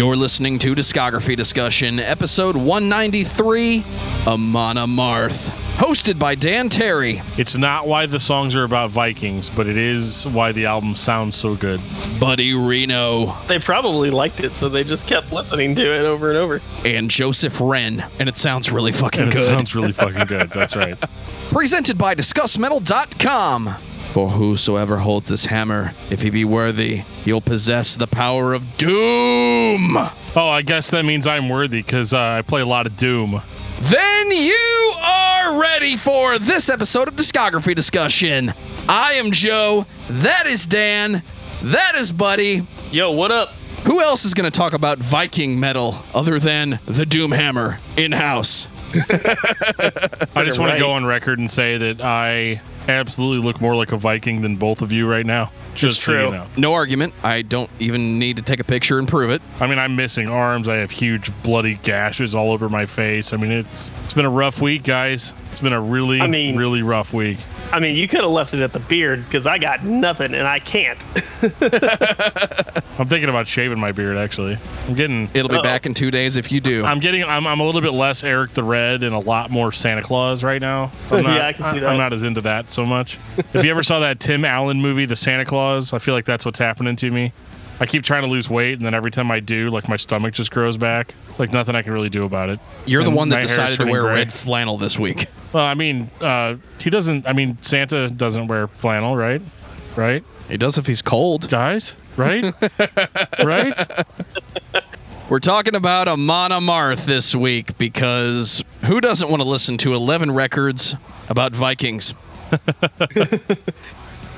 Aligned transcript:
You're 0.00 0.16
listening 0.16 0.58
to 0.60 0.74
Discography 0.74 1.36
Discussion, 1.36 2.00
episode 2.00 2.56
193, 2.56 3.84
Amon 4.26 4.76
Amarth, 4.76 5.50
hosted 5.76 6.18
by 6.18 6.34
Dan 6.34 6.70
Terry, 6.70 7.20
It's 7.36 7.58
not 7.58 7.86
why 7.86 8.06
the 8.06 8.18
songs 8.18 8.56
are 8.56 8.64
about 8.64 8.88
Vikings, 8.92 9.50
but 9.50 9.66
it 9.66 9.76
is 9.76 10.26
why 10.28 10.52
the 10.52 10.64
album 10.64 10.96
sounds 10.96 11.36
so 11.36 11.54
good. 11.54 11.82
Buddy 12.18 12.54
Reno, 12.54 13.36
They 13.46 13.58
probably 13.58 14.08
liked 14.08 14.40
it, 14.40 14.54
so 14.54 14.70
they 14.70 14.84
just 14.84 15.06
kept 15.06 15.34
listening 15.34 15.74
to 15.74 15.82
it 15.82 16.06
over 16.06 16.28
and 16.28 16.38
over. 16.38 16.62
and 16.86 17.10
Joseph 17.10 17.60
Wren. 17.60 18.02
And 18.18 18.26
it 18.26 18.38
sounds 18.38 18.72
really 18.72 18.92
fucking 18.92 19.24
And 19.24 19.30
it 19.32 19.36
good. 19.36 19.44
sounds 19.44 19.76
really 19.76 19.92
fucking 19.92 20.24
good. 20.24 20.48
That's 20.50 20.76
right. 20.76 20.96
Presented 21.50 21.98
by 21.98 22.14
DiscussMetal.com. 22.14 23.76
For 24.12 24.30
whosoever 24.30 24.98
holds 24.98 25.28
this 25.28 25.44
hammer, 25.46 25.94
if 26.10 26.22
he 26.22 26.30
be 26.30 26.44
worthy, 26.44 27.04
he'll 27.24 27.40
possess 27.40 27.94
the 27.94 28.08
power 28.08 28.54
of 28.54 28.76
doom. 28.76 29.96
Oh, 30.36 30.48
I 30.48 30.62
guess 30.62 30.90
that 30.90 31.04
means 31.04 31.26
I'm 31.26 31.48
worthy 31.48 31.82
because 31.82 32.14
uh, 32.14 32.18
I 32.18 32.42
play 32.42 32.60
a 32.60 32.66
lot 32.66 32.86
of 32.86 32.96
Doom. 32.96 33.42
Then 33.80 34.30
you 34.30 34.92
are 35.00 35.60
ready 35.60 35.96
for 35.96 36.38
this 36.38 36.68
episode 36.68 37.08
of 37.08 37.14
Discography 37.14 37.74
Discussion. 37.74 38.54
I 38.88 39.14
am 39.14 39.32
Joe. 39.32 39.86
That 40.08 40.46
is 40.46 40.66
Dan. 40.66 41.24
That 41.62 41.94
is 41.96 42.12
Buddy. 42.12 42.66
Yo, 42.92 43.10
what 43.10 43.32
up? 43.32 43.54
Who 43.86 44.00
else 44.00 44.24
is 44.24 44.34
going 44.34 44.44
to 44.44 44.56
talk 44.56 44.72
about 44.72 44.98
Viking 44.98 45.58
metal 45.58 45.98
other 46.14 46.38
than 46.38 46.78
the 46.86 47.06
Doom 47.06 47.32
Hammer 47.32 47.78
in 47.96 48.12
house? 48.12 48.68
I 48.94 50.44
just 50.44 50.58
want 50.58 50.70
right. 50.70 50.74
to 50.74 50.80
go 50.80 50.92
on 50.92 51.04
record 51.04 51.38
and 51.38 51.50
say 51.50 51.76
that 51.78 52.00
I 52.00 52.60
absolutely 52.88 53.44
look 53.46 53.60
more 53.60 53.76
like 53.76 53.92
a 53.92 53.96
Viking 53.96 54.40
than 54.40 54.56
both 54.56 54.82
of 54.82 54.92
you 54.92 55.08
right 55.08 55.24
now. 55.26 55.52
Just 55.74 56.02
so 56.02 56.12
you 56.12 56.18
true. 56.18 56.30
know. 56.32 56.46
No 56.56 56.72
argument. 56.74 57.14
I 57.22 57.42
don't 57.42 57.70
even 57.78 58.18
need 58.18 58.36
to 58.38 58.42
take 58.42 58.58
a 58.60 58.64
picture 58.64 58.98
and 58.98 59.06
prove 59.06 59.30
it. 59.30 59.40
I 59.60 59.66
mean, 59.66 59.78
I'm 59.78 59.94
missing 59.96 60.28
arms. 60.28 60.68
I 60.68 60.76
have 60.76 60.90
huge 60.90 61.30
bloody 61.42 61.74
gashes 61.76 62.34
all 62.34 62.50
over 62.52 62.68
my 62.68 62.86
face. 62.86 63.32
I 63.32 63.36
mean, 63.36 63.52
it's 63.52 63.92
it's 64.04 64.14
been 64.14 64.24
a 64.26 64.30
rough 64.30 64.60
week, 64.60 64.82
guys. 64.82 65.32
It's 65.52 65.60
been 65.60 65.72
a 65.72 65.80
really, 65.80 66.20
I 66.20 66.26
mean- 66.26 66.56
really 66.56 66.82
rough 66.82 67.12
week. 67.12 67.38
I 67.72 67.78
mean, 67.80 67.96
you 67.96 68.08
could 68.08 68.20
have 68.20 68.30
left 68.30 68.52
it 68.54 68.60
at 68.62 68.72
the 68.72 68.80
beard 68.80 69.24
because 69.24 69.46
I 69.46 69.58
got 69.58 69.84
nothing 69.84 70.34
and 70.34 70.46
I 70.46 70.58
can't. 70.58 70.98
I'm 72.98 73.06
thinking 73.06 73.28
about 73.28 73.46
shaving 73.46 73.78
my 73.78 73.92
beard. 73.92 74.16
Actually, 74.16 74.58
I'm 74.88 74.94
getting. 74.94 75.30
It'll 75.34 75.48
be 75.48 75.56
Uh-oh. 75.56 75.62
back 75.62 75.86
in 75.86 75.94
two 75.94 76.10
days 76.10 76.36
if 76.36 76.50
you 76.50 76.60
do. 76.60 76.84
I'm 76.84 76.98
getting. 76.98 77.22
I'm, 77.22 77.46
I'm 77.46 77.60
a 77.60 77.64
little 77.64 77.80
bit 77.80 77.92
less 77.92 78.24
Eric 78.24 78.52
the 78.52 78.64
Red 78.64 79.04
and 79.04 79.14
a 79.14 79.18
lot 79.18 79.50
more 79.50 79.72
Santa 79.72 80.02
Claus 80.02 80.42
right 80.42 80.60
now. 80.60 80.90
I'm 81.10 81.22
not, 81.24 81.36
Yeah, 81.36 81.46
I 81.46 81.52
can 81.52 81.64
see 81.66 81.78
that. 81.78 81.90
I'm 81.90 81.98
not 81.98 82.12
as 82.12 82.22
into 82.22 82.40
that 82.42 82.70
so 82.70 82.84
much. 82.84 83.18
if 83.38 83.64
you 83.64 83.70
ever 83.70 83.82
saw 83.82 84.00
that 84.00 84.20
Tim 84.20 84.44
Allen 84.44 84.80
movie, 84.82 85.04
The 85.04 85.16
Santa 85.16 85.44
Claus, 85.44 85.92
I 85.92 85.98
feel 85.98 86.14
like 86.14 86.24
that's 86.24 86.44
what's 86.44 86.58
happening 86.58 86.96
to 86.96 87.10
me. 87.10 87.32
I 87.80 87.86
keep 87.86 88.02
trying 88.02 88.22
to 88.22 88.28
lose 88.28 88.50
weight, 88.50 88.74
and 88.74 88.84
then 88.84 88.92
every 88.92 89.10
time 89.10 89.30
I 89.30 89.40
do, 89.40 89.70
like 89.70 89.88
my 89.88 89.96
stomach 89.96 90.34
just 90.34 90.50
grows 90.50 90.76
back. 90.76 91.14
It's 91.30 91.40
like 91.40 91.50
nothing 91.50 91.74
I 91.74 91.80
can 91.82 91.92
really 91.92 92.10
do 92.10 92.24
about 92.24 92.50
it. 92.50 92.60
You're 92.84 93.02
the 93.02 93.10
one 93.10 93.30
that 93.30 93.40
decided 93.40 93.78
to 93.78 93.86
wear 93.86 94.02
gray. 94.02 94.14
red 94.16 94.32
flannel 94.32 94.76
this 94.76 94.98
week. 94.98 95.26
Well, 95.52 95.64
I 95.64 95.74
mean, 95.74 96.10
uh, 96.20 96.56
he 96.78 96.90
doesn't. 96.90 97.26
I 97.26 97.32
mean, 97.32 97.56
Santa 97.62 98.08
doesn't 98.08 98.48
wear 98.48 98.68
flannel, 98.68 99.16
right? 99.16 99.42
Right, 99.96 100.22
He 100.48 100.56
does 100.56 100.78
if 100.78 100.86
he's 100.86 101.02
cold. 101.02 101.48
guys? 101.50 101.96
Right? 102.16 102.54
right? 103.44 103.74
We're 105.28 105.40
talking 105.40 105.74
about 105.74 106.06
Amon 106.06 106.52
Amarth 106.52 107.06
this 107.06 107.34
week 107.34 107.76
because 107.76 108.62
who 108.84 109.00
doesn't 109.00 109.28
want 109.28 109.42
to 109.42 109.48
listen 109.48 109.78
to 109.78 109.94
11 109.94 110.30
records 110.32 110.94
about 111.28 111.52
Vikings? 111.52 112.14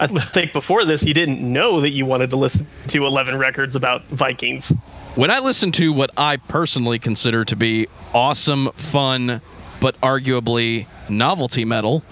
I 0.00 0.06
think 0.06 0.52
before 0.52 0.84
this, 0.84 1.04
you 1.04 1.14
didn't 1.14 1.40
know 1.40 1.80
that 1.80 1.90
you 1.90 2.06
wanted 2.06 2.30
to 2.30 2.36
listen 2.36 2.66
to 2.88 3.06
11 3.06 3.36
records 3.38 3.76
about 3.76 4.04
Vikings. 4.04 4.72
When 5.14 5.30
I 5.30 5.38
listen 5.38 5.70
to 5.72 5.92
what 5.92 6.10
I 6.16 6.38
personally 6.38 6.98
consider 6.98 7.44
to 7.44 7.54
be 7.54 7.86
awesome, 8.14 8.70
fun, 8.72 9.40
but 9.80 10.00
arguably 10.00 10.86
novelty 11.08 11.64
metal, 11.64 12.02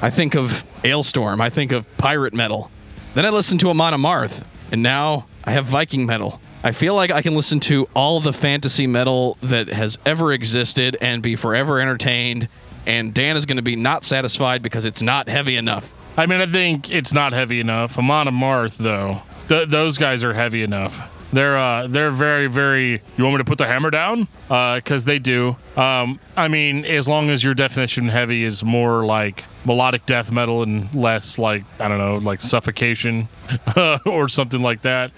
I 0.00 0.10
think 0.10 0.34
of 0.34 0.64
Alestorm, 0.84 1.40
I 1.40 1.50
think 1.50 1.72
of 1.72 1.84
pirate 1.98 2.34
metal. 2.34 2.70
Then 3.14 3.26
I 3.26 3.30
listen 3.30 3.58
to 3.58 3.70
Amon 3.70 3.92
Amarth, 3.92 4.44
and 4.70 4.82
now 4.82 5.26
I 5.44 5.52
have 5.52 5.66
Viking 5.66 6.06
metal. 6.06 6.40
I 6.62 6.72
feel 6.72 6.94
like 6.94 7.10
I 7.10 7.22
can 7.22 7.34
listen 7.34 7.60
to 7.60 7.88
all 7.94 8.20
the 8.20 8.32
fantasy 8.32 8.86
metal 8.86 9.36
that 9.42 9.68
has 9.68 9.98
ever 10.06 10.32
existed 10.32 10.96
and 11.00 11.22
be 11.22 11.36
forever 11.36 11.80
entertained, 11.80 12.48
and 12.86 13.12
Dan 13.12 13.36
is 13.36 13.44
going 13.44 13.58
to 13.58 13.62
be 13.62 13.76
not 13.76 14.04
satisfied 14.04 14.62
because 14.62 14.84
it's 14.84 15.02
not 15.02 15.28
heavy 15.28 15.56
enough. 15.56 15.90
I 16.16 16.26
mean, 16.26 16.40
I 16.40 16.46
think 16.46 16.90
it's 16.90 17.12
not 17.12 17.32
heavy 17.32 17.60
enough. 17.60 17.98
Amon 17.98 18.28
Amarth, 18.28 18.76
though, 18.76 19.22
th- 19.48 19.68
those 19.68 19.98
guys 19.98 20.22
are 20.22 20.32
heavy 20.32 20.62
enough. 20.62 21.10
They're 21.32 21.58
uh, 21.58 21.88
they're 21.88 22.12
very 22.12 22.46
very. 22.46 23.02
You 23.16 23.24
want 23.24 23.34
me 23.34 23.38
to 23.38 23.44
put 23.44 23.58
the 23.58 23.66
hammer 23.66 23.90
down? 23.90 24.28
Because 24.48 25.04
they 25.04 25.18
do. 25.18 25.56
Um, 25.76 26.20
I 26.36 26.46
mean, 26.46 26.84
as 26.84 27.08
long 27.08 27.30
as 27.30 27.42
your 27.42 27.54
definition 27.54 28.06
of 28.06 28.12
heavy 28.12 28.44
is 28.44 28.62
more 28.62 29.04
like 29.04 29.44
melodic 29.64 30.06
death 30.06 30.30
metal 30.30 30.62
and 30.62 30.94
less 30.94 31.36
like 31.36 31.64
I 31.80 31.88
don't 31.88 31.98
know, 31.98 32.18
like 32.18 32.40
suffocation 32.40 33.28
or 34.06 34.28
something 34.28 34.60
like 34.62 34.82
that. 34.82 35.10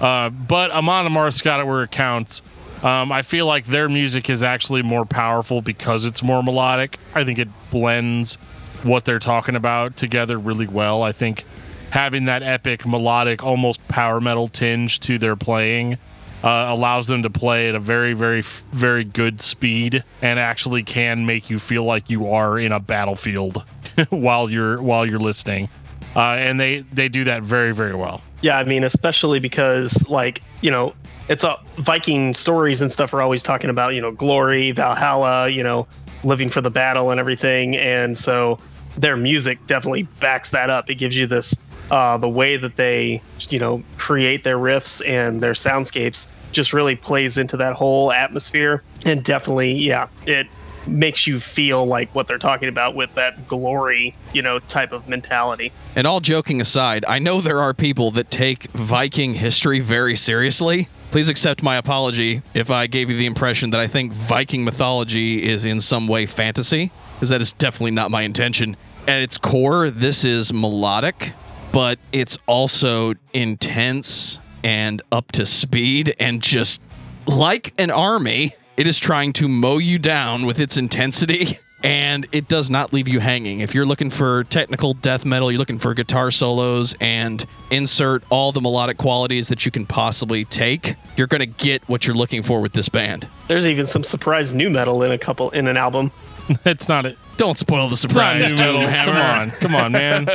Uh, 0.00 0.28
but 0.28 0.70
Amon 0.72 1.06
Amarth's 1.06 1.40
got 1.40 1.60
it 1.60 1.66
where 1.66 1.82
it 1.82 1.90
counts. 1.90 2.42
Um, 2.82 3.10
I 3.10 3.22
feel 3.22 3.46
like 3.46 3.64
their 3.64 3.88
music 3.88 4.28
is 4.28 4.42
actually 4.42 4.82
more 4.82 5.06
powerful 5.06 5.62
because 5.62 6.04
it's 6.04 6.22
more 6.22 6.42
melodic. 6.42 6.98
I 7.14 7.24
think 7.24 7.38
it 7.38 7.48
blends 7.70 8.36
what 8.84 9.04
they're 9.04 9.18
talking 9.18 9.56
about 9.56 9.96
together 9.96 10.38
really 10.38 10.66
well. 10.66 11.02
I 11.02 11.12
think 11.12 11.44
having 11.90 12.26
that 12.26 12.42
epic, 12.42 12.86
melodic, 12.86 13.42
almost 13.42 13.86
power 13.88 14.20
metal 14.20 14.48
tinge 14.48 15.00
to 15.00 15.18
their 15.18 15.36
playing 15.36 15.98
uh, 16.42 16.66
allows 16.68 17.06
them 17.06 17.22
to 17.22 17.30
play 17.30 17.68
at 17.68 17.74
a 17.74 17.80
very, 17.80 18.12
very, 18.12 18.42
very 18.42 19.04
good 19.04 19.40
speed 19.40 20.04
and 20.20 20.38
actually 20.38 20.82
can 20.82 21.24
make 21.24 21.48
you 21.48 21.58
feel 21.58 21.84
like 21.84 22.10
you 22.10 22.28
are 22.28 22.58
in 22.58 22.70
a 22.72 22.80
battlefield 22.80 23.64
while 24.10 24.50
you're 24.50 24.80
while 24.82 25.06
you're 25.06 25.18
listening. 25.18 25.68
Uh, 26.14 26.36
and 26.38 26.60
they 26.60 26.80
they 26.92 27.08
do 27.08 27.24
that 27.24 27.42
very, 27.42 27.72
very 27.72 27.94
well. 27.94 28.20
Yeah, 28.42 28.58
I 28.58 28.64
mean, 28.64 28.84
especially 28.84 29.40
because, 29.40 30.08
like, 30.10 30.42
you 30.60 30.70
know, 30.70 30.92
it's 31.28 31.44
a 31.44 31.58
Viking 31.76 32.34
stories 32.34 32.82
and 32.82 32.92
stuff 32.92 33.14
are 33.14 33.22
always 33.22 33.42
talking 33.42 33.70
about, 33.70 33.94
you 33.94 34.02
know, 34.02 34.12
glory, 34.12 34.70
Valhalla, 34.70 35.48
you 35.48 35.62
know, 35.62 35.86
living 36.24 36.50
for 36.50 36.60
the 36.60 36.70
battle 36.70 37.10
and 37.10 37.18
everything. 37.18 37.74
And 37.76 38.16
so 38.18 38.58
their 38.96 39.16
music 39.16 39.66
definitely 39.66 40.04
backs 40.20 40.50
that 40.50 40.70
up. 40.70 40.90
It 40.90 40.96
gives 40.96 41.16
you 41.16 41.26
this, 41.26 41.54
uh, 41.90 42.16
the 42.18 42.28
way 42.28 42.56
that 42.56 42.76
they, 42.76 43.22
you 43.50 43.58
know, 43.58 43.82
create 43.96 44.44
their 44.44 44.58
riffs 44.58 45.06
and 45.06 45.40
their 45.40 45.52
soundscapes 45.52 46.26
just 46.52 46.72
really 46.72 46.96
plays 46.96 47.36
into 47.36 47.56
that 47.56 47.74
whole 47.74 48.12
atmosphere. 48.12 48.82
And 49.04 49.24
definitely, 49.24 49.72
yeah, 49.72 50.08
it 50.26 50.46
makes 50.86 51.26
you 51.26 51.40
feel 51.40 51.86
like 51.86 52.14
what 52.14 52.26
they're 52.26 52.38
talking 52.38 52.68
about 52.68 52.94
with 52.94 53.14
that 53.14 53.48
glory, 53.48 54.14
you 54.32 54.42
know, 54.42 54.58
type 54.58 54.92
of 54.92 55.08
mentality. 55.08 55.72
And 55.96 56.06
all 56.06 56.20
joking 56.20 56.60
aside, 56.60 57.04
I 57.08 57.18
know 57.18 57.40
there 57.40 57.60
are 57.60 57.74
people 57.74 58.10
that 58.12 58.30
take 58.30 58.64
Viking 58.72 59.34
history 59.34 59.80
very 59.80 60.16
seriously. 60.16 60.88
Please 61.10 61.28
accept 61.28 61.62
my 61.62 61.76
apology 61.76 62.42
if 62.54 62.70
I 62.70 62.86
gave 62.86 63.08
you 63.08 63.16
the 63.16 63.26
impression 63.26 63.70
that 63.70 63.80
I 63.80 63.86
think 63.86 64.12
Viking 64.12 64.64
mythology 64.64 65.42
is 65.42 65.64
in 65.64 65.80
some 65.80 66.08
way 66.08 66.26
fantasy, 66.26 66.90
because 67.14 67.28
that 67.28 67.40
is 67.40 67.52
definitely 67.52 67.92
not 67.92 68.10
my 68.10 68.22
intention. 68.22 68.76
At 69.06 69.22
its 69.22 69.38
core, 69.38 69.90
this 69.90 70.24
is 70.24 70.52
melodic, 70.52 71.32
but 71.72 71.98
it's 72.12 72.38
also 72.46 73.14
intense 73.32 74.38
and 74.62 75.02
up 75.12 75.30
to 75.32 75.44
speed 75.44 76.16
and 76.18 76.42
just 76.42 76.80
like 77.26 77.74
an 77.78 77.90
army, 77.90 78.54
it 78.76 78.86
is 78.86 78.98
trying 78.98 79.32
to 79.34 79.48
mow 79.48 79.78
you 79.78 79.98
down 79.98 80.46
with 80.46 80.58
its 80.58 80.76
intensity 80.76 81.58
and 81.84 82.26
it 82.32 82.48
does 82.48 82.70
not 82.70 82.94
leave 82.94 83.06
you 83.06 83.20
hanging. 83.20 83.60
If 83.60 83.74
you're 83.74 83.84
looking 83.84 84.08
for 84.08 84.44
technical 84.44 84.94
death 84.94 85.26
metal, 85.26 85.52
you're 85.52 85.58
looking 85.58 85.78
for 85.78 85.92
guitar 85.92 86.30
solos 86.30 86.94
and 86.98 87.44
insert 87.70 88.24
all 88.30 88.52
the 88.52 88.60
melodic 88.62 88.96
qualities 88.96 89.48
that 89.48 89.66
you 89.66 89.70
can 89.70 89.84
possibly 89.84 90.46
take, 90.46 90.96
you're 91.18 91.26
going 91.26 91.40
to 91.40 91.46
get 91.46 91.86
what 91.86 92.06
you're 92.06 92.16
looking 92.16 92.42
for 92.42 92.62
with 92.62 92.72
this 92.72 92.88
band. 92.88 93.28
There's 93.48 93.66
even 93.66 93.86
some 93.86 94.02
surprise 94.02 94.54
nu 94.54 94.70
metal 94.70 95.02
in 95.02 95.12
a 95.12 95.18
couple 95.18 95.50
in 95.50 95.66
an 95.68 95.76
album. 95.76 96.10
it's 96.64 96.88
not 96.88 97.06
a 97.06 97.16
Don't 97.36 97.58
spoil 97.58 97.88
the 97.88 97.94
it's 97.94 98.04
not 98.04 98.10
surprise. 98.12 98.52
Come 98.52 99.16
on, 99.16 99.50
come 99.52 99.74
on, 99.74 99.92
man. 99.92 100.28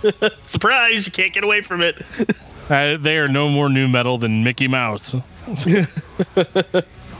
Surprise! 0.42 1.06
You 1.06 1.12
can't 1.12 1.32
get 1.32 1.44
away 1.44 1.60
from 1.62 1.82
it. 1.82 2.00
Uh, 2.68 2.96
they 2.96 3.16
are 3.16 3.28
no 3.28 3.48
more 3.48 3.68
nu 3.68 3.86
metal 3.86 4.18
than 4.18 4.42
Mickey 4.42 4.66
Mouse. 4.66 5.14
I 5.14 5.54
don't 5.54 6.56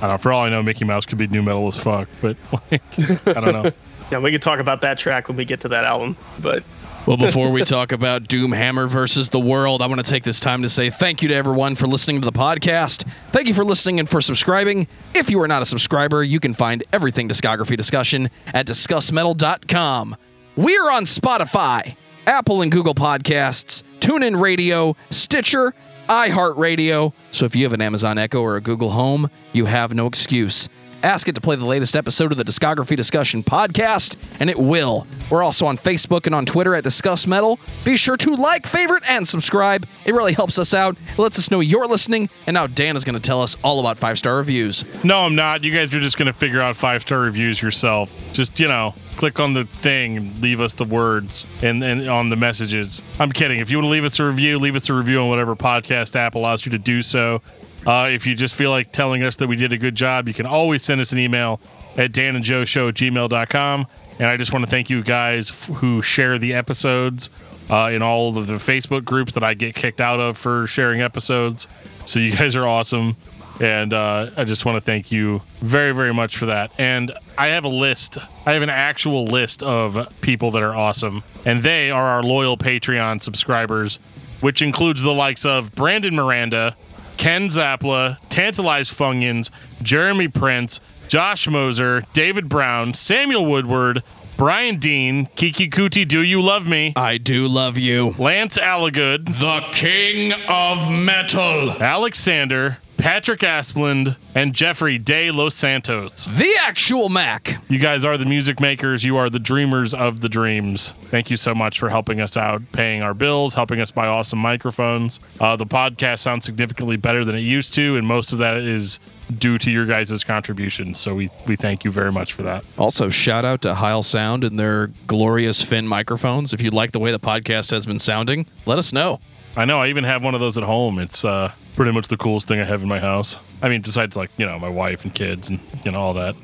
know. 0.03 0.19
For 0.19 0.33
all 0.33 0.43
I 0.43 0.49
know, 0.49 0.61
Mickey 0.61 0.85
Mouse 0.85 1.07
could 1.07 1.19
be 1.19 1.29
nu 1.29 1.41
metal 1.41 1.69
as 1.69 1.81
fuck, 1.81 2.09
but 2.21 2.37
like, 2.53 2.83
I 3.29 3.35
don't 3.35 3.53
know. 3.53 3.71
Yeah, 4.11 4.19
we 4.19 4.33
can 4.33 4.41
talk 4.41 4.59
about 4.59 4.81
that 4.81 4.99
track 4.99 5.29
when 5.29 5.37
we 5.37 5.45
get 5.45 5.61
to 5.61 5.69
that 5.69 5.85
album. 5.85 6.17
But 6.41 6.65
Well, 7.07 7.17
before 7.17 7.53
we 7.53 7.63
talk 7.63 7.93
about 7.93 8.25
Doomhammer 8.25 8.89
versus 8.89 9.29
the 9.29 9.39
world, 9.39 9.81
I 9.81 9.87
want 9.87 10.05
to 10.05 10.11
take 10.11 10.25
this 10.25 10.41
time 10.41 10.63
to 10.63 10.69
say 10.69 10.91
thank 10.91 11.23
you 11.23 11.29
to 11.29 11.35
everyone 11.35 11.77
for 11.77 11.87
listening 11.87 12.21
to 12.21 12.25
the 12.25 12.37
podcast. 12.37 13.09
Thank 13.31 13.47
you 13.47 13.55
for 13.55 13.63
listening 13.63 14.01
and 14.01 14.11
for 14.11 14.21
subscribing. 14.21 14.89
If 15.15 15.31
you 15.31 15.41
are 15.41 15.47
not 15.47 15.63
a 15.63 15.67
subscriber, 15.67 16.25
you 16.25 16.41
can 16.41 16.53
find 16.53 16.83
everything 16.93 17.29
discography 17.29 17.77
discussion 17.77 18.29
at 18.47 18.67
discussmetal.com. 18.67 20.17
We 20.57 20.77
are 20.77 20.91
on 20.91 21.05
Spotify, 21.05 21.95
Apple 22.27 22.61
and 22.63 22.73
Google 22.73 22.95
Podcasts, 22.95 23.85
TuneIn 24.01 24.41
Radio, 24.41 24.97
Stitcher, 25.11 25.75
iHeartRadio. 26.09 27.13
So 27.31 27.45
if 27.45 27.55
you 27.55 27.63
have 27.63 27.73
an 27.73 27.83
Amazon 27.83 28.19
Echo 28.19 28.41
or 28.41 28.57
a 28.57 28.61
Google 28.61 28.91
Home, 28.91 29.31
you 29.53 29.67
have 29.67 29.95
no 29.95 30.07
excuse. 30.07 30.69
Ask 31.03 31.29
it 31.29 31.35
to 31.35 31.41
play 31.41 31.57
the 31.57 31.67
latest 31.67 31.95
episode 31.95 32.33
of 32.33 32.39
the 32.39 32.45
Discography 32.45 32.97
Discussion 32.97 33.43
podcast, 33.43 34.17
and 34.41 34.49
it 34.49 34.59
will. 34.59 35.07
We're 35.31 35.43
also 35.43 35.67
on 35.67 35.77
Facebook 35.77 36.27
and 36.27 36.35
on 36.35 36.47
Twitter 36.47 36.75
at 36.75 36.85
Discuss 36.85 37.27
Metal. 37.27 37.59
Be 37.85 37.97
sure 37.97 38.17
to 38.17 38.35
like, 38.35 38.67
favorite, 38.67 39.05
and 39.09 39.27
subscribe. 39.27 39.87
It 40.05 40.15
really 40.15 40.33
helps 40.33 40.59
us 40.59 40.73
out. 40.73 40.97
It 41.13 41.19
lets 41.19 41.39
us 41.39 41.51
know 41.51 41.61
you're 41.61 41.87
listening. 41.87 42.31
And 42.47 42.55
now 42.55 42.67
Dan 42.67 42.97
is 42.97 43.05
going 43.05 43.15
to 43.15 43.21
tell 43.21 43.43
us 43.43 43.57
all 43.63 43.79
about 43.79 43.99
five 43.99 44.19
star 44.19 44.37
reviews. 44.37 44.85
No, 45.05 45.19
I'm 45.19 45.35
not. 45.35 45.65
You 45.65 45.73
guys 45.73 45.95
are 45.95 46.01
just 46.01 46.17
going 46.17 46.27
to 46.27 46.33
figure 46.33 46.61
out 46.61 46.77
five 46.77 47.03
star 47.03 47.21
reviews 47.21 47.61
yourself. 47.61 48.15
Just, 48.33 48.59
you 48.59 48.69
know, 48.69 48.95
click 49.17 49.39
on 49.39 49.53
the 49.53 49.65
thing 49.65 50.17
and 50.17 50.43
leave 50.43 50.61
us 50.61 50.75
the 50.75 50.85
words 50.85 51.47
and, 51.63 51.83
and 51.85 52.09
on 52.09 52.31
the 52.31 52.37
messages. 52.37 53.03
I'm 53.19 53.33
kidding. 53.33 53.61
If 53.61 53.71
you 53.71 53.79
want 53.79 53.87
to 53.87 53.91
leave 53.91 54.05
us 54.05 54.19
a 54.19 54.25
review, 54.25 54.59
leave 54.59 54.77
us 54.77 54.89
a 54.89 54.95
review 54.95 55.21
on 55.21 55.29
whatever 55.29 55.55
podcast 55.57 56.17
app 56.17 56.35
allows 56.35 56.65
you 56.65 56.71
to 56.71 56.79
do 56.79 57.03
so. 57.03 57.43
Uh, 57.87 58.09
if 58.11 58.27
you 58.27 58.35
just 58.35 58.55
feel 58.57 58.71
like 58.71 58.91
telling 58.91 59.23
us 59.23 59.37
that 59.37 59.47
we 59.47 59.55
did 59.57 59.73
a 59.73 59.79
good 59.79 59.95
job, 59.95 60.27
you 60.27 60.35
can 60.35 60.45
always 60.45 60.83
send 60.83 61.01
us 61.01 61.13
an 61.13 61.19
email 61.19 61.61
at 61.97 62.13
danandjoeshow 62.13 62.89
at 62.89 62.95
gmail.com. 62.95 63.87
And 64.19 64.29
I 64.29 64.37
just 64.37 64.53
want 64.53 64.65
to 64.65 64.71
thank 64.71 64.91
you 64.91 65.03
guys 65.03 65.51
f- 65.51 65.67
who 65.77 66.03
share 66.03 66.39
the 66.39 66.55
episodes 66.55 67.31
uh, 67.71 67.91
in 67.93 68.03
all 68.03 68.37
of 68.37 68.47
the 68.47 68.55
Facebook 68.55 69.05
groups 69.05 69.35
that 69.35 69.45
I 69.45 69.55
get 69.55 69.75
kicked 69.75 70.01
out 70.01 70.21
of 70.21 70.37
for 70.37 70.67
sharing 70.67 71.01
episodes. 71.01 71.69
So 72.07 72.19
you 72.19 72.33
guys 72.37 72.57
are 72.57 72.67
awesome. 72.67 73.17
And 73.61 73.93
uh, 73.95 74.31
I 74.37 74.45
just 74.45 74.67
want 74.67 74.77
to 74.77 74.81
thank 74.81 75.11
you 75.11 75.41
very, 75.61 75.95
very 75.95 76.13
much 76.13 76.37
for 76.37 76.47
that. 76.47 76.73
And 76.79 77.13
I 77.39 77.49
have 77.49 77.65
a 77.65 77.69
list. 77.69 78.19
I 78.45 78.53
have 78.53 78.63
an 78.63 78.69
actual 78.71 79.25
list 79.25 79.63
of 79.63 80.13
people 80.21 80.51
that 80.51 80.63
are 80.63 80.75
awesome. 80.75 81.23
And 81.45 81.63
they 81.63 81.91
are 81.91 82.05
our 82.05 82.23
loyal 82.23 82.59
Patreon 82.59 83.23
subscribers, 83.23 83.99
which 84.41 84.61
includes 84.61 85.03
the 85.03 85.13
likes 85.13 85.47
of 85.47 85.75
Brandon 85.75 86.15
Miranda, 86.15 86.77
Ken 87.17 87.49
Zapla, 87.49 88.19
Tantalize 88.29 88.91
Funyuns, 88.91 89.51
Jeremy 89.83 90.29
Prince, 90.29 90.81
Josh 91.09 91.49
Moser, 91.49 92.03
David 92.13 92.49
Brown, 92.49 92.95
Samuel 92.95 93.47
Woodward, 93.47 94.03
Brian 94.37 94.79
Dean, 94.79 95.27
Kiki 95.35 95.69
Kuti, 95.69 96.07
Do 96.07 96.21
You 96.21 96.43
Love 96.43 96.67
Me, 96.67 96.93
I 96.95 97.17
do 97.17 97.47
love 97.47 97.79
you. 97.79 98.15
Lance 98.19 98.59
Allagood, 98.59 99.39
The 99.41 99.65
King 99.73 100.33
of 100.47 100.91
Metal. 100.91 101.71
Alexander, 101.83 102.79
Patrick 102.99 103.41
Asplund, 103.41 104.17
and 104.35 104.55
Jeffrey 104.55 104.99
De 104.99 105.31
Los 105.31 105.55
Santos. 105.55 106.27
The 106.27 106.53
actual 106.63 107.09
Mac. 107.09 107.59
You 107.69 107.79
guys 107.79 108.05
are 108.05 108.17
the 108.17 108.25
music 108.27 108.61
makers. 108.61 109.05
You 109.05 109.17
are 109.17 109.29
the 109.31 109.39
dreamers 109.39 109.95
of 109.95 110.21
the 110.21 110.29
dreams. 110.29 110.95
Thank 111.05 111.31
you 111.31 111.37
so 111.37 111.55
much 111.55 111.79
for 111.79 111.89
helping 111.89 112.21
us 112.21 112.37
out, 112.37 112.63
paying 112.73 113.03
our 113.03 113.15
bills, 113.15 113.55
helping 113.55 113.81
us 113.81 113.91
buy 113.91 114.07
awesome 114.07 114.39
microphones. 114.39 115.21
Uh, 115.41 115.57
the 115.57 115.67
podcast 115.67 116.21
sounds 116.21 116.45
significantly 116.47 116.97
better 116.97 117.25
than 117.25 117.35
it 117.35 117.41
used 117.41 117.75
to, 117.75 117.97
and 117.97 118.07
most 118.07 118.33
of 118.33 118.39
that 118.39 118.57
is 118.57 118.99
due 119.39 119.59
to 119.59 119.71
your 119.71 119.87
guys' 119.87 120.25
contributions. 120.25 120.99
So 120.99 121.15
we, 121.15 121.31
we 121.47 121.57
thank 121.57 121.85
you 121.85 121.91
very 121.91 122.13
much 122.13 122.33
for 122.33 122.43
that. 122.45 122.65
Also, 122.79 123.11
shout 123.11 123.45
out 123.45 123.63
to 123.63 123.75
Heil 123.75 124.03
Sound 124.03 124.45
and 124.45 124.59
their 124.59 124.89
glorious 125.07 125.63
Fin 125.63 125.87
microphones. 125.87 126.53
If 126.53 126.61
you 126.61 126.71
like 126.71 126.93
the 126.93 127.01
way 127.01 127.13
the 127.13 127.21
podcast 127.21 127.71
has 127.73 127.85
been 127.87 127.99
sounding, 127.99 128.47
let 128.65 128.79
us 128.79 128.93
know. 128.93 129.21
I 129.57 129.65
know 129.65 129.81
I 129.81 129.89
even 129.89 130.05
have 130.05 130.23
one 130.23 130.35
of 130.35 130.41
those 130.41 130.59
at 130.59 130.65
home. 130.65 130.99
It's 130.99 131.25
uh, 131.25 131.51
pretty 131.77 131.93
much 131.93 132.09
the 132.09 132.17
coolest 132.17 132.47
thing 132.47 132.61
I 132.61 132.65
have 132.65 132.83
in 132.83 132.89
my 132.89 132.99
house. 133.01 133.39
I 133.63 133.69
mean, 133.69 133.81
besides 133.81 134.17
like 134.17 134.31
you 134.37 134.45
know 134.47 134.59
my 134.59 134.69
wife 134.69 135.05
and 135.05 135.15
kids 135.15 135.49
and 135.51 135.61
you 135.85 135.91
know 135.91 136.01
all 136.01 136.15
that. 136.15 136.35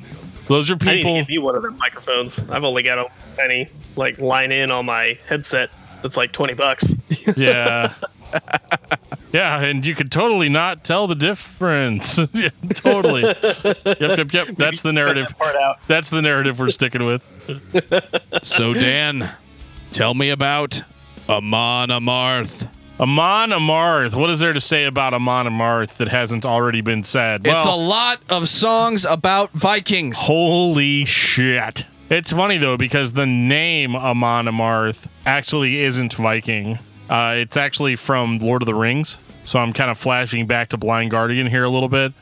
Those 0.48 0.70
are 0.70 0.76
people. 0.76 0.90
I 0.90 0.94
need 0.94 1.02
to 1.02 1.04
people. 1.04 1.20
give 1.20 1.30
you 1.30 1.42
one 1.42 1.56
of 1.56 1.62
them 1.62 1.76
microphones. 1.78 2.38
I've 2.50 2.64
only 2.64 2.82
got 2.82 2.98
a 2.98 3.06
penny 3.36 3.68
like 3.96 4.18
line 4.18 4.50
in 4.50 4.70
on 4.70 4.86
my 4.86 5.18
headset. 5.28 5.70
That's 6.02 6.16
like 6.16 6.32
twenty 6.32 6.54
bucks. 6.54 6.94
Yeah. 7.36 7.92
yeah, 9.30 9.60
and 9.60 9.84
you 9.84 9.94
could 9.94 10.10
totally 10.10 10.48
not 10.48 10.84
tell 10.84 11.06
the 11.06 11.14
difference. 11.14 12.18
yeah, 12.32 12.48
totally. 12.74 13.22
Yep, 13.22 14.00
yep, 14.00 14.32
yep. 14.32 14.48
That's 14.56 14.80
the 14.80 14.92
narrative. 14.92 15.36
part 15.38 15.54
out. 15.54 15.78
That's 15.86 16.08
the 16.08 16.22
narrative 16.22 16.58
we're 16.58 16.70
sticking 16.70 17.04
with. 17.04 17.22
So, 18.42 18.72
Dan, 18.72 19.30
tell 19.92 20.14
me 20.14 20.30
about 20.30 20.82
Amon 21.28 21.90
Amarth. 21.90 22.68
Amon 23.02 23.50
Amarth. 23.50 24.14
What 24.14 24.30
is 24.30 24.38
there 24.38 24.52
to 24.52 24.60
say 24.60 24.84
about 24.84 25.12
Amon 25.12 25.46
Amarth 25.46 25.96
that 25.96 26.06
hasn't 26.06 26.46
already 26.46 26.82
been 26.82 27.02
said? 27.02 27.44
it's 27.44 27.64
a 27.64 27.70
lot 27.74 28.20
of 28.28 28.48
songs 28.48 29.04
about 29.04 29.50
Vikings. 29.54 30.16
holy 30.20 31.04
shit. 31.04 31.84
It's 32.10 32.30
funny 32.30 32.58
though 32.58 32.76
because 32.76 33.12
the 33.12 33.26
name 33.26 33.96
Amon 33.96 34.44
Amarth 34.46 35.08
actually 35.26 35.80
isn't 35.80 36.14
Viking. 36.14 36.78
Uh, 37.10 37.34
it's 37.38 37.56
actually 37.56 37.96
from 37.96 38.38
Lord 38.38 38.62
of 38.62 38.66
the 38.66 38.74
Rings. 38.74 39.18
So 39.46 39.58
I'm 39.58 39.72
kind 39.72 39.90
of 39.90 39.98
flashing 39.98 40.46
back 40.46 40.68
to 40.68 40.76
Blind 40.76 41.10
Guardian 41.10 41.48
here 41.48 41.64
a 41.64 41.70
little 41.70 41.88
bit. 41.88 42.12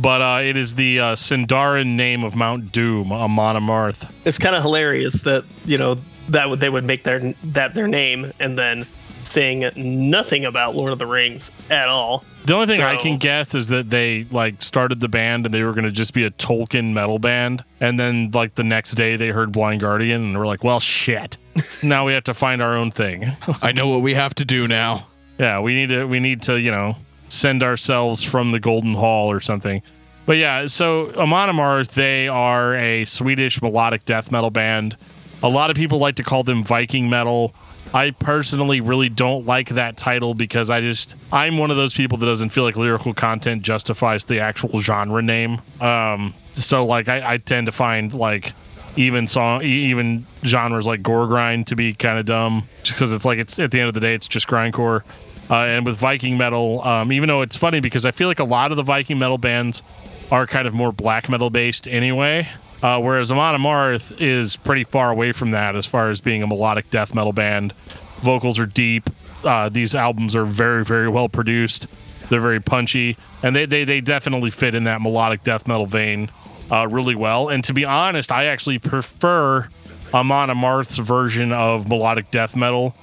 But 0.00 0.22
uh, 0.22 0.40
it 0.42 0.56
is 0.56 0.74
the 0.76 0.98
uh, 1.00 1.14
Sindarin 1.16 1.88
name 1.96 2.24
of 2.24 2.34
Mount 2.34 2.72
Doom, 2.72 3.12
Amon 3.12 3.56
Amarth. 3.56 4.10
It's 4.24 4.38
kind 4.38 4.56
of 4.56 4.62
hilarious 4.62 5.20
that 5.24 5.44
you 5.66 5.76
know 5.76 5.98
that 6.30 6.48
would- 6.48 6.60
they 6.60 6.70
would 6.70 6.84
make 6.84 7.02
their 7.02 7.34
that 7.44 7.74
their 7.74 7.86
name 7.88 8.32
and 8.40 8.58
then 8.58 8.86
saying 9.22 9.70
nothing 9.76 10.44
about 10.44 10.74
Lord 10.74 10.92
of 10.92 10.98
the 10.98 11.06
Rings 11.06 11.50
at 11.70 11.88
all. 11.88 12.24
The 12.44 12.54
only 12.54 12.66
thing 12.66 12.80
I 12.82 12.96
can 12.96 13.18
guess 13.18 13.54
is 13.54 13.68
that 13.68 13.90
they 13.90 14.26
like 14.30 14.62
started 14.62 15.00
the 15.00 15.08
band 15.08 15.46
and 15.46 15.54
they 15.54 15.62
were 15.62 15.72
going 15.72 15.84
to 15.84 15.92
just 15.92 16.12
be 16.12 16.24
a 16.24 16.30
Tolkien 16.30 16.92
metal 16.92 17.18
band, 17.18 17.64
and 17.80 17.98
then 18.00 18.30
like 18.32 18.56
the 18.56 18.64
next 18.64 18.92
day 18.92 19.16
they 19.16 19.28
heard 19.28 19.52
Blind 19.52 19.80
Guardian 19.80 20.22
and 20.22 20.38
were 20.38 20.46
like, 20.46 20.64
"Well, 20.64 20.80
shit, 20.80 21.36
now 21.82 22.04
we 22.06 22.12
have 22.14 22.24
to 22.24 22.34
find 22.34 22.60
our 22.60 22.74
own 22.74 22.90
thing." 22.90 23.30
I 23.62 23.72
know 23.72 23.86
what 23.88 24.02
we 24.02 24.14
have 24.14 24.34
to 24.36 24.44
do 24.44 24.66
now. 24.66 25.06
yeah, 25.38 25.60
we 25.60 25.74
need 25.74 25.90
to 25.90 26.04
we 26.04 26.18
need 26.18 26.42
to 26.42 26.60
you 26.60 26.70
know 26.72 26.96
send 27.28 27.62
ourselves 27.62 28.22
from 28.22 28.50
the 28.50 28.60
Golden 28.60 28.94
Hall 28.94 29.30
or 29.30 29.40
something. 29.40 29.80
But 30.26 30.36
yeah, 30.36 30.66
so 30.66 31.12
Amon 31.14 31.48
Amarth, 31.48 31.94
they 31.94 32.28
are 32.28 32.74
a 32.74 33.04
Swedish 33.06 33.60
melodic 33.60 34.04
death 34.04 34.30
metal 34.30 34.50
band. 34.50 34.96
A 35.42 35.48
lot 35.48 35.70
of 35.70 35.76
people 35.76 35.98
like 35.98 36.16
to 36.16 36.22
call 36.22 36.42
them 36.44 36.62
Viking 36.62 37.08
metal. 37.10 37.54
I 37.94 38.10
personally 38.10 38.80
really 38.80 39.08
don't 39.08 39.46
like 39.46 39.70
that 39.70 39.96
title 39.96 40.34
because 40.34 40.70
I 40.70 40.80
just 40.80 41.14
I'm 41.30 41.58
one 41.58 41.70
of 41.70 41.76
those 41.76 41.94
people 41.94 42.18
that 42.18 42.26
doesn't 42.26 42.50
feel 42.50 42.64
like 42.64 42.76
lyrical 42.76 43.12
content 43.12 43.62
justifies 43.62 44.24
the 44.24 44.40
actual 44.40 44.80
genre 44.80 45.20
name. 45.20 45.60
Um, 45.80 46.34
so 46.54 46.86
like 46.86 47.08
I, 47.08 47.34
I 47.34 47.36
tend 47.38 47.66
to 47.66 47.72
find 47.72 48.14
like 48.14 48.54
even 48.96 49.26
song 49.26 49.62
even 49.62 50.26
genres 50.44 50.86
like 50.86 51.02
gore 51.02 51.26
grind 51.26 51.66
to 51.66 51.76
be 51.76 51.94
kind 51.94 52.18
of 52.18 52.26
dumb 52.26 52.68
just 52.82 52.98
because 52.98 53.12
it's 53.12 53.24
like 53.24 53.38
it's 53.38 53.58
at 53.58 53.70
the 53.70 53.80
end 53.80 53.88
of 53.88 53.94
the 53.94 54.00
day 54.00 54.14
it's 54.14 54.28
just 54.28 54.46
grindcore. 54.46 55.02
Uh, 55.50 55.66
and 55.66 55.84
with 55.84 55.96
Viking 55.96 56.38
metal, 56.38 56.82
um, 56.86 57.12
even 57.12 57.28
though 57.28 57.42
it's 57.42 57.56
funny 57.56 57.80
because 57.80 58.06
I 58.06 58.10
feel 58.10 58.28
like 58.28 58.38
a 58.38 58.44
lot 58.44 58.70
of 58.70 58.76
the 58.76 58.82
Viking 58.82 59.18
metal 59.18 59.38
bands 59.38 59.82
are 60.30 60.46
kind 60.46 60.66
of 60.66 60.72
more 60.72 60.92
black 60.92 61.28
metal 61.28 61.50
based 61.50 61.86
anyway. 61.86 62.48
Uh, 62.82 63.00
whereas 63.00 63.30
Amon 63.30 63.60
Amarth 63.60 64.20
is 64.20 64.56
pretty 64.56 64.84
far 64.84 65.10
away 65.10 65.32
from 65.32 65.52
that 65.52 65.76
as 65.76 65.86
far 65.86 66.10
as 66.10 66.20
being 66.20 66.42
a 66.42 66.46
melodic 66.46 66.90
death 66.90 67.14
metal 67.14 67.32
band. 67.32 67.72
Vocals 68.22 68.58
are 68.58 68.66
deep. 68.66 69.08
Uh, 69.44 69.68
these 69.68 69.94
albums 69.94 70.34
are 70.34 70.44
very, 70.44 70.84
very 70.84 71.08
well 71.08 71.28
produced. 71.28 71.86
They're 72.28 72.40
very 72.40 72.60
punchy, 72.60 73.16
and 73.42 73.54
they, 73.54 73.66
they, 73.66 73.84
they 73.84 74.00
definitely 74.00 74.50
fit 74.50 74.74
in 74.74 74.84
that 74.84 75.00
melodic 75.00 75.44
death 75.44 75.66
metal 75.66 75.86
vein 75.86 76.30
uh, 76.70 76.88
really 76.88 77.14
well. 77.14 77.48
And 77.48 77.62
to 77.64 77.74
be 77.74 77.84
honest, 77.84 78.32
I 78.32 78.46
actually 78.46 78.78
prefer 78.78 79.68
Amon 80.14 80.48
Amarth's 80.48 80.98
version 80.98 81.52
of 81.52 81.88
melodic 81.88 82.30
death 82.30 82.56
metal 82.56 82.94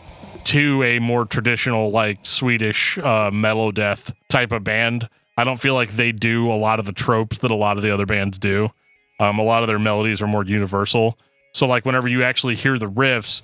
to 0.45 0.83
a 0.83 0.99
more 0.99 1.25
traditional, 1.25 1.91
like 1.91 2.19
Swedish 2.23 2.97
uh, 2.97 3.29
melodeath 3.31 4.13
type 4.29 4.51
of 4.51 4.63
band. 4.63 5.07
I 5.37 5.43
don't 5.43 5.59
feel 5.59 5.73
like 5.73 5.91
they 5.91 6.11
do 6.11 6.51
a 6.51 6.55
lot 6.55 6.79
of 6.79 6.85
the 6.85 6.91
tropes 6.91 7.39
that 7.39 7.51
a 7.51 7.55
lot 7.55 7.77
of 7.77 7.83
the 7.83 7.93
other 7.93 8.05
bands 8.05 8.37
do. 8.37 8.71
Um, 9.19 9.39
a 9.39 9.43
lot 9.43 9.63
of 9.63 9.67
their 9.67 9.79
melodies 9.79 10.21
are 10.21 10.27
more 10.27 10.43
universal. 10.43 11.17
So, 11.53 11.67
like, 11.67 11.85
whenever 11.85 12.07
you 12.07 12.23
actually 12.23 12.55
hear 12.55 12.77
the 12.77 12.89
riffs, 12.89 13.41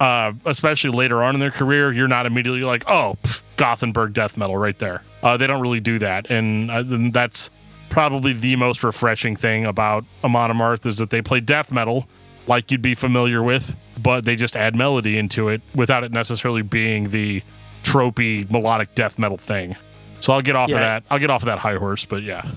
uh, 0.00 0.32
especially 0.44 0.90
later 0.90 1.22
on 1.22 1.34
in 1.34 1.40
their 1.40 1.50
career, 1.50 1.92
you're 1.92 2.08
not 2.08 2.26
immediately 2.26 2.62
like, 2.62 2.88
oh, 2.88 3.16
pff, 3.22 3.42
Gothenburg 3.56 4.12
death 4.12 4.36
metal 4.36 4.56
right 4.56 4.78
there. 4.78 5.02
Uh, 5.22 5.36
they 5.36 5.46
don't 5.46 5.60
really 5.60 5.80
do 5.80 5.98
that. 5.98 6.30
And 6.30 6.70
uh, 6.70 6.82
then 6.82 7.10
that's 7.10 7.50
probably 7.90 8.32
the 8.32 8.56
most 8.56 8.84
refreshing 8.84 9.34
thing 9.34 9.64
about 9.64 10.04
Amon 10.22 10.50
Amarth 10.50 10.86
is 10.86 10.98
that 10.98 11.10
they 11.10 11.22
play 11.22 11.40
death 11.40 11.72
metal 11.72 12.06
like 12.46 12.70
you'd 12.70 12.82
be 12.82 12.94
familiar 12.94 13.42
with, 13.42 13.74
but 14.02 14.24
they 14.24 14.36
just 14.36 14.56
add 14.56 14.74
melody 14.74 15.18
into 15.18 15.48
it 15.48 15.60
without 15.74 16.04
it 16.04 16.12
necessarily 16.12 16.62
being 16.62 17.10
the 17.10 17.42
tropey 17.82 18.50
melodic 18.50 18.94
death 18.94 19.18
metal 19.18 19.36
thing. 19.36 19.76
So 20.20 20.32
I'll 20.32 20.42
get 20.42 20.56
off 20.56 20.70
of 20.70 20.78
that. 20.78 21.04
I'll 21.10 21.18
get 21.18 21.30
off 21.30 21.42
of 21.42 21.46
that 21.46 21.58
high 21.58 21.76
horse, 21.76 22.04
but 22.04 22.22
yeah. 22.22 22.50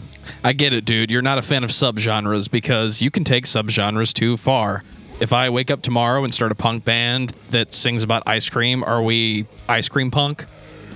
I 0.44 0.54
get 0.54 0.74
it, 0.74 0.86
dude. 0.86 1.12
You're 1.12 1.22
not 1.22 1.38
a 1.38 1.42
fan 1.42 1.64
of 1.64 1.70
subgenres 1.70 2.50
because 2.50 3.02
you 3.02 3.12
can 3.12 3.24
take 3.24 3.46
subgenres 3.46 4.14
too 4.14 4.38
far. 4.38 4.84
If 5.20 5.34
I 5.34 5.50
wake 5.50 5.70
up 5.70 5.84
tomorrow 5.84 6.24
and 6.24 6.34
start 6.34 6.52
a 6.52 6.56
punk 6.56 6.84
band 6.84 7.34
that 7.52 7.74
sings 7.74 8.02
about 8.02 8.24
ice 8.26 8.50
cream, 8.50 8.84
are 8.84 9.04
we 9.04 9.46
ice 9.70 9.88
cream 9.88 10.10
punk? 10.10 10.46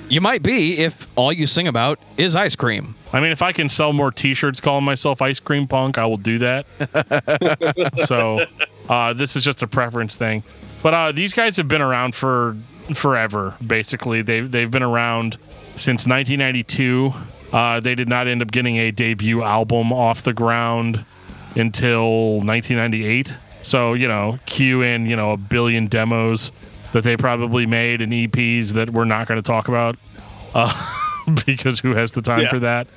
You 0.10 0.22
might 0.22 0.44
be 0.44 0.78
if 0.80 1.08
all 1.16 1.32
you 1.32 1.48
sing 1.48 1.68
about 1.68 2.00
is 2.18 2.36
ice 2.36 2.56
cream. 2.56 2.96
I 3.14 3.20
mean, 3.20 3.32
if 3.32 3.42
I 3.42 3.52
can 3.52 3.70
sell 3.70 3.94
more 3.94 4.12
T-shirts 4.12 4.60
calling 4.60 4.84
myself 4.84 5.22
ice 5.22 5.40
cream 5.40 5.68
punk, 5.68 5.98
I 5.98 6.06
will 6.06 6.18
do 6.18 6.40
that. 6.40 6.66
so 8.06 8.46
uh, 8.90 9.14
this 9.14 9.36
is 9.36 9.44
just 9.44 9.62
a 9.64 9.68
preference 9.68 10.16
thing. 10.16 10.44
But 10.84 10.94
uh, 10.94 11.12
these 11.12 11.34
guys 11.34 11.58
have 11.58 11.68
been 11.68 11.82
around 11.82 12.14
for 12.14 12.58
forever. 12.94 13.56
Basically, 13.66 14.22
they've 14.22 14.50
they've 14.50 14.70
been 14.70 14.84
around 14.84 15.38
since 15.78 16.08
1992. 16.08 17.14
Uh, 17.54 17.80
they 17.80 17.96
did 17.96 18.10
not 18.10 18.28
end 18.28 18.42
up 18.42 18.52
getting 18.52 18.78
a 18.78 18.92
debut 18.92 19.42
album 19.44 19.94
off 19.94 20.24
the 20.24 20.34
ground 20.34 21.06
until 21.56 22.36
1998. 22.42 23.34
So, 23.62 23.94
you 23.94 24.08
know, 24.08 24.38
cue 24.46 24.82
in, 24.82 25.06
you 25.06 25.16
know, 25.16 25.32
a 25.32 25.38
billion 25.38 25.88
demos 25.88 26.52
that 26.92 27.04
they 27.04 27.18
probably 27.18 27.66
made 27.66 28.02
and 28.02 28.12
EPs 28.12 28.70
that 28.74 28.90
we're 28.90 29.06
not 29.06 29.28
going 29.28 29.38
to 29.38 29.42
talk 29.46 29.68
about 29.68 29.98
uh, 30.54 30.72
because 31.46 31.80
who 31.80 31.94
has 31.96 32.12
the 32.12 32.22
time 32.22 32.42
Yeah. 32.42 32.50
for 32.50 32.60
that? 32.60 32.88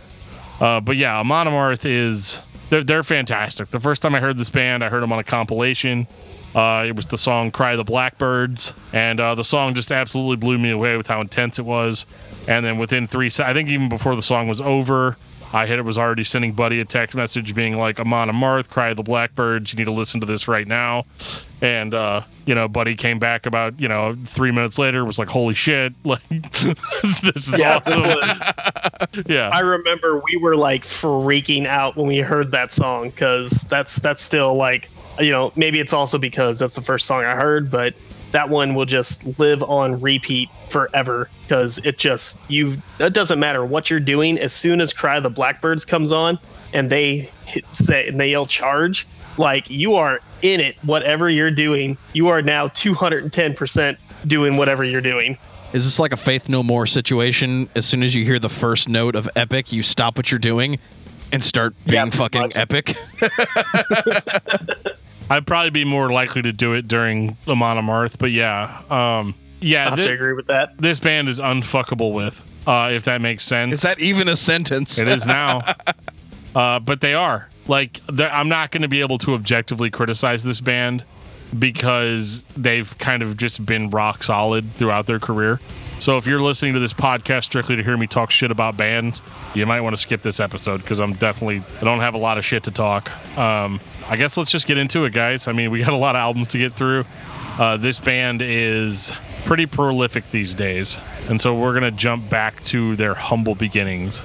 Uh, 0.60 0.80
but 0.80 0.96
yeah, 0.96 1.18
Amon 1.20 1.46
Amarth 1.46 1.84
is 1.84 2.42
they're, 2.70 2.82
they're 2.84 3.02
fantastic. 3.04 3.70
The 3.70 3.80
first 3.80 4.02
time 4.02 4.14
I 4.14 4.20
heard 4.20 4.36
this 4.38 4.50
band, 4.50 4.82
I 4.84 4.88
heard 4.88 5.02
them 5.02 5.12
on 5.12 5.18
a 5.20 5.24
compilation. 5.24 6.06
Uh, 6.54 6.84
it 6.88 6.96
was 6.96 7.06
the 7.06 7.18
song 7.18 7.50
"Cry 7.52 7.76
the 7.76 7.84
Blackbirds," 7.84 8.72
and 8.92 9.20
uh, 9.20 9.34
the 9.36 9.44
song 9.44 9.74
just 9.74 9.92
absolutely 9.92 10.36
blew 10.36 10.58
me 10.58 10.70
away 10.70 10.96
with 10.96 11.06
how 11.06 11.20
intense 11.20 11.58
it 11.58 11.64
was. 11.64 12.06
And 12.48 12.64
then 12.64 12.78
within 12.78 13.06
three, 13.06 13.30
I 13.40 13.52
think 13.52 13.68
even 13.68 13.90
before 13.90 14.16
the 14.16 14.22
song 14.22 14.48
was 14.48 14.62
over, 14.62 15.18
I 15.52 15.66
had 15.66 15.78
it 15.78 15.82
was 15.82 15.98
already 15.98 16.24
sending 16.24 16.52
Buddy 16.52 16.80
a 16.80 16.84
text 16.86 17.14
message 17.14 17.54
being 17.54 17.76
like, 17.76 18.00
"Amon 18.00 18.30
Amarth, 18.30 18.70
Cry 18.70 18.88
of 18.88 18.96
the 18.96 19.02
Blackbirds, 19.02 19.70
you 19.70 19.76
need 19.76 19.84
to 19.84 19.92
listen 19.92 20.18
to 20.20 20.26
this 20.26 20.48
right 20.48 20.66
now." 20.66 21.04
And 21.60 21.92
uh, 21.92 22.22
you 22.46 22.54
know, 22.54 22.66
Buddy 22.66 22.94
came 22.94 23.18
back 23.18 23.44
about 23.44 23.78
you 23.78 23.86
know 23.86 24.16
three 24.24 24.50
minutes 24.50 24.78
later, 24.78 25.04
was 25.04 25.18
like, 25.18 25.28
"Holy 25.28 25.54
shit! 25.54 25.92
Like 26.04 26.22
this 27.22 27.52
is 27.52 27.60
Yeah, 27.60 27.76
awesome!" 27.76 29.24
yeah, 29.26 29.50
I 29.52 29.60
remember 29.60 30.18
we 30.18 30.38
were 30.38 30.56
like 30.56 30.84
freaking 30.84 31.66
out 31.66 31.96
when 31.96 32.06
we 32.06 32.18
heard 32.18 32.52
that 32.52 32.72
song 32.72 33.10
because 33.10 33.50
that's 33.50 33.96
that's 33.96 34.22
still 34.22 34.54
like 34.54 34.88
you 35.18 35.32
know 35.32 35.52
maybe 35.54 35.80
it's 35.80 35.92
also 35.92 36.16
because 36.16 36.58
that's 36.58 36.74
the 36.74 36.82
first 36.82 37.04
song 37.04 37.24
I 37.24 37.34
heard, 37.34 37.70
but 37.70 37.94
that 38.32 38.48
one 38.48 38.74
will 38.74 38.84
just 38.84 39.24
live 39.38 39.62
on 39.62 40.00
repeat 40.00 40.48
forever 40.68 41.28
because 41.42 41.78
it 41.78 41.98
just 41.98 42.38
you 42.48 42.76
it 43.00 43.12
doesn't 43.12 43.38
matter 43.38 43.64
what 43.64 43.88
you're 43.90 44.00
doing 44.00 44.38
as 44.38 44.52
soon 44.52 44.80
as 44.80 44.92
Cry 44.92 45.16
of 45.16 45.22
the 45.22 45.30
Blackbirds 45.30 45.84
comes 45.84 46.12
on 46.12 46.38
and 46.74 46.90
they 46.90 47.30
hit, 47.46 47.64
say 47.74 48.06
and 48.08 48.20
they 48.20 48.30
yell 48.30 48.46
charge 48.46 49.06
like 49.38 49.70
you 49.70 49.94
are 49.94 50.20
in 50.42 50.60
it 50.60 50.76
whatever 50.84 51.30
you're 51.30 51.50
doing 51.50 51.96
you 52.12 52.28
are 52.28 52.42
now 52.42 52.68
210% 52.68 53.96
doing 54.26 54.56
whatever 54.56 54.84
you're 54.84 55.00
doing 55.00 55.38
Is 55.72 55.84
this 55.84 55.98
like 55.98 56.12
a 56.12 56.16
Faith 56.16 56.48
No 56.48 56.62
More 56.62 56.86
situation? 56.86 57.68
As 57.74 57.86
soon 57.86 58.02
as 58.02 58.14
you 58.14 58.24
hear 58.24 58.38
the 58.38 58.48
first 58.48 58.88
note 58.88 59.14
of 59.14 59.28
epic, 59.36 59.70
you 59.72 59.82
stop 59.82 60.16
what 60.16 60.30
you're 60.30 60.38
doing 60.38 60.78
and 61.30 61.44
start 61.44 61.74
being 61.86 62.10
pretty 62.10 62.16
fucking 62.16 62.40
much. 62.40 62.56
epic? 62.56 62.96
I'd 65.30 65.46
probably 65.46 65.70
be 65.70 65.84
more 65.84 66.08
likely 66.08 66.42
to 66.42 66.52
do 66.52 66.74
it 66.74 66.88
during 66.88 67.36
Amon 67.46 67.76
Amarth, 67.76 68.18
but 68.18 68.30
yeah, 68.30 68.82
um, 68.90 69.34
I 69.60 69.64
yeah, 69.64 69.90
have 69.90 69.98
thi- 69.98 70.04
to 70.06 70.12
agree 70.12 70.32
with 70.32 70.46
that 70.46 70.78
this 70.78 70.98
band 70.98 71.28
is 71.28 71.40
unfuckable 71.40 72.12
with, 72.14 72.40
uh, 72.66 72.90
if 72.92 73.04
that 73.04 73.20
makes 73.20 73.44
sense. 73.44 73.74
Is 73.74 73.82
that 73.82 74.00
even 74.00 74.28
a 74.28 74.36
sentence? 74.36 74.98
It 74.98 75.08
is 75.08 75.26
now. 75.26 75.62
uh, 76.54 76.78
but 76.80 77.00
they 77.00 77.14
are. 77.14 77.48
Like, 77.66 78.00
I'm 78.08 78.48
not 78.48 78.70
going 78.70 78.82
to 78.82 78.88
be 78.88 79.00
able 79.00 79.18
to 79.18 79.34
objectively 79.34 79.90
criticize 79.90 80.42
this 80.44 80.60
band 80.60 81.04
because 81.58 82.42
they've 82.56 82.96
kind 82.98 83.22
of 83.22 83.36
just 83.36 83.64
been 83.66 83.90
rock 83.90 84.22
solid 84.22 84.70
throughout 84.72 85.06
their 85.06 85.18
career. 85.18 85.60
So 85.98 86.16
if 86.16 86.26
you're 86.26 86.40
listening 86.40 86.74
to 86.74 86.80
this 86.80 86.94
podcast 86.94 87.44
strictly 87.44 87.74
to 87.74 87.82
hear 87.82 87.96
me 87.96 88.06
talk 88.06 88.30
shit 88.30 88.52
about 88.52 88.76
bands, 88.76 89.20
you 89.54 89.66
might 89.66 89.80
want 89.80 89.94
to 89.94 90.00
skip 90.00 90.22
this 90.22 90.38
episode 90.38 90.80
because 90.80 91.00
I'm 91.00 91.12
definitely 91.14 91.62
I 91.80 91.84
don't 91.84 91.98
have 92.00 92.14
a 92.14 92.18
lot 92.18 92.38
of 92.38 92.44
shit 92.44 92.62
to 92.64 92.70
talk. 92.70 93.10
Um, 93.36 93.80
I 94.08 94.16
guess 94.16 94.36
let's 94.36 94.50
just 94.50 94.68
get 94.68 94.78
into 94.78 95.04
it, 95.06 95.12
guys. 95.12 95.48
I 95.48 95.52
mean, 95.52 95.72
we 95.72 95.80
got 95.80 95.92
a 95.92 95.96
lot 95.96 96.14
of 96.14 96.20
albums 96.20 96.48
to 96.48 96.58
get 96.58 96.72
through. 96.74 97.04
Uh, 97.58 97.76
this 97.76 97.98
band 97.98 98.42
is 98.42 99.12
pretty 99.44 99.66
prolific 99.66 100.30
these 100.30 100.54
days, 100.54 101.00
and 101.28 101.40
so 101.40 101.58
we're 101.58 101.74
gonna 101.74 101.90
jump 101.90 102.30
back 102.30 102.62
to 102.64 102.94
their 102.94 103.14
humble 103.14 103.56
beginnings. 103.56 104.20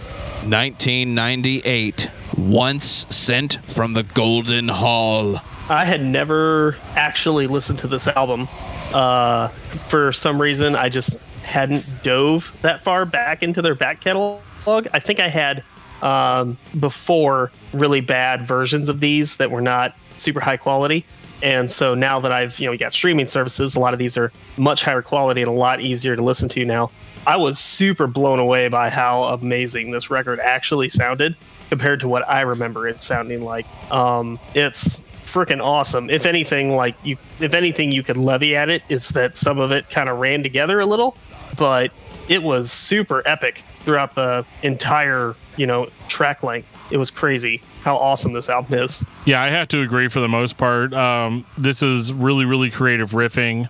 1998. 0.46 2.10
Once 2.38 3.06
sent 3.10 3.64
from 3.66 3.94
the 3.94 4.04
Golden 4.04 4.68
Hall. 4.68 5.40
I 5.70 5.86
had 5.86 6.04
never 6.04 6.76
actually 6.96 7.48
listened 7.48 7.80
to 7.80 7.88
this 7.88 8.08
album. 8.08 8.48
Uh, 8.94 9.48
for 9.88 10.12
some 10.12 10.42
reason, 10.42 10.76
I 10.76 10.90
just 10.90 11.18
hadn't 11.44 11.86
dove 12.04 12.56
that 12.62 12.84
far 12.84 13.06
back 13.06 13.44
into 13.44 13.62
their 13.62 13.76
back 13.76 14.02
catalog. 14.02 14.42
I 14.68 15.00
think 15.00 15.20
I 15.20 15.30
had 15.30 15.64
um, 16.02 16.58
before 16.80 17.52
really 17.74 18.02
bad 18.02 18.42
versions 18.42 18.90
of 18.90 19.00
these 19.00 19.38
that 19.38 19.52
were 19.52 19.62
not 19.62 19.96
super 20.18 20.40
high 20.40 20.58
quality. 20.58 21.06
And 21.42 21.70
so 21.70 21.94
now 21.94 22.20
that 22.22 22.32
I've 22.32 22.58
you 22.60 22.66
know 22.66 22.72
we 22.72 22.78
got 22.78 22.94
streaming 22.94 23.26
services, 23.26 23.76
a 23.76 23.80
lot 23.80 23.94
of 23.94 24.00
these 24.00 24.18
are 24.18 24.32
much 24.58 24.84
higher 24.84 25.02
quality 25.02 25.42
and 25.42 25.50
a 25.50 25.54
lot 25.54 25.82
easier 25.82 26.16
to 26.16 26.22
listen 26.22 26.48
to 26.50 26.66
now. 26.66 26.92
I 27.26 27.38
was 27.38 27.58
super 27.60 28.08
blown 28.08 28.40
away 28.40 28.68
by 28.68 28.90
how 28.90 29.24
amazing 29.26 29.92
this 29.92 30.10
record 30.10 30.40
actually 30.40 30.90
sounded 30.90 31.36
compared 31.70 32.02
to 32.02 32.08
what 32.08 32.28
I 32.28 32.42
remember 32.42 32.88
it 32.88 33.02
sounding 33.02 33.44
like. 33.44 33.66
Um, 33.92 34.40
it's 34.54 35.02
freaking 35.26 35.64
awesome. 35.64 36.10
If 36.10 36.26
anything, 36.26 36.76
like 36.76 36.96
you, 37.04 37.18
if 37.40 37.54
anything, 37.54 37.92
you 37.92 38.04
could 38.04 38.18
levy 38.18 38.56
at 38.56 38.70
it, 38.70 38.84
it's 38.90 39.10
that 39.14 39.36
some 39.36 39.58
of 39.58 39.72
it 39.72 39.90
kind 39.90 40.10
of 40.10 40.20
ran 40.20 40.44
together 40.44 40.80
a 40.80 40.86
little, 40.86 41.18
but 41.58 41.92
it 42.30 42.42
was 42.42 42.72
super 42.72 43.22
epic 43.26 43.64
throughout 43.80 44.16
the 44.16 44.46
entire, 44.62 45.36
you 45.58 45.68
know, 45.68 45.88
track 46.08 46.44
length. 46.44 46.70
It 46.92 46.98
was 46.98 47.10
crazy 47.10 47.62
how 47.84 47.98
awesome 47.98 48.34
this 48.34 48.50
album 48.50 48.80
is. 48.80 49.04
Yeah, 49.26 49.42
I 49.42 49.48
have 49.48 49.68
to 49.70 49.82
agree 49.82 50.08
for 50.08 50.20
the 50.20 50.28
most 50.28 50.58
part. 50.58 50.94
Um, 50.94 51.46
this 51.58 51.84
is 51.84 52.14
really, 52.14 52.46
really 52.46 52.70
creative 52.70 53.12
riffing. 53.12 53.68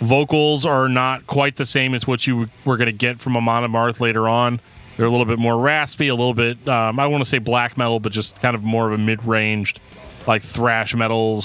Vocals 0.00 0.66
are 0.66 0.88
not 0.88 1.26
quite 1.26 1.56
the 1.56 1.64
same 1.64 1.94
as 1.94 2.06
what 2.06 2.26
you 2.26 2.48
were 2.64 2.76
going 2.76 2.86
to 2.86 2.92
get 2.92 3.20
from 3.20 3.36
Amon 3.36 3.70
Amarth 3.70 4.00
later 4.00 4.28
on. 4.28 4.60
They're 4.96 5.06
a 5.06 5.10
little 5.10 5.24
bit 5.26 5.38
more 5.38 5.58
raspy, 5.58 6.08
a 6.08 6.14
little 6.14 6.34
bit, 6.34 6.66
um, 6.68 7.00
I 7.00 7.06
want 7.06 7.22
to 7.22 7.28
say 7.28 7.38
black 7.38 7.76
metal, 7.76 8.00
but 8.00 8.12
just 8.12 8.40
kind 8.40 8.54
of 8.54 8.62
more 8.62 8.86
of 8.86 8.92
a 8.92 8.98
mid 8.98 9.24
ranged, 9.24 9.80
like 10.26 10.42
thrash 10.42 10.94
metal, 10.94 11.42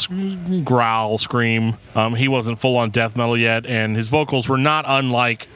growl, 0.64 1.18
scream. 1.18 1.78
Um, 1.96 2.16
he 2.16 2.28
wasn't 2.28 2.60
full 2.60 2.78
on 2.78 2.90
death 2.92 3.16
metal 3.16 3.38
yet, 3.38 3.66
and 3.66 3.96
his 3.96 4.08
vocals 4.08 4.48
were 4.50 4.58
not 4.58 4.86
unlike, 4.88 5.48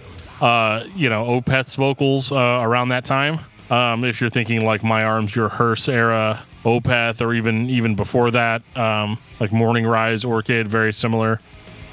uh, 0.43 0.85
you 0.93 1.09
know, 1.09 1.23
Opeth's 1.23 1.75
vocals 1.77 2.29
uh, 2.31 2.59
around 2.61 2.89
that 2.89 3.05
time. 3.05 3.39
Um, 3.71 4.03
if 4.03 4.19
you're 4.19 4.29
thinking 4.29 4.65
like 4.65 4.83
My 4.83 5.05
Arms, 5.05 5.33
Your 5.33 5.47
Hearse 5.47 5.87
era, 5.87 6.43
Opeth, 6.65 7.21
or 7.21 7.33
even 7.33 7.69
even 7.69 7.95
before 7.95 8.29
that, 8.31 8.61
um, 8.77 9.17
like 9.39 9.53
Morning 9.53 9.85
Rise, 9.85 10.25
Orchid, 10.25 10.67
very 10.67 10.91
similar. 10.91 11.39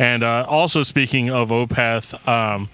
And 0.00 0.24
uh, 0.24 0.46
also 0.48 0.82
speaking 0.82 1.30
of 1.30 1.50
Opeth, 1.50 2.26
um, 2.26 2.68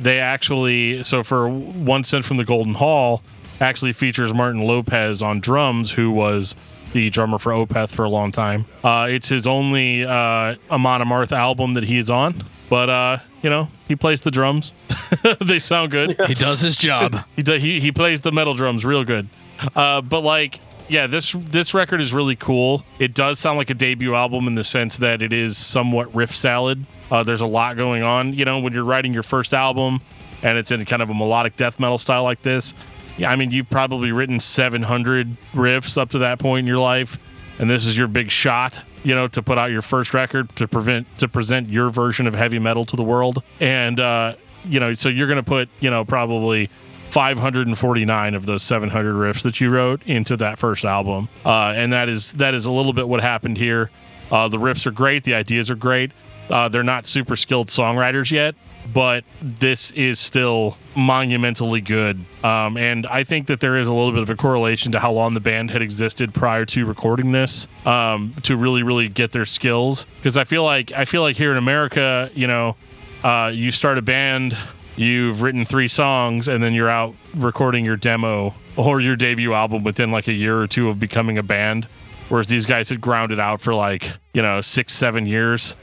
they 0.00 0.18
actually 0.18 1.04
so 1.04 1.22
for 1.22 1.48
Once 1.48 2.08
Sent 2.08 2.24
from 2.24 2.36
the 2.36 2.44
Golden 2.44 2.74
Hall 2.74 3.22
actually 3.60 3.92
features 3.92 4.34
Martin 4.34 4.66
Lopez 4.66 5.22
on 5.22 5.38
drums, 5.38 5.92
who 5.92 6.10
was 6.10 6.56
the 6.92 7.08
drummer 7.10 7.38
for 7.38 7.52
Opeth 7.52 7.90
for 7.90 8.04
a 8.04 8.08
long 8.08 8.32
time. 8.32 8.66
Uh, 8.82 9.06
it's 9.08 9.28
his 9.28 9.46
only 9.46 10.04
uh, 10.04 10.56
Amon 10.72 11.02
Amarth 11.02 11.30
album 11.30 11.74
that 11.74 11.84
he 11.84 11.98
is 11.98 12.10
on, 12.10 12.42
but 12.74 12.90
uh, 12.90 13.18
you 13.40 13.50
know 13.50 13.68
he 13.86 13.94
plays 13.94 14.22
the 14.22 14.32
drums; 14.32 14.72
they 15.40 15.60
sound 15.60 15.92
good. 15.92 16.20
He 16.26 16.34
does 16.34 16.60
his 16.60 16.76
job. 16.76 17.16
He, 17.36 17.42
do, 17.44 17.52
he 17.52 17.78
he 17.78 17.92
plays 17.92 18.22
the 18.22 18.32
metal 18.32 18.54
drums 18.54 18.84
real 18.84 19.04
good. 19.04 19.28
Uh, 19.76 20.00
but 20.00 20.22
like, 20.22 20.58
yeah, 20.88 21.06
this 21.06 21.30
this 21.38 21.72
record 21.72 22.00
is 22.00 22.12
really 22.12 22.34
cool. 22.34 22.82
It 22.98 23.14
does 23.14 23.38
sound 23.38 23.58
like 23.58 23.70
a 23.70 23.74
debut 23.74 24.16
album 24.16 24.48
in 24.48 24.56
the 24.56 24.64
sense 24.64 24.98
that 24.98 25.22
it 25.22 25.32
is 25.32 25.56
somewhat 25.56 26.12
riff 26.16 26.34
salad. 26.34 26.84
Uh, 27.12 27.22
there's 27.22 27.42
a 27.42 27.46
lot 27.46 27.76
going 27.76 28.02
on. 28.02 28.34
You 28.34 28.44
know, 28.44 28.58
when 28.58 28.72
you're 28.72 28.82
writing 28.82 29.14
your 29.14 29.22
first 29.22 29.54
album 29.54 30.00
and 30.42 30.58
it's 30.58 30.72
in 30.72 30.84
kind 30.84 31.00
of 31.00 31.10
a 31.10 31.14
melodic 31.14 31.56
death 31.56 31.78
metal 31.78 31.96
style 31.96 32.24
like 32.24 32.42
this. 32.42 32.74
Yeah, 33.18 33.30
I 33.30 33.36
mean, 33.36 33.52
you've 33.52 33.70
probably 33.70 34.10
written 34.10 34.40
700 34.40 35.28
riffs 35.52 35.96
up 35.96 36.10
to 36.10 36.18
that 36.18 36.40
point 36.40 36.64
in 36.64 36.66
your 36.66 36.80
life, 36.80 37.18
and 37.60 37.70
this 37.70 37.86
is 37.86 37.96
your 37.96 38.08
big 38.08 38.32
shot. 38.32 38.82
You 39.04 39.14
know, 39.14 39.28
to 39.28 39.42
put 39.42 39.58
out 39.58 39.70
your 39.70 39.82
first 39.82 40.14
record 40.14 40.54
to 40.56 40.66
prevent 40.66 41.06
to 41.18 41.28
present 41.28 41.68
your 41.68 41.90
version 41.90 42.26
of 42.26 42.34
heavy 42.34 42.58
metal 42.58 42.84
to 42.86 42.96
the 42.96 43.02
world, 43.02 43.42
and 43.60 44.00
uh, 44.00 44.34
you 44.64 44.80
know, 44.80 44.94
so 44.94 45.08
you're 45.08 45.28
gonna 45.28 45.42
put 45.42 45.68
you 45.80 45.90
know 45.90 46.04
probably 46.04 46.70
549 47.10 48.34
of 48.34 48.46
those 48.46 48.62
700 48.62 49.14
riffs 49.14 49.42
that 49.42 49.60
you 49.60 49.70
wrote 49.70 50.02
into 50.06 50.36
that 50.38 50.58
first 50.58 50.84
album, 50.84 51.28
uh, 51.44 51.72
and 51.76 51.92
that 51.92 52.08
is 52.08 52.32
that 52.34 52.54
is 52.54 52.66
a 52.66 52.72
little 52.72 52.92
bit 52.92 53.06
what 53.08 53.20
happened 53.20 53.56
here. 53.56 53.90
Uh, 54.32 54.48
the 54.48 54.56
riffs 54.56 54.86
are 54.86 54.90
great, 54.90 55.22
the 55.24 55.34
ideas 55.34 55.70
are 55.70 55.76
great. 55.76 56.10
Uh, 56.50 56.68
they're 56.68 56.82
not 56.82 57.06
super 57.06 57.36
skilled 57.36 57.68
songwriters 57.68 58.30
yet, 58.30 58.54
but 58.94 59.24
this 59.42 59.90
is 59.90 60.20
still 60.20 60.78
monumentally 60.96 61.80
good. 61.80 62.20
Um, 62.44 62.76
and 62.76 63.06
I 63.08 63.24
think 63.24 63.48
that 63.48 63.58
there 63.58 63.76
is 63.76 63.88
a 63.88 63.92
little 63.92 64.12
bit 64.12 64.22
of 64.22 64.30
a 64.30 64.36
correlation 64.36 64.92
to 64.92 65.00
how 65.00 65.12
long 65.12 65.34
the 65.34 65.40
band 65.40 65.72
had 65.72 65.82
existed 65.82 66.32
prior 66.32 66.64
to 66.66 66.86
recording 66.86 67.32
this 67.32 67.66
um, 67.84 68.32
to 68.44 68.56
really, 68.56 68.84
really 68.84 69.08
get 69.08 69.32
their 69.32 69.44
skills. 69.44 70.06
Because 70.16 70.36
I 70.36 70.44
feel 70.44 70.62
like 70.62 70.92
I 70.92 71.04
feel 71.04 71.22
like 71.22 71.36
here 71.36 71.50
in 71.50 71.58
America, 71.58 72.30
you 72.34 72.46
know, 72.46 72.76
uh, 73.24 73.50
you 73.52 73.72
start 73.72 73.98
a 73.98 74.02
band, 74.02 74.56
you've 74.96 75.42
written 75.42 75.64
three 75.64 75.88
songs, 75.88 76.46
and 76.46 76.62
then 76.62 76.72
you're 76.72 76.88
out 76.88 77.16
recording 77.36 77.84
your 77.84 77.96
demo 77.96 78.54
or 78.76 79.00
your 79.00 79.16
debut 79.16 79.52
album 79.54 79.82
within 79.82 80.12
like 80.12 80.28
a 80.28 80.32
year 80.32 80.58
or 80.60 80.68
two 80.68 80.88
of 80.88 81.00
becoming 81.00 81.36
a 81.36 81.42
band. 81.42 81.88
Whereas 82.28 82.46
these 82.46 82.64
guys 82.64 82.88
had 82.88 83.00
grounded 83.00 83.40
out 83.40 83.60
for 83.60 83.74
like 83.74 84.12
you 84.32 84.40
know 84.40 84.60
six, 84.60 84.92
seven 84.92 85.26
years 85.26 85.74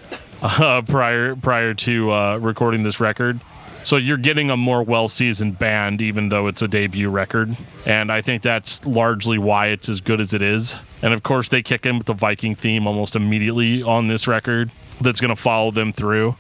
uh, 0.60 0.82
prior 0.82 1.36
prior 1.36 1.74
to 1.76 2.12
uh, 2.12 2.38
recording 2.38 2.82
this 2.82 3.00
record, 3.00 3.40
So 3.84 3.98
you're 3.98 4.18
getting 4.18 4.50
a 4.50 4.58
more 4.58 4.82
well 4.82 5.08
seasoned 5.08 5.60
band, 5.60 6.02
even 6.02 6.30
though 6.30 6.48
it's 6.48 6.64
a 6.64 6.68
debut 6.68 7.10
record. 7.10 7.56
And 7.86 8.12
I 8.12 8.22
think 8.22 8.42
that's 8.42 8.84
largely 8.86 9.38
why 9.38 9.68
it's 9.68 9.88
as 9.88 10.02
good 10.02 10.20
as 10.20 10.34
it 10.34 10.42
is. 10.42 10.76
And 11.04 11.14
of 11.14 11.22
course, 11.22 11.50
they 11.50 11.62
kick 11.62 11.86
in 11.86 11.98
with 11.98 12.08
the 12.08 12.14
Viking 12.14 12.56
theme 12.56 12.88
almost 12.88 13.16
immediately 13.16 13.84
on 13.84 14.08
this 14.08 14.28
record 14.28 14.72
that's 15.00 15.22
going 15.22 15.36
to 15.36 15.42
follow 15.42 15.70
them 15.70 15.94
through. 15.94 16.36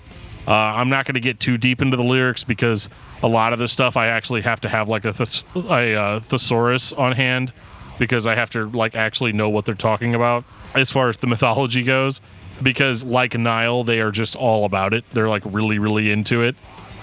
Uh, 0.48 0.53
I'm 0.53 0.89
not 0.89 1.05
going 1.05 1.13
to 1.13 1.22
get 1.22 1.39
too 1.39 1.58
deep 1.58 1.84
into 1.84 1.96
the 1.96 2.03
lyrics 2.03 2.43
because 2.43 2.89
a 3.22 3.27
lot 3.27 3.53
of 3.53 3.60
the 3.60 3.67
stuff 3.67 3.96
I 3.98 4.08
actually 4.08 4.41
have 4.41 4.62
to 4.62 4.70
have 4.70 4.89
like 4.89 5.05
a, 5.05 5.13
a 5.55 5.96
uh, 5.96 6.20
thesaurus 6.22 6.91
on 6.93 7.12
hand 7.12 7.53
because 8.00 8.25
I 8.25 8.34
have 8.34 8.50
to 8.51 8.65
like 8.70 8.96
actually 8.96 9.34
know 9.34 9.50
what 9.50 9.65
they're 9.65 9.75
talking 9.75 10.15
about 10.15 10.43
as 10.74 10.89
far 10.89 11.10
as 11.10 11.17
the 11.17 11.27
mythology 11.27 11.84
goes. 11.84 12.20
Because 12.62 13.03
like 13.06 13.38
Nile, 13.38 13.84
they 13.84 14.01
are 14.01 14.12
just 14.12 14.36
all 14.36 14.65
about 14.65 14.94
it. 14.94 15.03
They're 15.12 15.30
like 15.30 15.44
really, 15.46 15.80
really 15.80 16.12
into 16.12 16.41
it, 16.41 16.56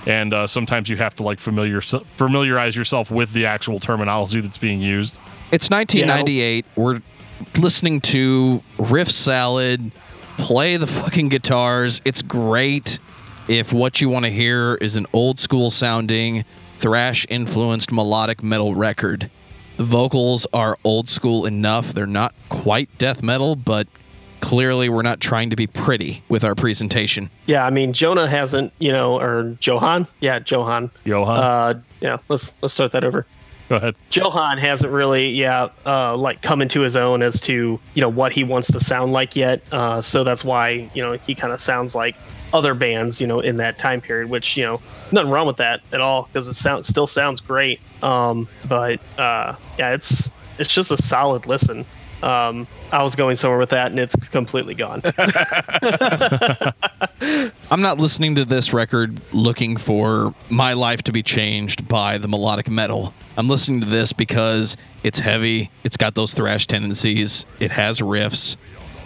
and 0.07 0.33
uh, 0.33 0.47
sometimes 0.47 0.89
you 0.89 0.97
have 0.97 1.15
to 1.17 1.23
like 1.23 1.39
familiar 1.39 1.81
familiarize 1.81 2.77
yourself 2.77 3.11
with 3.11 3.33
the 3.33 3.47
actual 3.47 3.81
terminology 3.81 4.41
that's 4.41 4.59
being 4.59 4.81
used. 4.81 5.17
It's 5.51 5.71
1998. 5.71 6.67
We're 6.77 7.01
listening 7.57 8.01
to 8.03 8.63
Riff 8.79 9.11
Salad 9.11 9.91
play 10.39 10.77
the 10.77 10.87
fucking 10.87 11.29
guitars. 11.29 12.01
It's 12.05 12.23
great. 12.23 12.99
If 13.49 13.73
what 13.73 14.01
you 14.01 14.09
want 14.09 14.25
to 14.25 14.31
hear 14.31 14.77
is 14.77 14.97
an 14.97 15.07
old 15.13 15.39
school 15.39 15.71
sounding, 15.71 16.45
thrash 16.79 17.27
influenced 17.29 17.93
melodic 17.93 18.43
metal 18.43 18.75
record, 18.75 19.31
the 19.77 19.85
vocals 19.85 20.47
are 20.53 20.79
old 20.85 21.09
school 21.09 21.47
enough. 21.47 21.93
They're 21.93 22.07
not 22.07 22.35
quite 22.49 22.89
death 22.99 23.23
metal, 23.23 23.57
but 23.57 23.87
clearly 24.41 24.89
we're 24.89 25.03
not 25.03 25.21
trying 25.21 25.51
to 25.51 25.57
be 25.57 25.67
pretty 25.67 26.23
with 26.29 26.45
our 26.45 26.55
presentation. 26.55 27.31
Yeah, 27.47 27.65
I 27.67 27.71
mean 27.71 27.93
Jonah 27.93 28.29
hasn't, 28.29 28.73
you 28.79 28.93
know, 28.93 29.19
or 29.21 29.57
Johan. 29.61 30.07
Yeah, 30.21 30.41
Johan. 30.45 30.91
Johan, 31.05 31.39
Uh, 31.39 31.81
yeah, 32.01 32.19
let's 32.29 32.55
let's 32.63 32.75
start 32.75 32.93
that 32.93 33.05
over. 33.05 33.27
go 33.69 33.77
ahead. 33.77 33.95
Johan 34.11 34.59
hasn't 34.59 34.93
really, 34.93 35.31
yeah, 35.31 35.69
uh, 35.85 36.17
like 36.17 36.41
come 36.43 36.63
into 36.63 36.81
his 36.81 36.97
own 36.97 37.23
as 37.23 37.41
to 37.43 37.79
you 37.95 38.01
know 38.01 38.09
what 38.09 38.33
he 38.33 38.45
wants 38.45 38.71
to 38.73 38.81
sound 38.81 39.13
like 39.13 39.37
yet. 39.37 39.63
Uh, 39.73 40.01
so 40.01 40.25
that's 40.25 40.45
why 40.45 40.89
you 40.95 41.03
know 41.03 41.13
he 41.13 41.35
kind 41.35 41.53
of 41.53 41.61
sounds 41.61 41.95
like 41.95 42.17
other 42.55 42.73
bands, 42.73 43.21
you 43.21 43.27
know, 43.27 43.41
in 43.41 43.59
that 43.59 43.79
time 43.79 44.01
period. 44.01 44.31
Which 44.31 44.57
you 44.57 44.65
know, 44.65 44.81
nothing 45.13 45.31
wrong 45.31 45.47
with 45.47 45.59
that 45.59 45.81
at 45.93 46.01
all 46.01 46.23
because 46.25 46.49
it 46.49 46.55
sounds 46.55 46.87
still 46.87 47.07
sounds 47.07 47.41
great. 47.41 47.81
Um, 48.03 48.49
but 48.69 49.01
uh, 49.19 49.55
yeah, 49.79 49.93
it's 49.93 50.33
it's 50.59 50.73
just 50.73 50.91
a 50.91 50.97
solid 50.97 51.47
listen. 51.47 51.85
Um, 52.23 52.67
I 52.91 53.03
was 53.03 53.15
going 53.15 53.37
somewhere 53.37 53.59
with 53.59 53.71
that, 53.71 53.91
and 53.91 54.01
it's 54.01 54.17
completely 54.31 54.75
gone. 54.75 55.03
I'm 57.71 57.81
not 57.81 57.99
listening 57.99 58.35
to 58.37 58.45
this 58.45 58.73
record 58.73 59.21
looking 59.33 59.77
for 59.77 60.35
my 60.51 60.73
life 60.73 61.03
to 61.05 61.13
be 61.13 61.23
changed 61.23 61.87
by 61.87 62.19
the 62.19 62.27
melodic 62.27 62.69
metal. 62.69 63.15
I'm 63.37 63.49
listening 63.49 63.81
to 63.81 63.87
this 63.87 64.13
because 64.13 64.77
it's 65.05 65.19
heavy, 65.19 65.71
it's 65.85 65.97
got 65.97 66.15
those 66.15 66.35
thrash 66.35 66.67
tendencies, 66.67 67.47
it 67.61 67.71
has 67.71 68.01
riffs. 68.01 68.57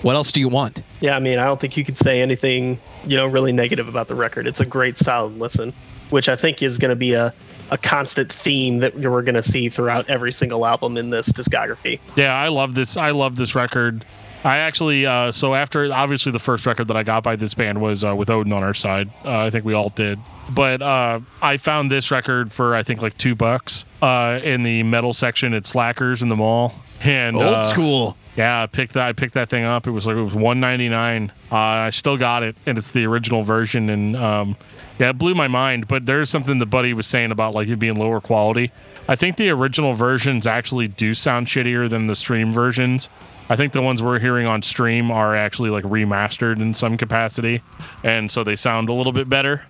What 0.02 0.16
else 0.16 0.32
do 0.32 0.40
you 0.40 0.48
want? 0.48 0.82
Yeah, 1.00 1.14
I 1.14 1.20
mean, 1.20 1.38
I 1.38 1.44
don't 1.44 1.60
think 1.60 1.76
you 1.76 1.84
could 1.84 1.98
say 1.98 2.22
anything, 2.22 2.78
you 3.04 3.16
know, 3.16 3.26
really 3.26 3.52
negative 3.52 3.88
about 3.88 4.08
the 4.08 4.14
record. 4.14 4.46
It's 4.46 4.60
a 4.60 4.66
great, 4.66 4.96
solid 4.96 5.38
listen, 5.38 5.72
which 6.10 6.28
I 6.28 6.34
think 6.34 6.62
is 6.62 6.78
going 6.78 6.88
to 6.88 6.96
be 6.96 7.12
a, 7.12 7.32
a 7.72 7.78
constant 7.78 8.30
theme 8.30 8.78
that 8.80 8.94
we're 8.94 9.22
going 9.22 9.34
to 9.34 9.42
see 9.42 9.70
throughout 9.70 10.08
every 10.08 10.30
single 10.30 10.66
album 10.66 10.98
in 10.98 11.08
this 11.08 11.30
discography. 11.30 11.98
Yeah, 12.16 12.34
I 12.34 12.48
love 12.48 12.74
this. 12.74 12.98
I 12.98 13.10
love 13.10 13.36
this 13.36 13.54
record. 13.54 14.04
I 14.44 14.58
actually, 14.58 15.06
uh, 15.06 15.32
so 15.32 15.54
after 15.54 15.90
obviously 15.92 16.32
the 16.32 16.38
first 16.38 16.66
record 16.66 16.88
that 16.88 16.96
I 16.96 17.02
got 17.02 17.22
by 17.22 17.36
this 17.36 17.54
band 17.54 17.80
was 17.80 18.04
uh, 18.04 18.14
with 18.14 18.28
Odin 18.28 18.52
on 18.52 18.62
our 18.62 18.74
side. 18.74 19.08
Uh, 19.24 19.38
I 19.38 19.50
think 19.50 19.64
we 19.64 19.72
all 19.72 19.88
did. 19.88 20.18
But 20.50 20.82
uh, 20.82 21.20
I 21.40 21.56
found 21.56 21.90
this 21.90 22.10
record 22.10 22.52
for 22.52 22.74
I 22.74 22.82
think 22.82 23.00
like 23.00 23.16
two 23.16 23.34
bucks 23.34 23.86
uh, 24.02 24.40
in 24.42 24.64
the 24.64 24.82
metal 24.82 25.14
section 25.14 25.54
at 25.54 25.64
Slackers 25.64 26.22
in 26.22 26.28
the 26.28 26.36
mall. 26.36 26.74
And 27.02 27.36
Old 27.36 27.46
uh, 27.46 27.62
school. 27.62 28.16
Yeah, 28.36 28.62
I 28.62 28.66
picked 28.66 28.94
that. 28.94 29.08
I 29.08 29.12
picked 29.12 29.34
that 29.34 29.48
thing 29.48 29.64
up. 29.64 29.86
It 29.86 29.90
was 29.90 30.06
like 30.06 30.16
it 30.16 30.22
was 30.22 30.34
one 30.34 30.60
ninety 30.60 30.88
nine. 30.88 31.32
Uh, 31.50 31.56
I 31.56 31.90
still 31.90 32.16
got 32.16 32.42
it, 32.42 32.56
and 32.66 32.78
it's 32.78 32.90
the 32.90 33.04
original 33.06 33.42
version. 33.42 33.90
And 33.90 34.16
um, 34.16 34.56
yeah, 34.98 35.10
it 35.10 35.18
blew 35.18 35.34
my 35.34 35.48
mind. 35.48 35.88
But 35.88 36.06
there's 36.06 36.30
something 36.30 36.58
the 36.58 36.66
buddy 36.66 36.92
was 36.94 37.06
saying 37.06 37.30
about 37.32 37.54
like 37.54 37.68
it 37.68 37.76
being 37.78 37.96
lower 37.96 38.20
quality. 38.20 38.70
I 39.08 39.16
think 39.16 39.36
the 39.36 39.50
original 39.50 39.92
versions 39.94 40.46
actually 40.46 40.88
do 40.88 41.14
sound 41.14 41.46
shittier 41.48 41.88
than 41.90 42.06
the 42.06 42.14
stream 42.14 42.52
versions. 42.52 43.08
I 43.48 43.56
think 43.56 43.72
the 43.72 43.82
ones 43.82 44.02
we're 44.02 44.18
hearing 44.20 44.46
on 44.46 44.62
stream 44.62 45.10
are 45.10 45.34
actually 45.36 45.70
like 45.70 45.84
remastered 45.84 46.60
in 46.60 46.72
some 46.74 46.96
capacity, 46.96 47.60
and 48.04 48.30
so 48.30 48.44
they 48.44 48.56
sound 48.56 48.88
a 48.88 48.92
little 48.92 49.12
bit 49.12 49.28
better. 49.28 49.62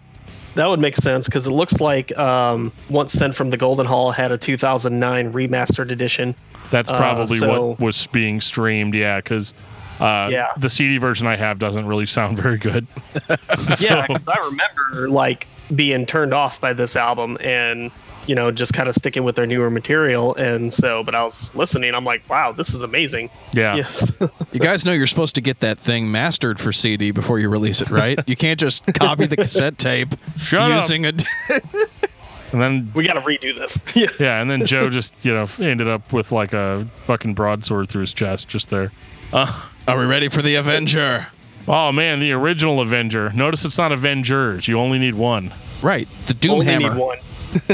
That 0.55 0.69
would 0.69 0.81
make 0.81 0.97
sense 0.97 1.25
because 1.27 1.47
it 1.47 1.51
looks 1.51 1.81
like 1.81 2.17
um, 2.19 2.73
Once 2.91 3.13
Sent 3.15 3.35
from 3.35 3.49
the 3.49 3.57
Golden 3.57 3.87
Hall 3.87 4.13
had 4.13 4.33
a 4.33 4.37
2009 4.39 5.33
remastered 5.33 5.91
edition. 5.91 6.35
That's 6.71 6.91
Uh, 6.93 6.97
probably 6.99 7.39
so- 7.39 7.69
what 7.71 7.81
was 7.81 8.07
being 8.09 8.43
streamed. 8.43 8.95
Yeah, 8.95 9.17
because 9.17 9.55
uh, 10.03 10.29
Yeah. 10.31 10.49
the 10.57 10.69
CD 10.71 10.99
version 10.99 11.27
I 11.27 11.37
have 11.37 11.59
doesn't 11.59 11.87
really 11.87 12.07
sound 12.07 12.37
very 12.37 12.59
good. 12.59 12.87
Yeah, 13.81 14.07
'cause 14.07 14.27
I 14.29 14.38
remember 14.47 15.09
like 15.09 15.47
being 15.75 16.05
turned 16.07 16.35
off 16.35 16.61
by 16.61 16.73
this 16.73 16.97
album 16.97 17.38
and 17.41 17.91
you 18.27 18.35
know 18.37 18.51
just 18.53 18.73
kind 18.73 18.88
of 18.88 18.95
sticking 18.95 19.25
with 19.25 19.37
their 19.37 19.47
newer 19.47 19.71
material. 19.71 20.35
And 20.37 20.73
so, 20.73 21.03
but 21.03 21.15
I 21.15 21.23
was 21.25 21.55
listening. 21.55 21.95
I'm 21.95 22.05
like, 22.05 22.29
wow, 22.31 22.53
this 22.53 22.75
is 22.75 22.83
amazing. 22.83 23.31
Yeah. 23.53 23.77
Yes. 23.77 24.12
You 24.53 24.61
guys 24.61 24.85
know 24.85 24.93
you're 24.93 25.07
supposed 25.07 25.35
to 25.37 25.41
get 25.41 25.61
that 25.61 25.79
thing 25.79 26.12
mastered 26.12 26.61
for 26.61 26.73
CD 26.73 27.11
before 27.11 27.38
you 27.38 27.49
release 27.49 27.81
it, 27.81 27.88
right? 27.91 28.19
you 28.29 28.37
can't 28.37 28.61
just 28.61 28.85
copy 28.95 29.27
the 29.27 29.37
cassette 29.37 29.79
tape 29.79 30.11
Shut 30.37 30.71
up. 30.71 30.83
using 30.83 31.07
a. 31.07 31.12
And 32.53 32.61
then 32.61 32.93
we 32.95 33.05
got 33.05 33.15
to 33.15 33.21
redo 33.21 33.57
this. 33.57 33.79
yeah. 33.97 34.09
yeah, 34.21 34.43
and 34.43 34.51
then 34.51 34.67
Joe 34.67 34.91
just 34.91 35.15
you 35.23 35.33
know 35.33 35.47
ended 35.59 35.88
up 35.88 36.12
with 36.12 36.33
like 36.33 36.53
a 36.53 36.87
fucking 37.07 37.33
broadsword 37.33 37.88
through 37.88 38.03
his 38.03 38.12
chest 38.12 38.47
just 38.49 38.69
there. 38.69 38.93
Are 39.88 39.99
we 39.99 40.05
ready 40.05 40.29
for 40.29 40.42
the 40.42 40.55
Avenger? 40.57 41.27
Oh 41.66 41.92
man, 41.92 42.21
the 42.21 42.33
original 42.33 42.81
Avenger. 42.81 43.31
Notice 43.31 43.64
it's 43.64 43.79
not 43.79 43.92
Avengers. 43.92 44.66
You 44.68 44.79
only 44.79 44.99
need 44.99 45.14
one. 45.14 45.53
Right, 45.83 46.09
the 46.27 46.35
Doom 46.35 46.53
Only 46.53 46.66
Hammer. 46.66 46.95
need 46.95 47.01
one. 47.01 47.18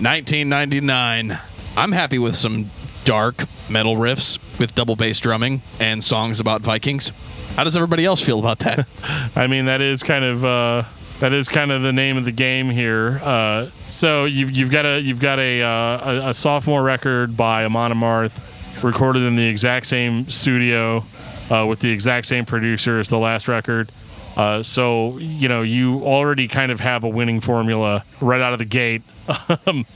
1999. 0.00 1.38
I'm 1.76 1.92
happy 1.92 2.18
with 2.18 2.36
some 2.36 2.70
dark 3.04 3.44
metal 3.70 3.96
riffs 3.96 4.38
with 4.58 4.74
double 4.74 4.96
bass 4.96 5.18
drumming 5.20 5.62
and 5.80 6.02
songs 6.04 6.40
about 6.40 6.60
Vikings. 6.60 7.10
How 7.56 7.64
does 7.64 7.74
everybody 7.76 8.04
else 8.04 8.20
feel 8.20 8.38
about 8.38 8.58
that? 8.60 8.86
I 9.36 9.46
mean, 9.46 9.64
that 9.66 9.80
is 9.80 10.02
kind 10.02 10.24
of 10.24 10.44
uh, 10.44 10.84
that 11.20 11.32
is 11.32 11.48
kind 11.48 11.72
of 11.72 11.82
the 11.82 11.92
name 11.92 12.16
of 12.16 12.24
the 12.24 12.32
game 12.32 12.68
here. 12.70 13.20
Uh, 13.22 13.70
so 13.88 14.24
you've 14.26 14.50
you've 14.50 14.70
got 14.70 14.84
a 14.86 15.00
you've 15.00 15.20
got 15.20 15.38
a 15.38 15.62
uh, 15.62 15.68
a, 15.68 16.28
a 16.30 16.34
sophomore 16.34 16.82
record 16.82 17.36
by 17.36 17.64
Amon 17.64 17.92
Amarth, 17.92 18.38
recorded 18.84 19.22
in 19.22 19.36
the 19.36 19.46
exact 19.46 19.86
same 19.86 20.28
studio 20.28 21.04
uh, 21.50 21.66
with 21.66 21.80
the 21.80 21.90
exact 21.90 22.26
same 22.26 22.44
producer 22.44 22.98
as 22.98 23.08
the 23.08 23.18
last 23.18 23.48
record. 23.48 23.90
Uh, 24.36 24.62
so 24.62 25.18
you 25.18 25.48
know 25.48 25.62
you 25.62 26.02
already 26.02 26.48
kind 26.48 26.72
of 26.72 26.80
have 26.80 27.04
a 27.04 27.08
winning 27.08 27.40
formula 27.40 28.04
right 28.20 28.40
out 28.40 28.52
of 28.52 28.58
the 28.58 28.64
gate. 28.64 29.02
Um, 29.66 29.86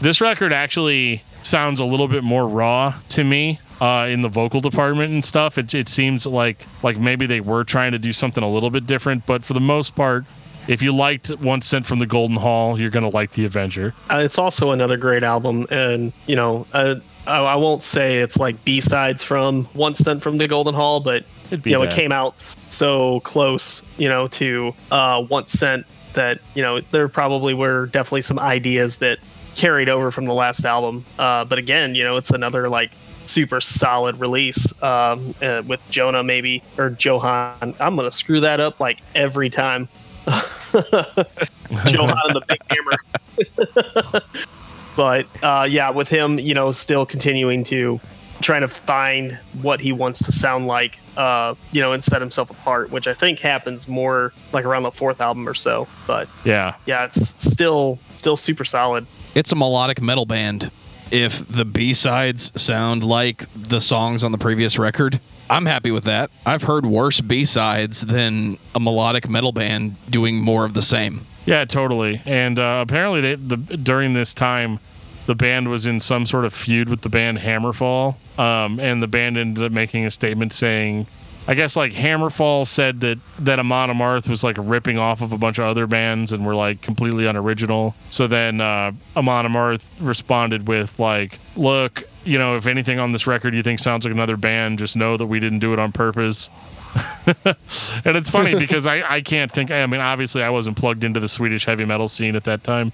this 0.00 0.20
record 0.20 0.52
actually 0.52 1.24
sounds 1.42 1.80
a 1.80 1.84
little 1.84 2.06
bit 2.06 2.22
more 2.22 2.46
raw 2.46 2.94
to 3.10 3.24
me 3.24 3.58
uh, 3.80 4.06
in 4.08 4.22
the 4.22 4.28
vocal 4.28 4.60
department 4.60 5.12
and 5.12 5.24
stuff. 5.24 5.58
It, 5.58 5.74
it 5.74 5.88
seems 5.88 6.26
like 6.26 6.64
like 6.82 6.98
maybe 6.98 7.26
they 7.26 7.40
were 7.40 7.64
trying 7.64 7.92
to 7.92 7.98
do 7.98 8.12
something 8.12 8.42
a 8.44 8.50
little 8.50 8.70
bit 8.70 8.86
different, 8.86 9.26
but 9.26 9.42
for 9.44 9.54
the 9.54 9.60
most 9.60 9.96
part, 9.96 10.24
if 10.68 10.82
you 10.82 10.94
liked 10.94 11.30
Once 11.40 11.66
Sent 11.66 11.86
from 11.86 11.98
the 11.98 12.06
Golden 12.06 12.36
Hall, 12.36 12.78
you're 12.78 12.90
gonna 12.90 13.08
like 13.08 13.32
The 13.32 13.44
Avenger. 13.44 13.94
Uh, 14.10 14.18
it's 14.18 14.38
also 14.38 14.70
another 14.70 14.96
great 14.96 15.22
album, 15.22 15.66
and 15.70 16.12
you 16.26 16.36
know, 16.36 16.66
uh, 16.72 16.96
I, 17.28 17.40
I 17.40 17.56
won't 17.56 17.82
say 17.82 18.18
it's 18.18 18.38
like 18.38 18.64
B 18.64 18.80
sides 18.80 19.22
from 19.22 19.68
Once 19.74 19.98
Sent 19.98 20.22
from 20.22 20.38
the 20.38 20.48
Golden 20.48 20.74
Hall, 20.74 21.00
but 21.00 21.24
It'd 21.46 21.62
be 21.62 21.70
you 21.70 21.76
know, 21.76 21.82
bad. 21.84 21.92
it 21.92 21.96
came 21.96 22.12
out 22.12 22.40
so 22.40 23.20
close, 23.20 23.82
you 23.96 24.08
know, 24.08 24.28
to 24.28 24.74
uh, 24.90 25.24
Once 25.28 25.52
Sent 25.52 25.86
that 26.14 26.40
you 26.54 26.62
know 26.62 26.80
there 26.80 27.08
probably 27.08 27.54
were 27.54 27.86
definitely 27.86 28.22
some 28.22 28.38
ideas 28.38 28.98
that 28.98 29.18
carried 29.54 29.88
over 29.88 30.10
from 30.10 30.24
the 30.24 30.34
last 30.34 30.64
album. 30.64 31.04
Uh, 31.18 31.44
but 31.44 31.58
again, 31.58 31.94
you 31.94 32.02
know, 32.02 32.16
it's 32.16 32.30
another 32.30 32.68
like 32.68 32.90
super 33.26 33.60
solid 33.60 34.18
release 34.18 34.82
um, 34.82 35.34
uh, 35.42 35.62
with 35.66 35.80
Jonah 35.90 36.22
maybe 36.22 36.62
or 36.76 36.96
Johan. 36.98 37.74
I'm 37.78 37.96
gonna 37.96 38.10
screw 38.10 38.40
that 38.40 38.60
up 38.60 38.80
like 38.80 39.00
every 39.14 39.50
time. 39.50 39.88
Johan 41.86 42.16
and 42.24 42.36
the 42.36 42.42
Big 42.48 42.60
Hammer. 42.70 44.22
but 44.98 45.28
uh, 45.44 45.64
yeah, 45.70 45.90
with 45.90 46.08
him, 46.08 46.40
you 46.40 46.54
know, 46.54 46.72
still 46.72 47.06
continuing 47.06 47.62
to 47.62 48.00
trying 48.40 48.62
to 48.62 48.68
find 48.68 49.38
what 49.62 49.80
he 49.80 49.92
wants 49.92 50.24
to 50.24 50.32
sound 50.32 50.66
like, 50.66 50.98
uh, 51.16 51.54
you 51.70 51.80
know, 51.80 51.92
and 51.92 52.02
set 52.02 52.20
himself 52.20 52.50
apart, 52.50 52.90
which 52.90 53.06
I 53.06 53.14
think 53.14 53.38
happens 53.38 53.86
more 53.86 54.32
like 54.52 54.64
around 54.64 54.82
the 54.82 54.90
fourth 54.90 55.20
album 55.20 55.48
or 55.48 55.54
so. 55.54 55.86
But 56.08 56.28
Yeah, 56.44 56.74
yeah, 56.84 57.04
it's 57.04 57.28
still 57.40 58.00
still 58.16 58.36
super 58.36 58.64
solid. 58.64 59.06
it's 59.36 59.52
a 59.52 59.56
melodic 59.56 60.02
metal 60.02 60.26
band. 60.26 60.68
If 61.12 61.46
the 61.46 61.64
B 61.64 61.92
sides 61.92 62.50
sound 62.60 63.04
like 63.04 63.46
the 63.54 63.80
songs 63.80 64.24
on 64.24 64.32
the 64.32 64.38
previous 64.38 64.80
record, 64.80 65.20
I'm 65.48 65.66
happy 65.66 65.92
with 65.92 66.04
that. 66.04 66.32
I've 66.44 66.64
heard 66.64 66.84
worse 66.84 67.20
B 67.20 67.44
sides 67.44 68.00
than 68.00 68.58
a 68.74 68.80
melodic 68.80 69.28
metal 69.28 69.52
band 69.52 69.94
doing 70.10 70.40
more 70.40 70.64
of 70.64 70.74
the 70.74 70.82
same. 70.82 71.24
Yeah, 71.48 71.64
totally. 71.64 72.20
And 72.26 72.58
uh, 72.58 72.84
apparently, 72.86 73.22
they, 73.22 73.34
the 73.36 73.56
during 73.56 74.12
this 74.12 74.34
time, 74.34 74.80
the 75.24 75.34
band 75.34 75.70
was 75.70 75.86
in 75.86 75.98
some 75.98 76.26
sort 76.26 76.44
of 76.44 76.52
feud 76.52 76.90
with 76.90 77.00
the 77.00 77.08
band 77.08 77.38
Hammerfall, 77.38 78.16
um, 78.38 78.78
and 78.78 79.02
the 79.02 79.06
band 79.06 79.38
ended 79.38 79.64
up 79.64 79.72
making 79.72 80.04
a 80.04 80.10
statement 80.10 80.52
saying, 80.52 81.06
I 81.46 81.54
guess 81.54 81.74
like 81.74 81.92
Hammerfall 81.92 82.66
said 82.66 83.00
that 83.00 83.18
that 83.38 83.58
Amon 83.58 83.88
Amarth 83.88 84.28
was 84.28 84.44
like 84.44 84.56
ripping 84.60 84.98
off 84.98 85.22
of 85.22 85.32
a 85.32 85.38
bunch 85.38 85.56
of 85.56 85.64
other 85.64 85.86
bands 85.86 86.32
and 86.32 86.44
were 86.44 86.54
like 86.54 86.82
completely 86.82 87.24
unoriginal. 87.24 87.94
So 88.10 88.26
then 88.26 88.60
uh, 88.60 88.92
Amon 89.16 89.46
Amarth 89.46 89.88
responded 90.00 90.68
with 90.68 90.98
like, 90.98 91.38
"Look, 91.56 92.02
you 92.24 92.36
know, 92.36 92.58
if 92.58 92.66
anything 92.66 92.98
on 92.98 93.12
this 93.12 93.26
record 93.26 93.54
you 93.54 93.62
think 93.62 93.78
sounds 93.78 94.04
like 94.04 94.12
another 94.12 94.36
band, 94.36 94.78
just 94.78 94.98
know 94.98 95.16
that 95.16 95.24
we 95.24 95.40
didn't 95.40 95.60
do 95.60 95.72
it 95.72 95.78
on 95.78 95.92
purpose." 95.92 96.50
and 98.04 98.16
it's 98.16 98.30
funny 98.30 98.54
because 98.54 98.86
I, 98.86 99.02
I 99.08 99.20
can't 99.20 99.50
think. 99.50 99.70
I 99.70 99.84
mean, 99.86 100.00
obviously, 100.00 100.42
I 100.42 100.50
wasn't 100.50 100.76
plugged 100.76 101.04
into 101.04 101.20
the 101.20 101.28
Swedish 101.28 101.64
heavy 101.64 101.84
metal 101.84 102.08
scene 102.08 102.36
at 102.36 102.44
that 102.44 102.64
time, 102.64 102.92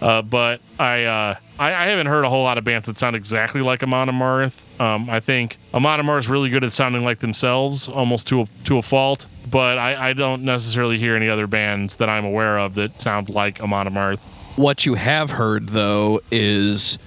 uh, 0.00 0.22
but 0.22 0.60
I, 0.78 1.04
uh, 1.04 1.36
I 1.58 1.68
I 1.68 1.86
haven't 1.86 2.06
heard 2.06 2.24
a 2.24 2.28
whole 2.28 2.44
lot 2.44 2.58
of 2.58 2.64
bands 2.64 2.86
that 2.86 2.98
sound 2.98 3.16
exactly 3.16 3.60
like 3.60 3.82
Amon 3.82 4.08
Amarth. 4.08 4.62
Um, 4.80 5.08
I 5.08 5.20
think 5.20 5.58
Amon 5.72 6.00
Amarth 6.00 6.20
is 6.20 6.28
really 6.28 6.50
good 6.50 6.64
at 6.64 6.72
sounding 6.72 7.04
like 7.04 7.20
themselves, 7.20 7.88
almost 7.88 8.26
to 8.28 8.42
a, 8.42 8.46
to 8.64 8.78
a 8.78 8.82
fault. 8.82 9.26
But 9.50 9.78
I, 9.78 10.10
I 10.10 10.12
don't 10.12 10.42
necessarily 10.42 10.98
hear 10.98 11.14
any 11.14 11.28
other 11.28 11.46
bands 11.46 11.96
that 11.96 12.08
I'm 12.08 12.24
aware 12.24 12.58
of 12.58 12.74
that 12.74 13.00
sound 13.00 13.28
like 13.28 13.60
Amon 13.60 13.86
Amarth. 13.86 14.20
What 14.56 14.86
you 14.86 14.94
have 14.94 15.30
heard, 15.30 15.68
though, 15.68 16.20
is 16.30 16.98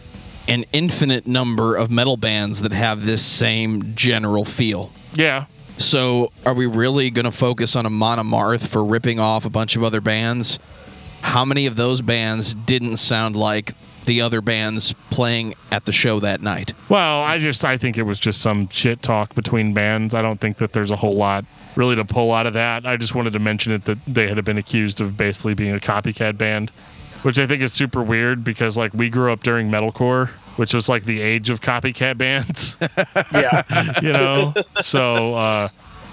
an 0.47 0.65
infinite 0.73 1.27
number 1.27 1.75
of 1.75 1.91
metal 1.91 2.17
bands 2.17 2.61
that 2.61 2.71
have 2.71 3.05
this 3.05 3.23
same 3.23 3.95
general 3.95 4.45
feel. 4.45 4.91
Yeah, 5.13 5.45
So, 5.79 6.33
are 6.45 6.53
we 6.53 6.65
really 6.65 7.09
going 7.09 7.23
to 7.23 7.31
focus 7.31 7.77
on 7.77 7.85
Amon 7.85 8.19
Amarth 8.19 8.67
for 8.67 8.83
ripping 8.83 9.17
off 9.19 9.45
a 9.45 9.49
bunch 9.49 9.77
of 9.77 9.83
other 9.83 10.01
bands? 10.01 10.59
How 11.21 11.45
many 11.45 11.67
of 11.67 11.77
those 11.77 12.01
bands 12.01 12.53
didn't 12.53 12.97
sound 12.97 13.37
like 13.37 13.73
the 14.03 14.21
other 14.21 14.41
bands 14.41 14.93
playing 15.09 15.55
at 15.71 15.85
the 15.85 15.93
show 15.93 16.19
that 16.19 16.41
night? 16.41 16.73
Well, 16.89 17.21
I 17.21 17.37
just 17.37 17.63
I 17.63 17.77
think 17.77 17.97
it 17.97 18.03
was 18.03 18.19
just 18.19 18.41
some 18.41 18.67
shit 18.67 19.01
talk 19.01 19.35
between 19.35 19.73
bands. 19.73 20.13
I 20.13 20.21
don't 20.21 20.41
think 20.41 20.57
that 20.57 20.73
there's 20.73 20.91
a 20.91 20.97
whole 20.97 21.15
lot 21.15 21.45
really 21.77 21.95
to 21.95 22.03
pull 22.03 22.33
out 22.33 22.45
of 22.45 22.53
that. 22.53 22.85
I 22.85 22.97
just 22.97 23.15
wanted 23.15 23.31
to 23.33 23.39
mention 23.39 23.71
it 23.71 23.85
that 23.85 23.99
they 24.05 24.27
had 24.27 24.43
been 24.43 24.57
accused 24.57 24.99
of 24.99 25.15
basically 25.15 25.53
being 25.53 25.73
a 25.73 25.79
copycat 25.79 26.37
band, 26.37 26.71
which 27.23 27.37
I 27.39 27.45
think 27.47 27.61
is 27.61 27.73
super 27.73 28.01
weird 28.03 28.43
because 28.43 28.77
like 28.77 28.93
we 28.93 29.09
grew 29.09 29.31
up 29.31 29.43
during 29.43 29.69
metalcore, 29.69 30.29
which 30.57 30.73
was 30.73 30.87
like 30.89 31.03
the 31.05 31.21
age 31.21 31.49
of 31.49 31.61
copycat 31.61 32.17
bands, 32.17 32.77
Yeah. 33.33 33.63
you 34.01 34.13
know. 34.13 34.53
so 34.81 35.35
uh 35.35 35.67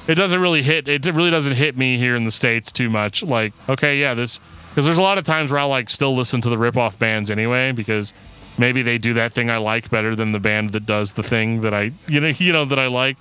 it 0.08 0.14
doesn't 0.14 0.40
really 0.40 0.62
hit 0.62 0.86
it 0.88 1.04
really 1.06 1.30
doesn't 1.30 1.54
hit 1.54 1.76
me 1.76 1.98
here 1.98 2.14
in 2.16 2.24
the 2.24 2.30
states 2.30 2.70
too 2.72 2.88
much. 2.90 3.22
Like, 3.22 3.52
okay, 3.68 4.00
yeah, 4.00 4.14
this 4.14 4.40
because 4.70 4.84
there's 4.84 4.98
a 4.98 5.02
lot 5.02 5.18
of 5.18 5.24
times 5.24 5.50
where 5.50 5.60
I 5.60 5.64
like 5.64 5.88
still 5.90 6.14
listen 6.14 6.40
to 6.42 6.50
the 6.50 6.58
rip-off 6.58 6.98
bands 6.98 7.30
anyway 7.30 7.72
because 7.72 8.12
maybe 8.58 8.82
they 8.82 8.98
do 8.98 9.14
that 9.14 9.32
thing 9.32 9.50
I 9.50 9.56
like 9.56 9.90
better 9.90 10.14
than 10.14 10.32
the 10.32 10.38
band 10.40 10.70
that 10.72 10.86
does 10.86 11.12
the 11.12 11.22
thing 11.22 11.62
that 11.62 11.72
I 11.74 11.92
you 12.08 12.20
know 12.20 12.28
you 12.38 12.52
know 12.52 12.64
that 12.66 12.78
I 12.78 12.86
like. 12.88 13.16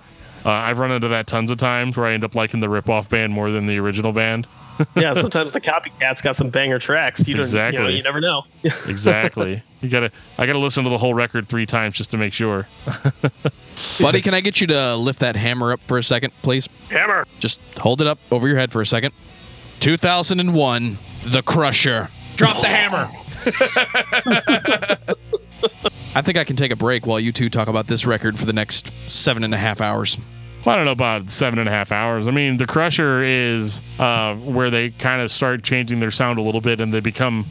Uh, 0.46 0.52
I've 0.52 0.78
run 0.78 0.92
into 0.92 1.08
that 1.08 1.26
tons 1.26 1.50
of 1.50 1.58
times 1.58 1.98
where 1.98 2.06
I 2.06 2.14
end 2.14 2.24
up 2.24 2.36
liking 2.36 2.60
the 2.60 2.70
rip-off 2.70 3.10
band 3.10 3.34
more 3.34 3.50
than 3.50 3.66
the 3.66 3.80
original 3.80 4.12
band. 4.12 4.46
yeah. 4.96 5.14
Sometimes 5.14 5.52
the 5.54 5.62
copycat's 5.62 6.22
got 6.22 6.36
some 6.36 6.50
banger 6.50 6.80
tracks. 6.80 7.28
You 7.28 7.36
don't, 7.36 7.46
You, 7.48 7.54
know, 7.54 7.64
Exactly. 7.66 7.96
you 7.98 8.04
never 8.04 8.20
know. 8.22 8.44
Exactly. 8.64 9.62
you 9.82 9.90
gotta 9.90 10.12
I 10.38 10.46
gotta 10.46 10.60
listen 10.60 10.84
to 10.84 10.90
the 10.90 10.98
whole 10.98 11.14
record 11.14 11.48
three 11.48 11.66
times 11.66 11.96
just 11.96 12.12
to 12.12 12.18
make 12.18 12.34
sure. 12.34 12.68
Buddy, 14.00 14.22
can 14.22 14.34
I 14.34 14.42
get 14.42 14.60
you 14.62 14.68
to 14.68 14.96
lift 14.96 15.20
that 15.20 15.36
hammer 15.36 15.72
up 15.74 15.80
for 15.82 15.98
a 15.98 16.04
second, 16.04 16.34
please? 16.42 16.68
Hammer. 16.90 17.26
Just 17.40 17.60
hold 17.78 18.02
it 18.02 18.08
up 18.08 18.20
over 18.32 18.48
your 18.48 18.58
head 18.58 18.72
for 18.72 18.82
a 18.82 18.86
second. 18.86 19.14
2001, 19.80 20.98
The 21.26 21.42
Crusher. 21.44 22.10
Drop 22.38 22.60
the 22.62 22.68
hammer. 22.68 23.08
I 26.16 26.22
think 26.22 26.38
I 26.38 26.44
can 26.44 26.56
take 26.56 26.72
a 26.72 26.76
break 26.76 27.06
while 27.06 27.20
you 27.20 27.32
two 27.32 27.50
talk 27.50 27.68
about 27.68 27.88
this 27.88 28.06
record 28.06 28.38
for 28.38 28.46
the 28.46 28.54
next 28.54 28.92
seven 29.08 29.44
and 29.44 29.54
a 29.54 29.58
half 29.58 29.82
hours. 29.82 30.18
I 30.68 30.76
don't 30.76 30.86
know 30.86 30.92
about 30.92 31.32
seven 31.32 31.60
and 31.60 31.70
a 31.70 31.72
half 31.72 31.92
hours. 31.92 32.28
I 32.28 32.32
mean, 32.32 32.58
the 32.58 32.66
Crusher 32.66 33.22
is 33.24 33.82
uh, 34.00 34.36
where 34.36 34.70
they 34.70 34.90
kind 34.90 35.22
of 35.22 35.32
start 35.32 35.64
changing 35.64 36.00
their 36.00 36.12
sound 36.12 36.40
a 36.40 36.42
little 36.42 36.62
bit, 36.62 36.82
and 36.82 36.94
they 36.94 37.02
become 37.02 37.46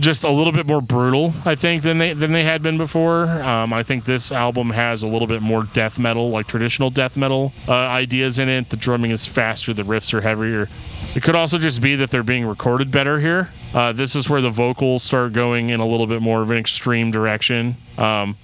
just 0.00 0.24
a 0.24 0.30
little 0.30 0.52
bit 0.52 0.66
more 0.66 0.80
brutal, 0.80 1.32
I 1.44 1.54
think, 1.54 1.82
than 1.82 1.98
they 1.98 2.12
than 2.12 2.32
they 2.32 2.44
had 2.44 2.62
been 2.62 2.78
before. 2.78 3.26
Um, 3.42 3.72
I 3.72 3.82
think 3.82 4.04
this 4.04 4.32
album 4.32 4.70
has 4.70 5.02
a 5.02 5.06
little 5.06 5.28
bit 5.28 5.42
more 5.42 5.64
death 5.64 5.98
metal, 5.98 6.30
like 6.30 6.46
traditional 6.46 6.90
death 6.90 7.16
metal 7.16 7.52
uh, 7.68 7.72
ideas 7.74 8.38
in 8.38 8.48
it. 8.48 8.70
The 8.70 8.76
drumming 8.76 9.10
is 9.10 9.26
faster, 9.26 9.72
the 9.72 9.82
riffs 9.82 10.12
are 10.14 10.20
heavier. 10.20 10.68
It 11.14 11.22
could 11.22 11.36
also 11.36 11.58
just 11.58 11.80
be 11.80 11.94
that 11.96 12.10
they're 12.10 12.24
being 12.24 12.44
recorded 12.44 12.90
better 12.90 13.20
here. 13.20 13.50
Uh, 13.72 13.92
this 13.92 14.16
is 14.16 14.28
where 14.28 14.40
the 14.40 14.50
vocals 14.50 15.02
start 15.02 15.32
going 15.32 15.70
in 15.70 15.78
a 15.78 15.86
little 15.86 16.06
bit 16.06 16.20
more 16.20 16.42
of 16.42 16.50
an 16.50 16.56
extreme 16.56 17.10
direction. 17.10 17.76
Um, 17.96 18.36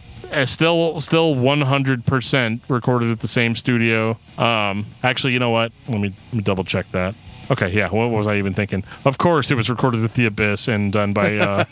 still 0.45 1.01
still 1.01 1.35
100% 1.35 2.61
recorded 2.69 3.11
at 3.11 3.21
the 3.21 3.29
same 3.29 3.55
studio 3.55 4.19
um 4.39 4.87
actually 5.03 5.33
you 5.33 5.39
know 5.39 5.51
what 5.51 5.73
let 5.89 6.01
me, 6.01 6.13
let 6.29 6.35
me 6.35 6.43
double 6.43 6.65
check 6.65 6.91
that 6.93 7.15
okay 7.51 7.69
yeah 7.69 7.89
what 7.89 8.11
was 8.11 8.27
i 8.27 8.37
even 8.37 8.55
thinking 8.55 8.85
of 9.05 9.19
course 9.19 9.51
it 9.51 9.55
was 9.55 9.69
recorded 9.69 10.05
at 10.05 10.15
the 10.15 10.27
abyss 10.27 10.69
and 10.69 10.93
done 10.93 11.13
by 11.13 11.37
uh 11.37 11.65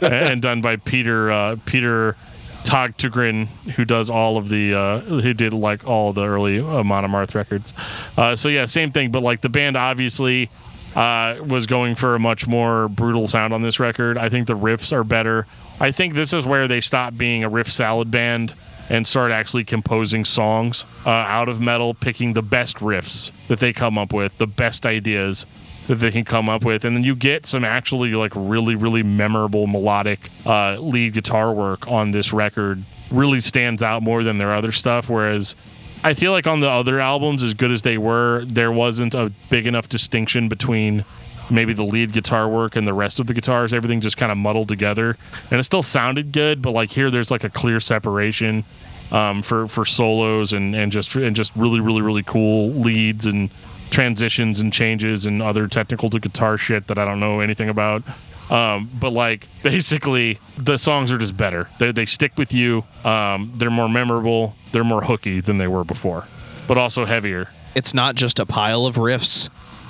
and 0.02 0.42
done 0.42 0.60
by 0.60 0.76
peter 0.76 1.30
uh 1.30 1.56
peter 1.66 2.16
Tägtgren, 2.64 3.46
who 3.74 3.84
does 3.84 4.08
all 4.08 4.36
of 4.36 4.48
the, 4.48 4.72
uh, 4.72 5.00
who 5.00 5.34
did 5.34 5.52
like 5.52 5.84
all 5.86 6.12
the 6.12 6.24
early 6.24 6.60
uh, 6.60 6.78
Amon 6.78 7.04
Amarth 7.04 7.34
records. 7.34 7.74
Uh, 8.16 8.36
so 8.36 8.48
yeah, 8.48 8.66
same 8.66 8.92
thing, 8.92 9.10
but 9.10 9.20
like 9.20 9.40
the 9.40 9.48
band 9.48 9.76
obviously 9.76 10.48
uh, 10.94 11.36
was 11.44 11.66
going 11.66 11.94
for 11.94 12.14
a 12.14 12.18
much 12.18 12.46
more 12.46 12.88
brutal 12.88 13.26
sound 13.26 13.52
on 13.52 13.62
this 13.62 13.80
record. 13.80 14.18
I 14.18 14.28
think 14.28 14.46
the 14.46 14.56
riffs 14.56 14.92
are 14.92 15.04
better. 15.04 15.46
I 15.82 15.90
think 15.90 16.14
this 16.14 16.32
is 16.32 16.46
where 16.46 16.68
they 16.68 16.80
stop 16.80 17.18
being 17.18 17.42
a 17.42 17.48
riff 17.48 17.70
salad 17.70 18.08
band 18.08 18.54
and 18.88 19.04
start 19.04 19.32
actually 19.32 19.64
composing 19.64 20.24
songs 20.24 20.84
uh, 21.04 21.10
out 21.10 21.48
of 21.48 21.60
metal, 21.60 21.92
picking 21.92 22.34
the 22.34 22.42
best 22.42 22.76
riffs 22.76 23.32
that 23.48 23.58
they 23.58 23.72
come 23.72 23.98
up 23.98 24.12
with, 24.12 24.38
the 24.38 24.46
best 24.46 24.86
ideas 24.86 25.44
that 25.88 25.96
they 25.96 26.12
can 26.12 26.24
come 26.24 26.48
up 26.48 26.64
with, 26.64 26.84
and 26.84 26.94
then 26.94 27.02
you 27.02 27.16
get 27.16 27.46
some 27.46 27.64
actually 27.64 28.10
like 28.10 28.30
really, 28.36 28.76
really 28.76 29.02
memorable 29.02 29.66
melodic 29.66 30.30
uh, 30.46 30.76
lead 30.78 31.14
guitar 31.14 31.52
work 31.52 31.88
on 31.88 32.12
this 32.12 32.32
record. 32.32 32.80
Really 33.10 33.40
stands 33.40 33.82
out 33.82 34.04
more 34.04 34.22
than 34.22 34.38
their 34.38 34.54
other 34.54 34.70
stuff. 34.70 35.10
Whereas 35.10 35.56
I 36.04 36.14
feel 36.14 36.30
like 36.30 36.46
on 36.46 36.60
the 36.60 36.70
other 36.70 37.00
albums, 37.00 37.42
as 37.42 37.54
good 37.54 37.72
as 37.72 37.82
they 37.82 37.98
were, 37.98 38.44
there 38.46 38.70
wasn't 38.70 39.14
a 39.16 39.32
big 39.50 39.66
enough 39.66 39.88
distinction 39.88 40.48
between 40.48 41.04
maybe 41.52 41.72
the 41.72 41.84
lead 41.84 42.12
guitar 42.12 42.48
work 42.48 42.74
and 42.76 42.86
the 42.86 42.94
rest 42.94 43.20
of 43.20 43.26
the 43.26 43.34
guitars. 43.34 43.72
Everything 43.72 44.00
just 44.00 44.16
kind 44.16 44.32
of 44.32 44.38
muddled 44.38 44.68
together, 44.68 45.16
and 45.50 45.60
it 45.60 45.64
still 45.64 45.82
sounded 45.82 46.32
good. 46.32 46.62
But 46.62 46.72
like 46.72 46.90
here, 46.90 47.10
there's 47.10 47.30
like 47.30 47.44
a 47.44 47.50
clear 47.50 47.78
separation 47.78 48.64
um, 49.12 49.42
for 49.42 49.68
for 49.68 49.84
solos 49.84 50.52
and 50.52 50.74
and 50.74 50.90
just 50.90 51.14
and 51.14 51.36
just 51.36 51.54
really, 51.54 51.80
really, 51.80 52.02
really 52.02 52.22
cool 52.22 52.70
leads 52.70 53.26
and 53.26 53.50
transitions 53.90 54.58
and 54.58 54.72
changes 54.72 55.26
and 55.26 55.42
other 55.42 55.68
technical 55.68 56.08
to 56.08 56.18
guitar 56.18 56.56
shit 56.56 56.86
that 56.86 56.98
I 56.98 57.04
don't 57.04 57.20
know 57.20 57.40
anything 57.40 57.68
about. 57.68 58.02
Um, 58.50 58.90
but 58.98 59.10
like 59.10 59.46
basically, 59.62 60.38
the 60.56 60.76
songs 60.78 61.12
are 61.12 61.18
just 61.18 61.36
better. 61.36 61.68
They 61.78 61.92
they 61.92 62.06
stick 62.06 62.32
with 62.36 62.52
you. 62.52 62.84
Um, 63.04 63.52
they're 63.56 63.70
more 63.70 63.88
memorable. 63.88 64.56
They're 64.72 64.84
more 64.84 65.02
hooky 65.02 65.40
than 65.40 65.58
they 65.58 65.68
were 65.68 65.84
before, 65.84 66.26
but 66.66 66.78
also 66.78 67.04
heavier. 67.04 67.48
It's 67.74 67.94
not 67.94 68.16
just 68.16 68.38
a 68.38 68.44
pile 68.44 68.84
of 68.84 68.96
riffs, 68.96 69.48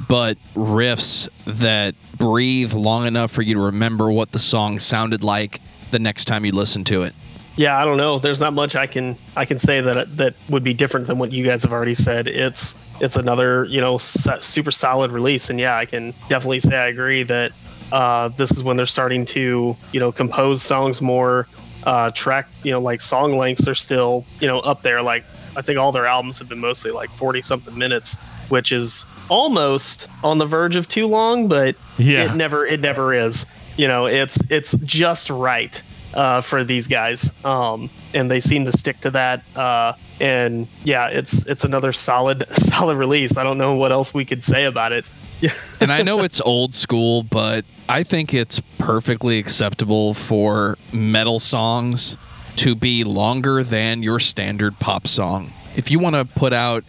but 0.08 0.36
riffs 0.54 1.28
that 1.44 1.94
breathe 2.16 2.72
long 2.72 3.06
enough 3.06 3.30
for 3.30 3.42
you 3.42 3.54
to 3.54 3.60
remember 3.60 4.10
what 4.10 4.32
the 4.32 4.38
song 4.38 4.78
sounded 4.78 5.22
like 5.22 5.60
the 5.90 5.98
next 5.98 6.24
time 6.26 6.44
you 6.44 6.52
listen 6.52 6.84
to 6.84 7.02
it. 7.02 7.14
Yeah, 7.56 7.78
I 7.78 7.84
don't 7.84 7.98
know. 7.98 8.18
There's 8.18 8.40
not 8.40 8.54
much 8.54 8.74
I 8.74 8.86
can 8.86 9.16
I 9.36 9.44
can 9.44 9.58
say 9.58 9.80
that 9.82 10.16
that 10.16 10.34
would 10.48 10.64
be 10.64 10.72
different 10.72 11.06
than 11.06 11.18
what 11.18 11.32
you 11.32 11.44
guys 11.44 11.62
have 11.64 11.72
already 11.72 11.94
said. 11.94 12.26
It's 12.26 12.74
it's 13.00 13.16
another 13.16 13.64
you 13.66 13.80
know 13.80 13.98
super 13.98 14.70
solid 14.70 15.12
release, 15.12 15.50
and 15.50 15.60
yeah, 15.60 15.76
I 15.76 15.84
can 15.84 16.12
definitely 16.28 16.60
say 16.60 16.76
I 16.76 16.86
agree 16.86 17.24
that 17.24 17.52
uh, 17.90 18.28
this 18.28 18.52
is 18.52 18.62
when 18.62 18.76
they're 18.78 18.86
starting 18.86 19.26
to 19.26 19.76
you 19.92 20.00
know 20.00 20.12
compose 20.12 20.62
songs 20.62 21.00
more. 21.00 21.46
Uh, 21.84 22.12
track 22.12 22.48
you 22.62 22.70
know 22.70 22.80
like 22.80 23.00
song 23.00 23.36
lengths 23.36 23.66
are 23.66 23.74
still 23.74 24.24
you 24.40 24.46
know 24.46 24.60
up 24.60 24.82
there. 24.82 25.02
Like 25.02 25.24
I 25.56 25.62
think 25.62 25.78
all 25.78 25.92
their 25.92 26.06
albums 26.06 26.38
have 26.38 26.48
been 26.48 26.60
mostly 26.60 26.90
like 26.92 27.10
forty 27.10 27.42
something 27.42 27.76
minutes, 27.76 28.14
which 28.48 28.72
is 28.72 29.04
almost 29.28 30.08
on 30.22 30.38
the 30.38 30.46
verge 30.46 30.76
of 30.76 30.88
too 30.88 31.06
long, 31.06 31.48
but 31.48 31.76
Yeah. 31.98 32.24
it 32.32 32.36
never 32.36 32.66
it 32.66 32.80
never 32.80 33.14
is. 33.14 33.46
You 33.76 33.88
know, 33.88 34.06
it's 34.06 34.38
it's 34.50 34.72
just 34.84 35.30
right 35.30 35.80
uh, 36.14 36.42
for 36.42 36.62
these 36.62 36.86
guys, 36.88 37.30
um, 37.44 37.88
and 38.12 38.30
they 38.30 38.40
seem 38.40 38.66
to 38.66 38.72
stick 38.72 39.00
to 39.00 39.10
that. 39.12 39.42
Uh, 39.56 39.94
and 40.20 40.68
yeah, 40.84 41.06
it's 41.08 41.46
it's 41.46 41.64
another 41.64 41.92
solid 41.92 42.46
solid 42.52 42.96
release. 42.98 43.36
I 43.36 43.42
don't 43.44 43.58
know 43.58 43.74
what 43.76 43.92
else 43.92 44.12
we 44.12 44.24
could 44.24 44.44
say 44.44 44.64
about 44.66 44.92
it. 44.92 45.04
and 45.80 45.90
I 45.90 46.02
know 46.02 46.20
it's 46.20 46.40
old 46.42 46.74
school, 46.74 47.22
but 47.24 47.64
I 47.88 48.02
think 48.04 48.32
it's 48.34 48.60
perfectly 48.78 49.38
acceptable 49.38 50.14
for 50.14 50.78
metal 50.92 51.40
songs 51.40 52.16
to 52.56 52.74
be 52.76 53.02
longer 53.02 53.64
than 53.64 54.02
your 54.04 54.20
standard 54.20 54.78
pop 54.78 55.08
song. 55.08 55.52
If 55.74 55.90
you 55.90 55.98
want 55.98 56.14
to 56.14 56.24
put 56.26 56.52
out 56.52 56.84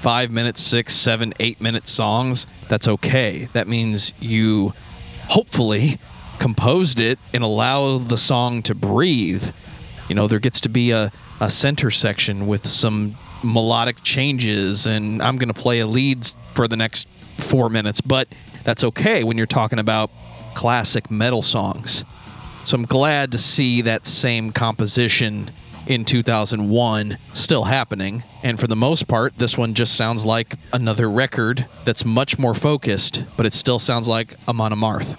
five 0.00 0.30
minutes, 0.30 0.60
six, 0.60 0.94
seven, 0.94 1.34
eight 1.40 1.60
minute 1.60 1.88
songs, 1.88 2.46
that's 2.68 2.88
okay. 2.88 3.48
That 3.52 3.68
means 3.68 4.12
you 4.20 4.72
hopefully 5.28 5.98
composed 6.38 7.00
it 7.00 7.18
and 7.32 7.42
allow 7.42 7.98
the 7.98 8.18
song 8.18 8.62
to 8.62 8.74
breathe. 8.74 9.44
You 10.08 10.14
know, 10.14 10.28
there 10.28 10.38
gets 10.38 10.60
to 10.62 10.68
be 10.68 10.90
a, 10.90 11.10
a 11.40 11.50
center 11.50 11.90
section 11.90 12.46
with 12.46 12.66
some 12.66 13.16
melodic 13.42 14.02
changes, 14.02 14.86
and 14.86 15.22
I'm 15.22 15.36
going 15.38 15.52
to 15.52 15.60
play 15.60 15.80
a 15.80 15.86
lead 15.86 16.26
for 16.54 16.68
the 16.68 16.76
next 16.76 17.08
four 17.38 17.68
minutes, 17.68 18.00
but 18.00 18.28
that's 18.64 18.84
okay 18.84 19.24
when 19.24 19.36
you're 19.36 19.46
talking 19.46 19.78
about 19.78 20.10
classic 20.54 21.10
metal 21.10 21.42
songs. 21.42 22.04
So 22.64 22.76
I'm 22.76 22.86
glad 22.86 23.32
to 23.32 23.38
see 23.38 23.82
that 23.82 24.06
same 24.06 24.52
composition 24.52 25.50
in 25.86 26.04
2001 26.04 27.18
still 27.32 27.64
happening. 27.64 28.22
And 28.42 28.58
for 28.58 28.66
the 28.66 28.76
most 28.76 29.08
part, 29.08 29.36
this 29.38 29.56
one 29.56 29.74
just 29.74 29.96
sounds 29.96 30.24
like 30.24 30.54
another 30.72 31.10
record 31.10 31.66
that's 31.84 32.04
much 32.04 32.38
more 32.38 32.54
focused, 32.54 33.22
but 33.36 33.46
it 33.46 33.54
still 33.54 33.78
sounds 33.78 34.08
like 34.08 34.34
Amon 34.48 34.72
Amarth. 34.72 35.16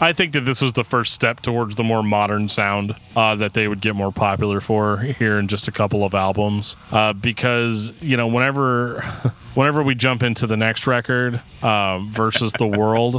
I 0.00 0.12
think 0.12 0.32
that 0.34 0.42
this 0.42 0.62
was 0.62 0.74
the 0.74 0.84
first 0.84 1.12
step 1.12 1.40
towards 1.40 1.74
the 1.74 1.82
more 1.82 2.04
modern 2.04 2.48
sound 2.48 2.94
uh, 3.16 3.34
that 3.36 3.54
they 3.54 3.66
would 3.66 3.80
get 3.80 3.96
more 3.96 4.12
popular 4.12 4.60
for 4.60 4.98
here 4.98 5.40
in 5.40 5.48
just 5.48 5.66
a 5.66 5.72
couple 5.72 6.04
of 6.04 6.14
albums. 6.14 6.76
Uh, 6.92 7.12
because 7.12 7.90
you 8.00 8.16
know, 8.16 8.28
whenever 8.28 9.00
whenever 9.54 9.82
we 9.82 9.96
jump 9.96 10.22
into 10.22 10.46
the 10.46 10.56
next 10.56 10.86
record 10.86 11.40
um, 11.64 12.12
versus 12.12 12.52
the 12.52 12.66
world, 12.66 13.16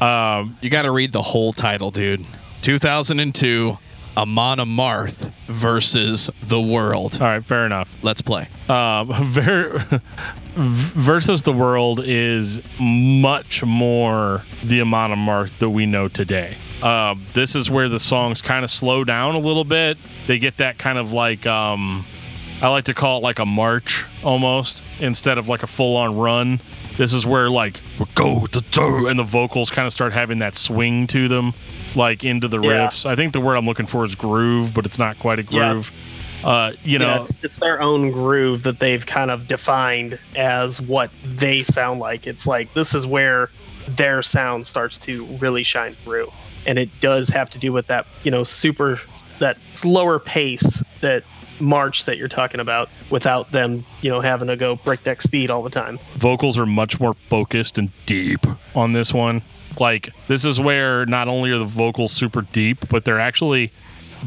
um, 0.00 0.56
You 0.60 0.68
got 0.68 0.82
to 0.82 0.90
read 0.90 1.12
the 1.12 1.22
whole 1.22 1.54
title, 1.54 1.90
dude. 1.90 2.26
2002, 2.60 3.78
Amon 4.16 4.58
Amarth 4.58 5.30
versus 5.46 6.30
the 6.42 6.60
world. 6.60 7.14
all 7.20 7.26
right, 7.28 7.44
fair 7.44 7.66
enough. 7.66 7.96
Let's 8.02 8.22
play. 8.22 8.48
um, 8.68 9.08
ver- 9.32 10.00
versus 10.56 11.42
the 11.42 11.52
world 11.52 12.00
is 12.02 12.60
much 12.80 13.62
more 13.64 14.44
the 14.64 14.80
Amon 14.80 15.10
Amarth 15.12 15.58
that 15.58 15.70
we 15.70 15.86
know 15.86 16.08
today. 16.08 16.56
Um, 16.82 17.24
this 17.34 17.54
is 17.56 17.70
where 17.70 17.88
the 17.88 17.98
songs 18.00 18.42
kind 18.42 18.64
of 18.64 18.70
slow 18.70 19.04
down 19.04 19.34
a 19.34 19.38
little 19.38 19.64
bit. 19.64 19.98
They 20.26 20.38
get 20.38 20.58
that 20.58 20.78
kind 20.78 20.98
of 20.98 21.12
like 21.12 21.46
um, 21.46 22.04
I 22.62 22.68
like 22.68 22.84
to 22.84 22.94
call 22.94 23.18
it 23.18 23.22
like 23.22 23.38
a 23.38 23.46
march 23.46 24.06
almost 24.22 24.82
instead 24.98 25.38
of 25.38 25.48
like 25.48 25.62
a 25.62 25.66
full 25.66 25.96
on 25.96 26.16
run. 26.16 26.60
This 26.96 27.12
is 27.12 27.26
where 27.26 27.50
like 27.50 27.80
go 28.14 28.46
to 28.46 28.60
do 28.60 29.06
and 29.08 29.18
the 29.18 29.22
vocals 29.24 29.70
kind 29.70 29.86
of 29.86 29.92
start 29.92 30.12
having 30.12 30.38
that 30.38 30.54
swing 30.54 31.06
to 31.08 31.28
them, 31.28 31.52
like 31.94 32.24
into 32.24 32.48
the 32.48 32.58
Yeah. 32.60 32.86
riffs. 32.86 33.04
I 33.06 33.14
think 33.16 33.32
the 33.32 33.40
word 33.40 33.56
I'm 33.56 33.66
looking 33.66 33.86
for 33.86 34.04
is 34.04 34.14
groove, 34.14 34.72
but 34.72 34.86
it's 34.86 34.98
not 34.98 35.18
quite 35.18 35.38
a 35.38 35.42
Yeah. 35.50 35.72
groove. 35.72 35.92
Uh, 36.44 36.72
you 36.84 36.98
know, 36.98 37.06
yeah, 37.16 37.20
it's, 37.22 37.38
it's 37.42 37.56
their 37.56 37.80
own 37.80 38.12
groove 38.12 38.62
that 38.62 38.78
they've 38.78 39.04
kind 39.04 39.30
of 39.30 39.48
defined 39.48 40.18
as 40.36 40.80
what 40.80 41.10
they 41.24 41.64
sound 41.64 41.98
like. 41.98 42.26
It's 42.26 42.46
like 42.46 42.72
this 42.74 42.94
is 42.94 43.06
where 43.06 43.50
their 43.88 44.22
sound 44.22 44.66
starts 44.66 44.98
to 45.00 45.24
really 45.40 45.62
shine 45.62 45.92
through, 45.92 46.30
and 46.66 46.78
it 46.78 46.88
does 47.00 47.28
have 47.30 47.50
to 47.50 47.58
do 47.58 47.72
with 47.72 47.86
that 47.88 48.06
you 48.22 48.30
know 48.30 48.44
super 48.44 49.00
that 49.38 49.58
slower 49.74 50.18
pace 50.18 50.82
that 51.00 51.24
march 51.60 52.04
that 52.04 52.18
you're 52.18 52.28
talking 52.28 52.60
about 52.60 52.88
without 53.10 53.52
them 53.52 53.84
you 54.02 54.10
know 54.10 54.20
having 54.20 54.48
to 54.48 54.56
go 54.56 54.76
breakneck 54.76 55.22
speed 55.22 55.50
all 55.50 55.62
the 55.62 55.70
time. 55.70 55.98
vocals 56.16 56.58
are 56.58 56.66
much 56.66 57.00
more 57.00 57.14
focused 57.28 57.78
and 57.78 57.90
deep 58.06 58.44
on 58.74 58.92
this 58.92 59.12
one. 59.14 59.42
Like 59.78 60.10
this 60.28 60.44
is 60.44 60.60
where 60.60 61.04
not 61.06 61.28
only 61.28 61.50
are 61.50 61.58
the 61.58 61.64
vocals 61.64 62.12
super 62.12 62.42
deep, 62.42 62.88
but 62.88 63.04
they're 63.04 63.20
actually 63.20 63.72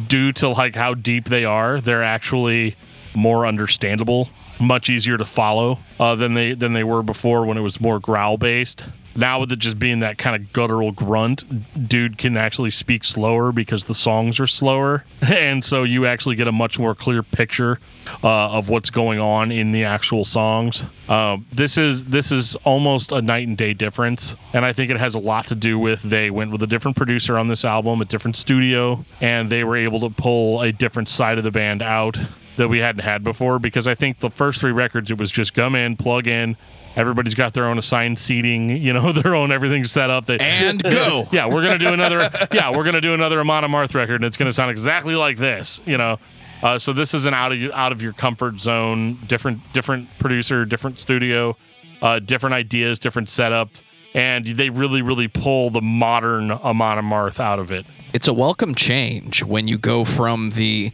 due 0.08 0.32
to 0.34 0.50
like 0.50 0.76
how 0.76 0.94
deep 0.94 1.26
they 1.26 1.46
are, 1.46 1.82
they're 1.82 2.04
actually 2.04 2.76
more 3.16 3.46
understandable, 3.46 4.30
much 4.60 4.90
easier 4.90 5.18
to 5.18 5.26
follow 5.26 5.80
uh, 6.00 6.16
than 6.16 6.34
they 6.34 6.54
than 6.54 6.74
they 6.74 6.84
were 6.84 7.04
before 7.04 7.46
when 7.46 7.58
it 7.58 7.62
was 7.62 7.80
more 7.80 8.00
growl 8.00 8.38
based. 8.38 8.84
Now 9.16 9.40
with 9.40 9.52
it 9.52 9.60
just 9.60 9.80
being 9.80 10.00
that 10.00 10.18
kind 10.18 10.36
of 10.36 10.54
guttural 10.54 10.92
grunt, 10.92 11.90
dude 11.90 12.18
can 12.18 12.38
actually 12.38 12.70
speak 12.70 13.04
slower 13.04 13.52
because 13.52 13.84
the 13.84 13.94
songs 13.94 14.40
are 14.40 14.48
slower, 14.48 15.04
and 15.22 15.64
so 15.64 15.84
you 15.84 16.06
actually 16.06 16.36
get 16.36 16.48
a 16.48 16.52
much 16.52 16.80
more 16.80 16.96
clear 16.96 17.24
picture 17.24 17.80
uh, 18.24 18.52
of 18.52 18.70
what's 18.70 18.90
going 18.90 19.20
on 19.20 19.52
in 19.52 19.72
the 19.72 19.84
actual 19.84 20.24
songs. 20.24 20.84
Um, 21.10 21.46
this 21.52 21.78
is 21.78 22.06
this 22.06 22.32
is 22.32 22.56
almost 22.58 23.12
a 23.12 23.22
night 23.22 23.48
and 23.48 23.58
day 23.58 23.74
difference, 23.74 24.36
and 24.54 24.64
I 24.64 24.74
think 24.74 24.92
it 24.92 24.98
has 24.98 25.16
a 25.16 25.20
lot 25.20 25.48
to 25.48 25.56
do 25.56 25.80
with 25.80 26.04
they 26.04 26.30
went 26.30 26.52
with 26.52 26.64
a 26.64 26.68
different 26.68 26.96
producer 26.96 27.38
on 27.38 27.48
this 27.48 27.66
album, 27.66 28.02
a 28.02 28.06
different 28.06 28.36
studio, 28.36 29.04
and 29.22 29.50
they 29.50 29.64
were 29.64 29.76
able 29.76 30.00
to 30.02 30.10
pull 30.10 30.62
a 30.62 30.72
different 30.72 31.10
side 31.10 31.38
of 31.38 31.44
the 31.44 31.52
band 31.52 31.82
out 31.82 32.20
that 32.60 32.68
we 32.70 32.78
hadn't 32.78 33.02
had 33.02 33.24
before. 33.24 33.58
Because 33.60 33.88
I 33.88 33.96
think 33.96 34.20
the 34.20 34.30
first 34.30 34.62
three 34.62 34.72
records, 34.72 35.10
it 35.10 35.18
was 35.18 35.32
just 35.32 35.54
come 35.56 35.76
in, 35.76 35.98
plug 35.98 36.28
in. 36.28 36.56
Everybody's 36.96 37.34
got 37.36 37.54
their 37.54 37.66
own 37.66 37.78
assigned 37.78 38.20
seating, 38.20 38.70
you 38.78 38.94
know, 38.94 39.12
their 39.12 39.36
own 39.36 39.52
everything 39.52 39.84
set 39.84 40.10
up. 40.10 40.26
They, 40.26 40.38
And 40.38 40.82
go. 40.84 41.28
yeah, 41.32 41.48
we're 41.48 41.64
gonna 41.64 41.78
do 41.78 41.94
another. 41.94 42.30
yeah, 42.54 42.70
we're 42.76 42.84
gonna 42.84 43.02
do 43.02 43.14
another 43.14 43.40
Amon 43.40 43.64
Amarth 43.64 43.96
record, 43.96 44.16
and 44.16 44.26
it's 44.26 44.38
gonna 44.38 44.52
sound 44.52 44.72
exactly 44.72 45.16
like 45.16 45.38
this. 45.38 45.82
You 45.86 45.98
know, 45.98 46.20
uh, 46.62 46.78
so 46.78 46.94
this 46.94 47.14
is 47.14 47.26
an 47.26 47.34
out 47.34 47.52
of 47.52 47.72
out 47.72 47.92
of 47.92 48.02
your 48.02 48.14
comfort 48.14 48.60
zone. 48.60 49.16
Different 49.28 49.72
different 49.74 50.10
producer, 50.20 50.66
different 50.66 51.00
studio, 51.00 51.56
uh, 52.02 52.20
different 52.20 52.54
ideas, 52.54 53.00
different 53.00 53.28
setups, 53.28 53.82
and 54.14 54.46
they 54.46 54.70
really 54.70 55.02
really 55.02 55.28
pull 55.28 55.70
the 55.70 55.82
modern 55.82 56.52
Amon 56.52 56.98
Amarth 56.98 57.40
out 57.40 57.60
of 57.60 57.72
it. 57.72 57.86
It's 58.14 58.28
a 58.28 58.34
welcome 58.34 58.74
change 58.74 59.44
when 59.44 59.68
you 59.68 59.78
go 59.78 60.04
from 60.04 60.50
the 60.52 60.92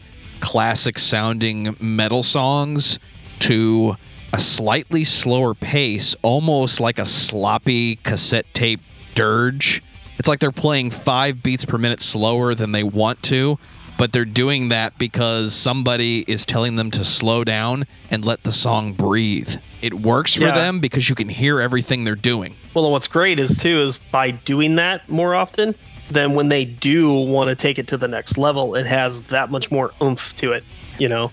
classic 0.50 1.00
sounding 1.00 1.76
metal 1.80 2.22
songs 2.22 3.00
to 3.40 3.96
a 4.32 4.40
slightly 4.40 5.04
slower 5.04 5.56
pace, 5.56 6.16
almost 6.22 6.80
like 6.80 7.00
a 7.00 7.06
sloppy 7.06 7.96
cassette 7.98 8.46
tape 8.54 8.80
dirge. 9.16 9.82
It's 10.20 10.28
like 10.28 10.40
they're 10.40 10.52
playing 10.52 10.92
five 10.92 11.42
beats 11.42 11.66
per 11.66 11.80
minute 11.80 12.00
slower 12.00 12.54
than 12.54 12.74
they 12.74 12.84
want 12.84 13.24
to, 13.24 13.58
but 13.98 14.14
they're 14.14 14.24
doing 14.24 14.70
that 14.70 14.96
because 15.00 15.56
somebody 15.56 16.24
is 16.28 16.46
telling 16.46 16.76
them 16.76 16.92
to 16.92 17.04
slow 17.04 17.44
down 17.44 17.88
and 18.12 18.24
let 18.24 18.44
the 18.44 18.52
song 18.52 18.94
breathe. 18.94 19.56
It 19.82 19.96
works 19.96 20.36
for 20.36 20.42
Yeah. 20.44 20.54
them 20.54 20.80
because 20.80 21.10
you 21.10 21.16
can 21.16 21.28
hear 21.28 21.60
everything 21.60 22.04
they're 22.04 22.14
doing. 22.16 22.56
Well, 22.76 22.86
and 22.86 22.92
what's 22.92 23.08
great 23.08 23.40
is 23.40 23.58
too 23.58 23.82
is 23.82 23.98
by 24.12 24.30
doing 24.32 24.76
that 24.76 25.10
more 25.10 25.34
often, 25.34 25.74
then 26.10 26.34
when 26.34 26.50
they 26.50 26.66
do 26.66 27.12
want 27.12 27.50
to 27.50 27.56
take 27.56 27.80
it 27.80 27.88
to 27.90 27.98
the 27.98 28.08
next 28.08 28.38
level, 28.38 28.76
it 28.76 28.86
has 28.86 29.22
that 29.24 29.50
much 29.50 29.72
more 29.72 29.92
oomph 30.02 30.36
to 30.36 30.52
it. 30.52 30.64
You 31.00 31.10
know, 31.10 31.32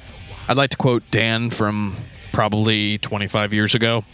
I'd 0.48 0.56
like 0.56 0.70
to 0.70 0.76
quote 0.76 1.02
Dan 1.10 1.50
from 1.50 1.96
probably 2.32 2.98
25 2.98 3.52
years 3.52 3.74
ago. 3.74 4.04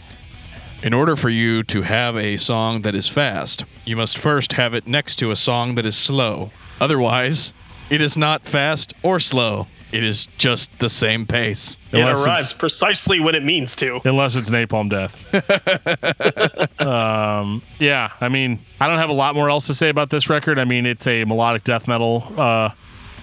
In 0.81 0.93
order 0.93 1.15
for 1.15 1.29
you 1.29 1.63
to 1.63 1.81
have 1.81 2.15
a 2.15 2.37
song 2.37 2.83
that 2.83 2.95
is 2.95 3.07
fast, 3.07 3.65
you 3.83 3.95
must 3.95 4.17
first 4.17 4.53
have 4.53 4.73
it 4.73 4.87
next 4.87 5.17
to 5.17 5.31
a 5.31 5.35
song 5.35 5.75
that 5.75 5.85
is 5.85 5.97
slow. 5.97 6.51
Otherwise, 6.79 7.53
it 7.89 8.01
is 8.01 8.15
not 8.15 8.43
fast 8.43 8.93
or 9.03 9.19
slow. 9.19 9.67
It 9.91 10.03
is 10.03 10.27
just 10.37 10.77
the 10.79 10.89
same 10.89 11.25
pace. 11.25 11.77
Unless 11.91 12.25
it 12.25 12.29
arrives 12.29 12.53
precisely 12.53 13.19
when 13.19 13.33
it 13.33 13.43
means 13.43 13.75
to. 13.77 13.99
unless 14.05 14.35
it's 14.35 14.49
napalm 14.49 14.89
death. 14.89 15.15
um, 16.81 17.63
yeah, 17.79 18.11
I 18.21 18.29
mean, 18.29 18.59
I 18.79 18.87
don't 18.87 18.99
have 18.99 19.09
a 19.09 19.13
lot 19.13 19.33
more 19.33 19.49
else 19.49 19.67
to 19.67 19.73
say 19.73 19.89
about 19.89 20.11
this 20.11 20.29
record. 20.29 20.59
I 20.59 20.65
mean, 20.65 20.85
it's 20.85 21.07
a 21.07 21.25
melodic 21.25 21.63
death 21.63 21.87
metal. 21.87 22.31
Uh, 22.37 22.69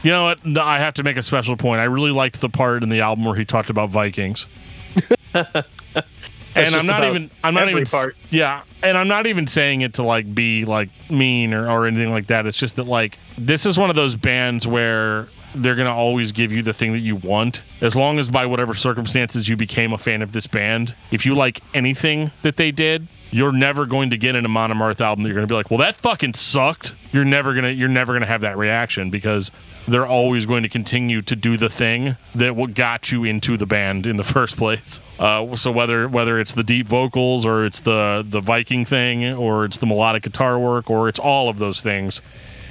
you 0.02 0.11
know 0.11 0.24
what? 0.24 0.44
No, 0.44 0.62
I 0.62 0.79
have 0.79 0.94
to 0.94 1.02
make 1.02 1.16
a 1.16 1.22
special 1.22 1.57
point. 1.57 1.81
I 1.81 1.85
really 1.85 2.11
liked 2.11 2.40
the 2.40 2.48
part 2.48 2.83
in 2.83 2.88
the 2.88 3.00
album 3.00 3.24
where 3.24 3.37
he 3.37 3.44
talked 3.44 3.70
about 3.70 3.90
Vikings. 3.90 4.48
and 5.35 6.74
I'm 6.74 6.87
not 6.87 7.05
even 7.05 7.31
I'm 7.44 7.55
not 7.55 7.68
even 7.68 7.85
part. 7.85 8.16
yeah, 8.31 8.62
and 8.83 8.96
I'm 8.96 9.09
not 9.09 9.26
even 9.26 9.46
saying 9.46 9.83
it 9.83 9.94
to 9.94 10.02
like 10.02 10.35
be 10.35 10.64
like 10.64 10.88
mean 11.11 11.52
or, 11.55 11.68
or 11.68 11.87
anything 11.87 12.11
like 12.11 12.29
that. 12.29 12.46
It's 12.46 12.57
just 12.57 12.76
that 12.76 12.85
like 12.85 13.18
this 13.37 13.66
is 13.66 13.79
one 13.79 13.90
of 13.90 13.96
those 13.96 14.14
bands 14.16 14.66
where 14.66 15.29
they're 15.62 15.74
gonna 15.74 15.94
always 15.94 16.32
give 16.32 16.52
you 16.52 16.62
the 16.62 16.72
thing 16.72 16.92
that 16.92 17.00
you 17.00 17.16
want, 17.16 17.62
as 17.80 17.96
long 17.96 18.18
as 18.18 18.30
by 18.30 18.46
whatever 18.46 18.74
circumstances 18.74 19.48
you 19.48 19.56
became 19.56 19.92
a 19.92 19.98
fan 19.98 20.22
of 20.22 20.32
this 20.32 20.46
band. 20.46 20.94
If 21.10 21.26
you 21.26 21.34
like 21.34 21.60
anything 21.74 22.30
that 22.42 22.56
they 22.56 22.70
did, 22.70 23.08
you're 23.30 23.52
never 23.52 23.86
going 23.86 24.10
to 24.10 24.16
get 24.16 24.36
an 24.36 24.44
Amon 24.44 24.70
Amarth 24.70 25.00
album 25.00 25.22
that 25.22 25.28
you're 25.28 25.36
gonna 25.36 25.46
be 25.46 25.54
like, 25.54 25.70
well, 25.70 25.78
that 25.78 25.96
fucking 25.96 26.34
sucked. 26.34 26.94
You're 27.12 27.24
never 27.24 27.54
gonna 27.54 27.70
you're 27.70 27.88
never 27.88 28.12
gonna 28.12 28.26
have 28.26 28.42
that 28.42 28.56
reaction 28.56 29.10
because 29.10 29.50
they're 29.88 30.06
always 30.06 30.46
going 30.46 30.62
to 30.64 30.68
continue 30.68 31.20
to 31.22 31.36
do 31.36 31.56
the 31.56 31.68
thing 31.68 32.16
that 32.34 32.56
what 32.56 32.74
got 32.74 33.12
you 33.12 33.24
into 33.24 33.56
the 33.56 33.66
band 33.66 34.06
in 34.06 34.16
the 34.16 34.24
first 34.36 34.56
place. 34.56 35.00
Uh, 35.18 35.54
so 35.56 35.70
whether 35.70 36.08
whether 36.08 36.38
it's 36.38 36.52
the 36.52 36.64
deep 36.64 36.86
vocals 36.86 37.46
or 37.46 37.64
it's 37.64 37.80
the 37.80 38.24
the 38.28 38.40
Viking 38.40 38.84
thing 38.84 39.24
or 39.34 39.64
it's 39.64 39.78
the 39.78 39.86
melodic 39.86 40.22
guitar 40.22 40.58
work 40.58 40.90
or 40.90 41.08
it's 41.08 41.18
all 41.18 41.48
of 41.48 41.58
those 41.58 41.80
things, 41.80 42.22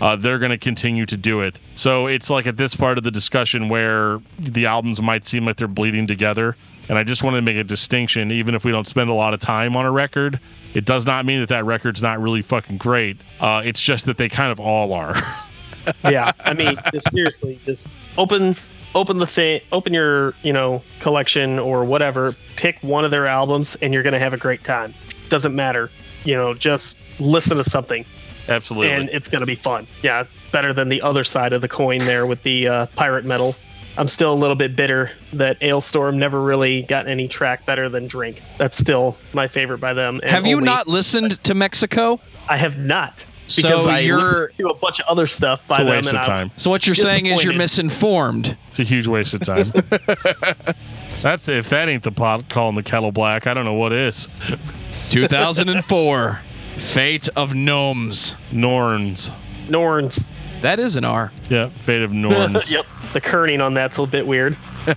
uh, 0.02 0.16
they're 0.16 0.40
going 0.40 0.52
to 0.52 0.58
continue 0.58 1.06
to 1.06 1.18
do 1.18 1.42
it. 1.42 1.60
So 1.76 2.08
it's 2.08 2.30
like 2.30 2.48
at 2.48 2.58
this 2.58 2.76
part 2.76 2.98
of 2.98 3.04
the 3.04 3.12
discussion 3.12 3.68
where 3.70 4.20
the 4.40 4.66
albums 4.66 5.02
might 5.02 5.24
seem 5.24 5.46
like 5.46 5.58
they're 5.58 5.68
bleeding 5.68 6.08
together. 6.08 6.56
And 6.88 6.98
I 6.98 7.04
just 7.04 7.24
want 7.24 7.36
to 7.36 7.42
make 7.42 7.58
a 7.58 7.64
distinction, 7.64 8.32
even 8.32 8.54
if 8.54 8.64
we 8.64 8.72
don't 8.72 8.88
spend 8.88 9.10
a 9.10 9.14
lot 9.14 9.34
of 9.34 9.40
time 9.40 9.76
on 9.76 9.86
a 9.86 9.92
record, 9.92 10.40
it 10.74 10.86
does 10.86 11.06
not 11.06 11.26
mean 11.26 11.40
that 11.40 11.50
that 11.50 11.66
record's 11.66 12.02
not 12.02 12.22
really 12.22 12.42
fucking 12.42 12.78
great. 12.78 13.18
Uh, 13.40 13.62
it's 13.66 13.82
just 13.82 14.06
that 14.06 14.18
they 14.18 14.30
kind 14.30 14.52
of 14.52 14.60
all 14.60 14.94
are. 14.94 15.16
yeah, 16.04 16.32
I 16.42 16.54
mean, 16.54 16.76
just 16.92 17.12
seriously, 17.12 17.60
just 17.66 17.88
open 18.18 18.56
open 18.94 19.18
the 19.18 19.28
thing, 19.28 19.62
open 19.72 19.94
your 19.94 20.34
you 20.44 20.54
know 20.54 20.82
collection 21.00 21.60
or 21.60 21.86
whatever. 21.86 22.36
Pick 22.56 22.78
one 22.82 23.06
of 23.06 23.12
their 23.12 23.26
albums, 23.26 23.76
and 23.76 23.94
you're 23.94 24.04
gonna 24.04 24.20
have 24.20 24.34
a 24.34 24.38
great 24.38 24.64
time. 24.64 24.94
Doesn't 25.30 25.56
matter, 25.56 25.90
you 26.24 26.36
know, 26.36 26.54
just 26.54 27.00
listen 27.20 27.58
to 27.58 27.64
something, 27.64 28.06
Absolutely. 28.48 28.92
and 28.92 29.10
it's 29.12 29.28
gonna 29.28 29.46
be 29.46 29.56
fun. 29.56 29.88
Yeah, 30.02 30.26
better 30.52 30.74
than 30.74 30.90
the 30.90 31.02
other 31.02 31.24
side 31.24 31.54
of 31.54 31.62
the 31.62 31.68
coin 31.68 32.00
there 32.00 32.26
with 32.26 32.44
the 32.44 32.68
uh, 32.68 32.86
pirate 32.96 33.26
metal. 33.26 33.56
I'm 33.98 34.08
still 34.10 34.34
a 34.34 34.36
little 34.36 34.58
bit 34.58 34.76
bitter 34.76 35.12
that 35.34 35.58
Alestorm 35.62 36.18
never 36.18 36.42
really 36.42 36.82
got 36.82 37.08
any 37.08 37.28
track 37.30 37.66
better 37.66 37.88
than 37.88 38.08
Drink. 38.08 38.42
That's 38.58 38.78
still 38.78 39.16
my 39.34 39.48
favorite 39.48 39.78
by 39.80 39.94
them. 39.94 40.20
and 40.22 40.30
Have 40.32 40.46
you 40.46 40.58
only- 40.58 40.66
not 40.66 40.88
listened 40.88 41.42
to 41.46 41.54
Mexico? 41.54 42.20
I 42.50 42.58
have 42.58 42.78
not. 42.78 43.26
So 43.48 43.62
Because 43.62 43.88
I 43.88 44.00
you're- 44.00 44.48
to 44.58 44.68
a 44.70 44.74
bunch 44.74 45.00
of 45.00 45.06
other 45.08 45.28
stuff 45.28 45.66
by 45.68 45.76
it's 45.76 45.84
a 45.84 45.86
waste 45.86 46.08
and 46.10 46.18
of 46.18 46.30
I'm- 46.30 46.50
time. 46.50 46.52
So 46.58 46.70
what 46.70 46.86
you're 46.86 46.96
saying 46.96 47.28
is 47.28 47.44
you're 47.46 47.54
misinformed. 47.54 48.58
It's 48.68 48.80
a 48.80 48.84
huge 48.84 49.08
waste 49.08 49.34
of 49.34 49.42
time. 49.42 49.72
That's 51.22 51.48
if 51.48 51.70
that 51.70 51.88
ain't 51.88 52.04
the 52.04 52.12
pot 52.12 52.50
calling 52.50 52.76
the 52.76 52.84
kettle 52.84 53.12
black. 53.12 53.48
I 53.48 53.54
don't 53.54 53.66
know 53.66 53.74
what 53.74 53.94
is. 53.94 54.28
2004, 55.10 56.40
Fate 56.78 57.28
of 57.36 57.54
Gnomes. 57.54 58.36
Norns. 58.52 59.32
Norns. 59.70 60.28
That 60.62 60.80
is 60.80 60.96
an 60.96 61.06
R. 61.06 61.32
Yeah, 61.50 61.70
fate 61.70 62.02
of 62.02 62.12
Norns. 62.12 62.72
yep. 62.72 62.86
The 63.14 63.22
kerning 63.22 63.64
on 63.64 63.74
that's 63.74 63.98
a 63.98 64.06
bit 64.06 64.26
weird. 64.28 64.58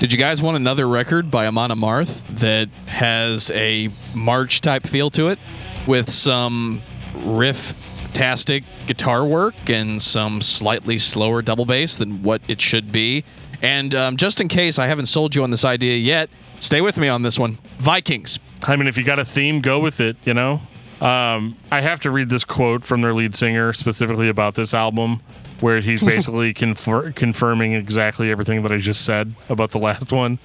Did 0.00 0.12
you 0.12 0.18
guys 0.18 0.40
want 0.40 0.56
another 0.56 0.88
record 0.88 1.30
by 1.30 1.46
Amon 1.46 1.70
Amarth 1.70 2.22
that 2.38 2.68
has 2.86 3.50
a 3.50 3.90
march 4.14 4.60
type 4.60 4.84
feel 4.86 5.10
to 5.10 5.28
it 5.28 5.38
with 5.86 6.08
some 6.08 6.80
riff-tastic 7.24 8.64
guitar 8.86 9.26
work 9.26 9.68
and 9.68 10.00
some 10.00 10.40
slightly 10.40 10.96
slower 10.98 11.42
double 11.42 11.66
bass 11.66 11.98
than 11.98 12.22
what 12.22 12.40
it 12.48 12.60
should 12.60 12.90
be? 12.90 13.24
And 13.62 13.94
um, 13.94 14.16
just 14.16 14.40
in 14.40 14.48
case 14.48 14.78
I 14.78 14.86
haven't 14.86 15.06
sold 15.06 15.34
you 15.34 15.42
on 15.42 15.50
this 15.50 15.64
idea 15.64 15.96
yet, 15.96 16.30
stay 16.60 16.80
with 16.80 16.96
me 16.96 17.08
on 17.08 17.22
this 17.22 17.38
one. 17.38 17.58
Vikings. 17.78 18.38
I 18.62 18.76
mean, 18.76 18.86
if 18.86 18.96
you 18.96 19.04
got 19.04 19.18
a 19.18 19.24
theme, 19.24 19.60
go 19.60 19.80
with 19.80 20.00
it. 20.00 20.16
You 20.24 20.34
know. 20.34 20.60
Um, 21.00 21.56
I 21.72 21.80
have 21.80 22.00
to 22.00 22.10
read 22.10 22.28
this 22.28 22.44
quote 22.44 22.84
from 22.84 23.00
their 23.00 23.14
lead 23.14 23.34
singer 23.34 23.72
specifically 23.72 24.28
about 24.28 24.54
this 24.54 24.74
album, 24.74 25.20
where 25.60 25.80
he's 25.80 26.02
basically 26.04 26.52
confer- 26.54 27.12
confirming 27.12 27.72
exactly 27.72 28.30
everything 28.30 28.62
that 28.62 28.70
I 28.72 28.76
just 28.76 29.04
said 29.04 29.34
about 29.48 29.70
the 29.70 29.78
last 29.78 30.12
one. 30.12 30.38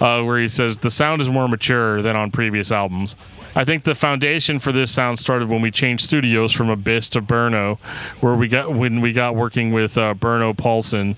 Uh, 0.00 0.20
where 0.22 0.38
he 0.38 0.48
says 0.48 0.78
the 0.78 0.90
sound 0.90 1.22
is 1.22 1.30
more 1.30 1.46
mature 1.46 2.02
than 2.02 2.16
on 2.16 2.32
previous 2.32 2.72
albums. 2.72 3.14
I 3.54 3.64
think 3.64 3.84
the 3.84 3.94
foundation 3.94 4.58
for 4.58 4.72
this 4.72 4.90
sound 4.90 5.18
started 5.18 5.48
when 5.48 5.60
we 5.60 5.70
changed 5.70 6.04
studios 6.04 6.52
from 6.52 6.70
Abyss 6.70 7.10
to 7.10 7.20
Berno, 7.20 7.78
where 8.20 8.34
we 8.34 8.48
got 8.48 8.74
when 8.74 9.00
we 9.02 9.12
got 9.12 9.36
working 9.36 9.72
with 9.72 9.98
uh, 9.98 10.14
Berno 10.14 10.56
Paulsson. 10.56 11.16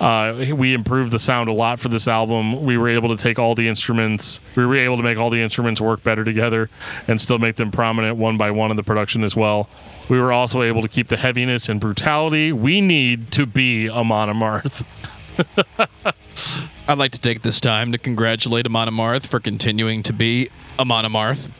Uh, 0.00 0.54
we 0.54 0.74
improved 0.74 1.10
the 1.10 1.18
sound 1.18 1.48
a 1.48 1.52
lot 1.52 1.78
for 1.78 1.88
this 1.88 2.08
album. 2.08 2.64
We 2.64 2.76
were 2.76 2.88
able 2.88 3.14
to 3.14 3.22
take 3.22 3.38
all 3.38 3.54
the 3.54 3.68
instruments. 3.68 4.40
We 4.56 4.66
were 4.66 4.76
able 4.76 4.96
to 4.96 5.02
make 5.02 5.18
all 5.18 5.30
the 5.30 5.40
instruments 5.40 5.80
work 5.80 6.02
better 6.02 6.24
together, 6.24 6.70
and 7.06 7.20
still 7.20 7.38
make 7.38 7.56
them 7.56 7.70
prominent 7.70 8.16
one 8.16 8.36
by 8.38 8.50
one 8.50 8.70
in 8.70 8.76
the 8.76 8.82
production 8.82 9.22
as 9.22 9.36
well. 9.36 9.68
We 10.08 10.18
were 10.20 10.32
also 10.32 10.62
able 10.62 10.82
to 10.82 10.88
keep 10.88 11.08
the 11.08 11.16
heaviness 11.16 11.68
and 11.68 11.80
brutality 11.80 12.52
we 12.52 12.80
need 12.80 13.30
to 13.32 13.46
be 13.46 13.88
Amon 13.88 14.28
Amarth. 14.28 14.84
I'd 16.88 16.98
like 16.98 17.12
to 17.12 17.20
take 17.20 17.42
this 17.42 17.60
time 17.60 17.92
to 17.92 17.98
congratulate 17.98 18.66
Amon 18.66 18.88
Amarth 18.88 19.26
for 19.26 19.40
continuing 19.40 20.02
to 20.04 20.12
be 20.12 20.48
Amon 20.78 21.04
Amarth. 21.04 21.50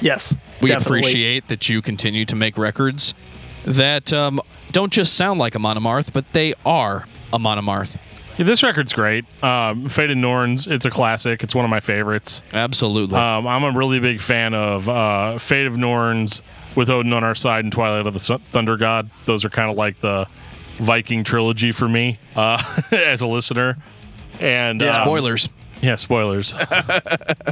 Yes. 0.00 0.36
We 0.60 0.68
definitely. 0.68 1.00
appreciate 1.00 1.48
that 1.48 1.68
you 1.68 1.82
continue 1.82 2.24
to 2.26 2.36
make 2.36 2.56
records 2.58 3.14
that 3.64 4.12
um, 4.12 4.40
don't 4.72 4.92
just 4.92 5.14
sound 5.14 5.38
like 5.40 5.54
a 5.54 5.58
Amarth, 5.58 6.12
but 6.12 6.32
they 6.32 6.54
are 6.64 7.06
a 7.32 7.38
Amarth. 7.38 7.98
Yeah, 8.38 8.44
this 8.44 8.62
record's 8.62 8.92
great. 8.92 9.24
Um, 9.42 9.88
Faded 9.88 10.18
Norns, 10.18 10.66
it's 10.66 10.84
a 10.84 10.90
classic. 10.90 11.42
It's 11.42 11.54
one 11.54 11.64
of 11.64 11.70
my 11.70 11.80
favorites. 11.80 12.42
Absolutely. 12.52 13.16
Um, 13.16 13.46
I'm 13.46 13.64
a 13.64 13.72
really 13.72 13.98
big 13.98 14.20
fan 14.20 14.52
of 14.54 14.88
uh, 14.88 15.38
Fate 15.38 15.66
of 15.66 15.78
Norns 15.78 16.42
with 16.76 16.90
Odin 16.90 17.14
on 17.14 17.24
our 17.24 17.34
side 17.34 17.64
and 17.64 17.72
Twilight 17.72 18.06
of 18.06 18.12
the 18.12 18.20
Su- 18.20 18.36
Thunder 18.38 18.76
God. 18.76 19.08
Those 19.24 19.44
are 19.46 19.48
kind 19.48 19.70
of 19.70 19.76
like 19.78 20.00
the 20.00 20.26
Viking 20.78 21.24
trilogy 21.24 21.72
for 21.72 21.88
me 21.88 22.18
uh, 22.36 22.62
as 22.90 23.22
a 23.22 23.26
listener. 23.26 23.78
And 24.38 24.82
Yeah. 24.82 24.88
um, 24.88 25.04
Spoilers. 25.04 25.48
Yeah, 25.82 25.96
spoilers. 25.96 26.54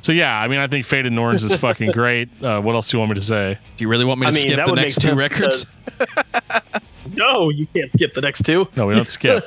so 0.03 0.13
yeah, 0.13 0.39
I 0.41 0.49
mean, 0.49 0.59
I 0.61 0.67
think 0.67 0.85
Faded 0.87 1.07
of 1.07 1.13
Norns 1.13 1.45
is 1.45 1.55
fucking 1.57 1.91
great. 1.93 2.29
Uh, 2.43 2.61
what 2.61 2.75
else 2.75 2.89
do 2.91 2.97
you 2.97 3.01
want 3.01 3.11
me 3.11 3.15
to 3.17 3.21
say? 3.21 3.59
Do 3.77 3.85
you 3.85 3.89
really 3.89 4.05
want 4.05 4.21
me 4.21 4.27
to 4.27 4.29
I 4.29 4.33
mean, 4.33 4.43
skip 4.43 4.57
that 4.57 4.67
the 4.67 4.73
would 4.73 4.81
next 4.81 4.97
make 5.05 5.15
two 5.15 5.21
sense 5.21 5.21
records? 5.21 5.77
because- 5.99 6.83
no, 7.17 7.51
you 7.51 7.67
can't 7.67 7.93
skip 7.93 8.15
the 8.15 8.21
next 8.23 8.43
two. 8.45 8.67
No, 8.77 8.87
we 8.87 8.95
don't 8.95 9.07
skip. 9.09 9.45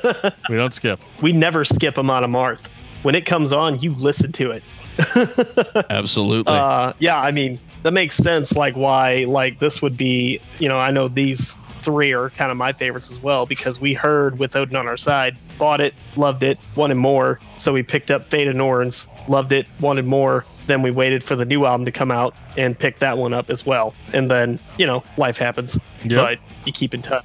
we 0.48 0.56
don't 0.56 0.72
skip. 0.74 1.00
We 1.22 1.32
never 1.32 1.64
skip 1.64 1.98
Amon 1.98 2.22
Amarth. 2.24 2.66
When 3.02 3.14
it 3.14 3.26
comes 3.26 3.52
on, 3.52 3.78
you 3.80 3.94
listen 3.94 4.32
to 4.32 4.50
it. 4.52 4.62
Absolutely. 5.90 6.52
Uh, 6.52 6.92
yeah, 6.98 7.18
I 7.20 7.30
mean 7.30 7.60
that 7.82 7.92
makes 7.92 8.16
sense. 8.16 8.56
Like 8.56 8.74
why, 8.76 9.24
like 9.28 9.58
this 9.60 9.80
would 9.82 9.96
be. 9.96 10.40
You 10.58 10.68
know, 10.68 10.78
I 10.78 10.90
know 10.90 11.06
these 11.08 11.56
three 11.78 12.12
are 12.12 12.30
kind 12.30 12.50
of 12.50 12.56
my 12.56 12.72
favorites 12.72 13.10
as 13.10 13.18
well 13.18 13.46
because 13.46 13.80
we 13.80 13.94
heard 13.94 14.38
with 14.38 14.54
Odin 14.56 14.76
on 14.76 14.86
our 14.86 14.96
side, 14.96 15.36
bought 15.58 15.80
it, 15.80 15.94
loved 16.16 16.42
it, 16.42 16.58
wanted 16.76 16.96
more. 16.96 17.40
So 17.56 17.72
we 17.72 17.82
picked 17.82 18.10
up 18.10 18.28
Fate 18.28 18.48
of 18.48 18.56
Norns, 18.56 19.08
loved 19.28 19.52
it, 19.52 19.66
wanted 19.80 20.04
more. 20.04 20.44
Then 20.66 20.82
we 20.82 20.90
waited 20.90 21.24
for 21.24 21.36
the 21.36 21.44
new 21.44 21.64
album 21.64 21.84
to 21.86 21.92
come 21.92 22.10
out 22.10 22.34
and 22.56 22.78
picked 22.78 23.00
that 23.00 23.18
one 23.18 23.32
up 23.32 23.50
as 23.50 23.64
well. 23.64 23.94
And 24.12 24.30
then 24.30 24.58
you 24.76 24.86
know, 24.86 25.02
life 25.16 25.38
happens. 25.38 25.78
Yep. 26.04 26.10
But 26.10 26.38
you 26.66 26.72
keep 26.72 26.94
in 26.94 27.02
touch. 27.02 27.24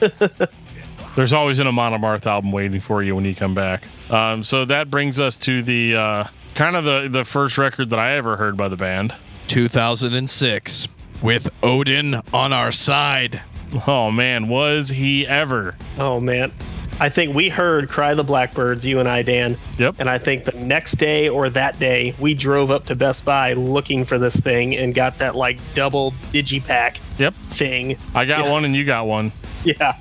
There's 1.16 1.32
always 1.32 1.58
an 1.58 1.66
Amon 1.66 1.92
Amarth 1.92 2.24
album 2.26 2.52
waiting 2.52 2.80
for 2.80 3.02
you 3.02 3.14
when 3.14 3.24
you 3.24 3.34
come 3.34 3.54
back. 3.54 3.82
Um, 4.10 4.42
so 4.42 4.64
that 4.64 4.90
brings 4.90 5.18
us 5.18 5.36
to 5.38 5.62
the 5.62 5.96
uh, 5.96 6.24
kind 6.54 6.76
of 6.76 6.84
the, 6.84 7.08
the 7.10 7.24
first 7.24 7.58
record 7.58 7.90
that 7.90 7.98
I 7.98 8.12
ever 8.12 8.36
heard 8.36 8.56
by 8.56 8.68
the 8.68 8.76
band. 8.76 9.14
2006 9.48 10.88
with 11.22 11.50
Odin 11.62 12.22
on 12.32 12.52
our 12.52 12.72
side. 12.72 13.42
Oh 13.86 14.10
man, 14.10 14.48
was 14.48 14.88
he 14.88 15.26
ever? 15.26 15.76
Oh 15.98 16.20
man. 16.20 16.52
I 17.02 17.08
think 17.08 17.34
we 17.34 17.48
heard 17.48 17.88
Cry 17.88 18.12
the 18.12 18.24
Blackbirds, 18.24 18.84
you 18.86 19.00
and 19.00 19.08
I, 19.08 19.22
Dan. 19.22 19.56
Yep. 19.78 19.96
And 20.00 20.10
I 20.10 20.18
think 20.18 20.44
the 20.44 20.52
next 20.52 20.92
day 20.96 21.30
or 21.30 21.48
that 21.48 21.78
day, 21.78 22.14
we 22.20 22.34
drove 22.34 22.70
up 22.70 22.84
to 22.86 22.94
Best 22.94 23.24
Buy 23.24 23.54
looking 23.54 24.04
for 24.04 24.18
this 24.18 24.36
thing 24.36 24.76
and 24.76 24.94
got 24.94 25.16
that 25.18 25.34
like 25.34 25.58
double 25.72 26.10
digipack 26.32 26.98
Yep. 27.18 27.32
thing. 27.32 27.96
I 28.14 28.26
got 28.26 28.44
Yeah. 28.44 28.52
one 28.52 28.66
and 28.66 28.74
you 28.76 28.84
got 28.84 29.06
one. 29.06 29.32
Yeah. 29.64 29.94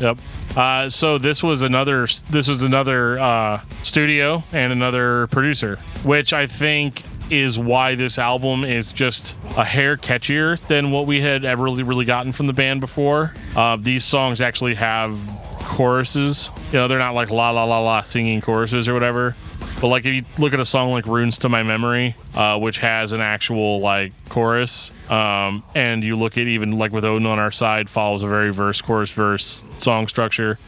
Yep. 0.00 0.18
Uh, 0.56 0.88
so 0.88 1.18
this 1.18 1.42
was 1.42 1.62
another 1.62 2.06
this 2.30 2.48
was 2.48 2.62
another 2.62 3.18
uh, 3.18 3.60
studio 3.82 4.42
and 4.52 4.72
another 4.72 5.26
producer, 5.28 5.78
which 6.04 6.32
I 6.32 6.46
think 6.46 7.02
is 7.30 7.58
why 7.58 7.94
this 7.94 8.18
album 8.18 8.64
is 8.64 8.92
just 8.92 9.34
a 9.56 9.64
hair 9.64 9.96
catchier 9.96 10.58
than 10.68 10.90
what 10.90 11.06
we 11.06 11.20
had 11.20 11.44
ever 11.44 11.64
really, 11.64 11.82
really 11.82 12.04
gotten 12.04 12.32
from 12.32 12.46
the 12.46 12.52
band 12.52 12.80
before. 12.80 13.34
Uh, 13.54 13.76
these 13.76 14.04
songs 14.04 14.40
actually 14.40 14.74
have 14.74 15.18
choruses. 15.60 16.50
You 16.72 16.78
know, 16.78 16.88
they're 16.88 16.98
not 16.98 17.14
like 17.14 17.30
la 17.30 17.50
la 17.50 17.64
la 17.64 17.80
la 17.80 18.02
singing 18.02 18.40
choruses 18.40 18.88
or 18.88 18.94
whatever. 18.94 19.34
But 19.80 19.88
like 19.88 20.06
if 20.06 20.14
you 20.14 20.24
look 20.38 20.54
at 20.54 20.60
a 20.60 20.64
song 20.64 20.90
like 20.90 21.06
"Runes 21.06 21.38
to 21.38 21.50
My 21.50 21.62
Memory," 21.62 22.16
uh, 22.34 22.58
which 22.58 22.78
has 22.78 23.12
an 23.12 23.20
actual 23.20 23.80
like 23.80 24.12
chorus, 24.30 24.90
um, 25.10 25.62
and 25.74 26.02
you 26.02 26.16
look 26.16 26.38
at 26.38 26.46
even 26.46 26.78
like 26.78 26.92
with 26.92 27.04
Odin 27.04 27.26
on 27.26 27.38
our 27.38 27.50
side, 27.50 27.90
follows 27.90 28.22
a 28.22 28.28
very 28.28 28.52
verse 28.52 28.80
chorus 28.80 29.12
verse 29.12 29.62
song 29.76 30.08
structure. 30.08 30.58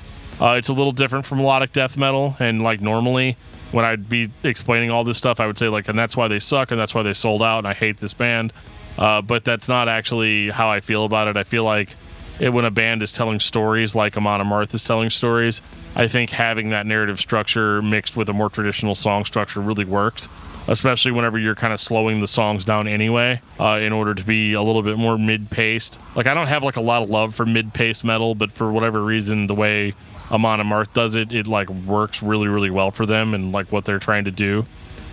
Uh, 0.40 0.56
it's 0.58 0.68
a 0.68 0.72
little 0.74 0.92
different 0.92 1.24
from 1.24 1.38
melodic 1.38 1.72
death 1.72 1.96
metal, 1.96 2.36
and 2.38 2.60
like 2.62 2.82
normally 2.82 3.36
when 3.72 3.84
I'd 3.84 4.08
be 4.08 4.30
explaining 4.42 4.90
all 4.90 5.04
this 5.04 5.18
stuff, 5.18 5.40
I 5.40 5.46
would 5.46 5.58
say 5.58 5.68
like, 5.68 5.88
and 5.88 5.98
that's 5.98 6.16
why 6.16 6.28
they 6.28 6.38
suck, 6.38 6.70
and 6.70 6.80
that's 6.80 6.94
why 6.94 7.02
they 7.02 7.12
sold 7.12 7.42
out, 7.42 7.58
and 7.58 7.66
I 7.66 7.74
hate 7.74 7.98
this 7.98 8.14
band. 8.14 8.52
Uh, 8.96 9.22
but 9.22 9.44
that's 9.44 9.68
not 9.68 9.88
actually 9.88 10.50
how 10.50 10.70
I 10.70 10.80
feel 10.80 11.04
about 11.04 11.28
it. 11.28 11.36
I 11.36 11.44
feel 11.44 11.64
like 11.64 11.90
it, 12.40 12.50
when 12.50 12.64
a 12.64 12.70
band 12.70 13.02
is 13.02 13.12
telling 13.12 13.40
stories 13.40 13.94
like 13.94 14.16
Amon 14.16 14.40
Amarth 14.40 14.74
is 14.74 14.84
telling 14.84 15.10
stories, 15.10 15.60
I 15.94 16.08
think 16.08 16.30
having 16.30 16.70
that 16.70 16.86
narrative 16.86 17.20
structure 17.20 17.82
mixed 17.82 18.16
with 18.16 18.28
a 18.28 18.32
more 18.32 18.50
traditional 18.50 18.94
song 18.94 19.24
structure 19.24 19.60
really 19.60 19.84
works, 19.84 20.28
especially 20.66 21.12
whenever 21.12 21.38
you're 21.38 21.54
kind 21.54 21.72
of 21.72 21.80
slowing 21.80 22.20
the 22.20 22.26
songs 22.26 22.64
down 22.64 22.88
anyway 22.88 23.40
uh, 23.58 23.78
in 23.80 23.92
order 23.92 24.14
to 24.14 24.24
be 24.24 24.52
a 24.52 24.62
little 24.62 24.82
bit 24.82 24.98
more 24.98 25.18
mid-paced. 25.18 25.98
Like 26.14 26.26
I 26.26 26.34
don't 26.34 26.46
have 26.46 26.62
like 26.64 26.76
a 26.76 26.80
lot 26.80 27.02
of 27.02 27.10
love 27.10 27.34
for 27.34 27.46
mid-paced 27.46 28.04
metal, 28.04 28.34
but 28.34 28.50
for 28.52 28.70
whatever 28.70 29.02
reason, 29.02 29.46
the 29.46 29.54
way 29.54 29.94
Amon 30.30 30.60
Amarth 30.60 30.92
does 30.92 31.14
it, 31.14 31.32
it 31.32 31.46
like 31.46 31.68
works 31.70 32.22
really, 32.22 32.48
really 32.48 32.70
well 32.70 32.90
for 32.90 33.06
them 33.06 33.34
and 33.34 33.52
like 33.52 33.72
what 33.72 33.84
they're 33.84 33.98
trying 33.98 34.24
to 34.24 34.30
do. 34.30 34.66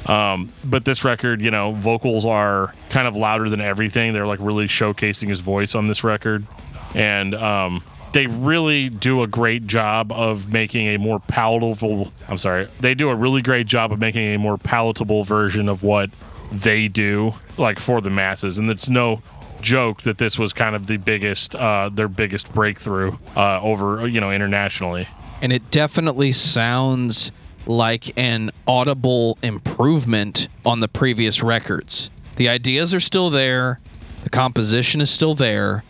Um, 0.06 0.52
but 0.64 0.86
this 0.86 1.04
record, 1.04 1.42
you 1.42 1.50
know, 1.52 1.72
vocals 1.72 2.26
are 2.26 2.74
kind 2.90 3.08
of 3.08 3.16
louder 3.16 3.50
than 3.50 3.62
everything. 3.62 4.14
They're 4.14 4.28
like 4.28 4.40
really 4.42 4.66
showcasing 4.66 5.30
his 5.30 5.40
voice 5.40 5.74
on 5.74 5.88
this 5.88 6.04
record. 6.04 6.46
And 6.94 7.34
um, 7.34 7.84
they 8.14 8.28
really 8.28 8.90
do 8.90 9.24
a 9.24 9.28
great 9.28 9.68
job 9.68 10.12
of 10.12 10.52
making 10.52 10.88
a 10.88 10.98
more 10.98 11.20
palatable, 11.20 12.12
I'm 12.30 12.38
sorry, 12.38 12.68
they 12.80 12.94
do 12.94 13.10
a 13.10 13.16
really 13.16 13.42
great 13.42 13.68
job 13.68 13.92
of 13.92 14.00
making 14.00 14.36
a 14.36 14.38
more 14.38 14.58
palatable 14.58 15.24
version 15.24 15.68
of 15.68 15.84
what 15.84 16.12
they 16.52 16.88
do, 16.88 17.34
like 17.58 17.80
for 17.80 18.00
the 18.00 18.10
masses. 18.10 18.60
And 18.60 18.70
it's 18.70 18.90
no, 18.90 19.22
joke 19.62 20.02
that 20.04 20.18
this 20.18 20.38
was 20.38 20.54
kind 20.54 20.76
of 20.76 20.88
the 20.88 20.98
biggest, 20.98 21.56
uh, 21.56 21.90
their 21.90 22.08
biggest 22.08 22.54
breakthrough 22.54 23.18
uh, 23.36 23.62
over, 23.62 24.08
you 24.08 24.20
know, 24.20 24.32
internationally. 24.32 25.08
and 25.42 25.52
it 25.52 25.70
definitely 25.72 26.32
sounds 26.32 27.32
like 27.68 28.18
an 28.18 28.52
audible 28.68 29.38
improvement 29.42 30.48
on 30.66 30.80
the 30.80 30.88
previous 30.88 31.42
records. 31.44 32.10
The 32.38 32.50
ideas 32.50 32.94
are 32.94 33.00
still 33.00 33.30
there, 33.30 33.80
the 34.24 34.30
composition 34.30 35.02
is 35.02 35.10
still 35.10 35.36
there, 35.36 35.84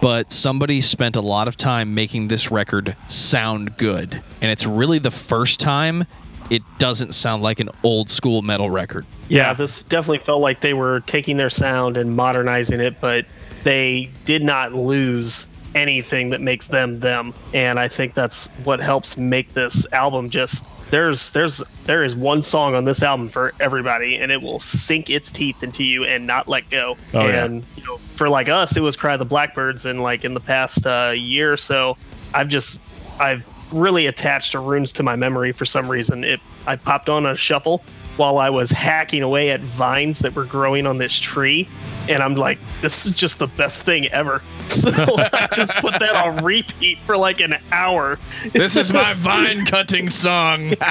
but 0.00 0.32
somebody 0.32 0.80
spent 0.80 1.16
a 1.16 1.20
lot 1.20 1.48
of 1.48 1.56
time 1.56 1.94
making 1.94 2.28
this 2.28 2.50
record 2.50 2.96
sound 3.08 3.76
good. 3.76 4.22
And 4.40 4.50
it's 4.50 4.66
really 4.66 4.98
the 4.98 5.10
first 5.10 5.58
time 5.60 6.06
it 6.50 6.62
doesn't 6.78 7.12
sound 7.12 7.42
like 7.42 7.60
an 7.60 7.70
old 7.82 8.10
school 8.10 8.42
metal 8.42 8.70
record. 8.70 9.06
Yeah, 9.28 9.52
this 9.54 9.82
definitely 9.82 10.18
felt 10.18 10.40
like 10.40 10.60
they 10.60 10.74
were 10.74 11.00
taking 11.00 11.36
their 11.36 11.50
sound 11.50 11.96
and 11.96 12.14
modernizing 12.14 12.80
it, 12.80 13.00
but 13.00 13.26
they 13.64 14.10
did 14.24 14.44
not 14.44 14.74
lose 14.74 15.46
anything 15.74 16.30
that 16.30 16.40
makes 16.40 16.68
them 16.68 17.00
them. 17.00 17.34
And 17.52 17.78
I 17.78 17.88
think 17.88 18.14
that's 18.14 18.46
what 18.64 18.80
helps 18.80 19.16
make 19.16 19.52
this 19.52 19.86
album 19.92 20.30
just 20.30 20.66
there's 20.90 21.32
there's 21.32 21.62
there 21.84 22.04
is 22.04 22.14
one 22.14 22.42
song 22.42 22.76
on 22.76 22.84
this 22.84 23.02
album 23.02 23.28
for 23.28 23.52
everybody 23.58 24.16
and 24.16 24.30
it 24.30 24.40
will 24.40 24.60
sink 24.60 25.10
its 25.10 25.32
teeth 25.32 25.64
into 25.64 25.82
you 25.82 26.04
and 26.04 26.26
not 26.26 26.46
let 26.46 26.70
go. 26.70 26.96
Oh, 27.12 27.26
yeah. 27.26 27.44
and 27.44 27.64
you 27.76 27.84
know, 27.84 27.96
for 27.96 28.28
like 28.28 28.48
us 28.48 28.76
it 28.76 28.80
was 28.80 28.96
Cry 28.96 29.16
the 29.16 29.24
Blackbirds 29.24 29.84
and 29.84 30.00
like 30.00 30.24
in 30.24 30.34
the 30.34 30.40
past 30.40 30.86
uh, 30.86 31.12
year 31.14 31.52
or 31.52 31.56
so 31.56 31.96
I've 32.32 32.48
just 32.48 32.80
I've 33.18 33.46
really 33.72 34.06
attached 34.06 34.52
to 34.52 34.58
runes 34.60 34.92
to 34.92 35.02
my 35.02 35.16
memory 35.16 35.52
for 35.52 35.64
some 35.64 35.88
reason. 35.90 36.24
It 36.24 36.40
I 36.66 36.76
popped 36.76 37.08
on 37.08 37.26
a 37.26 37.36
shuffle 37.36 37.82
while 38.16 38.38
I 38.38 38.48
was 38.50 38.70
hacking 38.70 39.22
away 39.22 39.50
at 39.50 39.60
vines 39.60 40.20
that 40.20 40.34
were 40.34 40.46
growing 40.46 40.86
on 40.86 40.96
this 40.98 41.18
tree, 41.18 41.68
and 42.08 42.22
I'm 42.22 42.34
like, 42.34 42.58
this 42.80 43.04
is 43.04 43.12
just 43.12 43.38
the 43.38 43.46
best 43.46 43.84
thing 43.84 44.06
ever. 44.08 44.42
So 44.68 44.90
I 44.90 45.48
just 45.54 45.72
put 45.76 45.98
that 46.00 46.14
on 46.16 46.44
repeat 46.44 46.98
for 47.00 47.16
like 47.16 47.40
an 47.40 47.56
hour. 47.72 48.18
This 48.52 48.76
is 48.76 48.92
my 48.92 49.14
vine 49.16 49.64
cutting 49.66 50.10
song. 50.10 50.74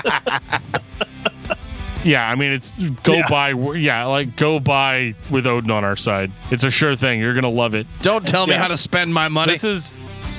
Yeah, 2.03 2.29
I 2.29 2.35
mean, 2.35 2.51
it's 2.51 2.71
go 3.01 3.13
Yeah. 3.15 3.27
by. 3.27 3.49
Yeah, 3.73 4.05
like 4.05 4.35
go 4.35 4.59
by 4.59 5.15
with 5.31 5.47
Odin 5.47 5.71
on 5.71 5.83
our 5.83 5.95
side. 5.95 6.31
It's 6.51 6.63
a 6.63 6.69
sure 6.69 6.95
thing. 6.95 7.19
You're 7.19 7.33
gonna 7.33 7.49
love 7.49 7.73
it. 7.73 7.87
Don't 8.03 8.27
tell 8.27 8.45
me 8.45 8.53
Yeah. 8.53 8.59
how 8.59 8.67
to 8.67 8.77
spend 8.77 9.11
my 9.11 9.27
money. 9.27 9.53
This 9.53 9.63
is 9.63 9.91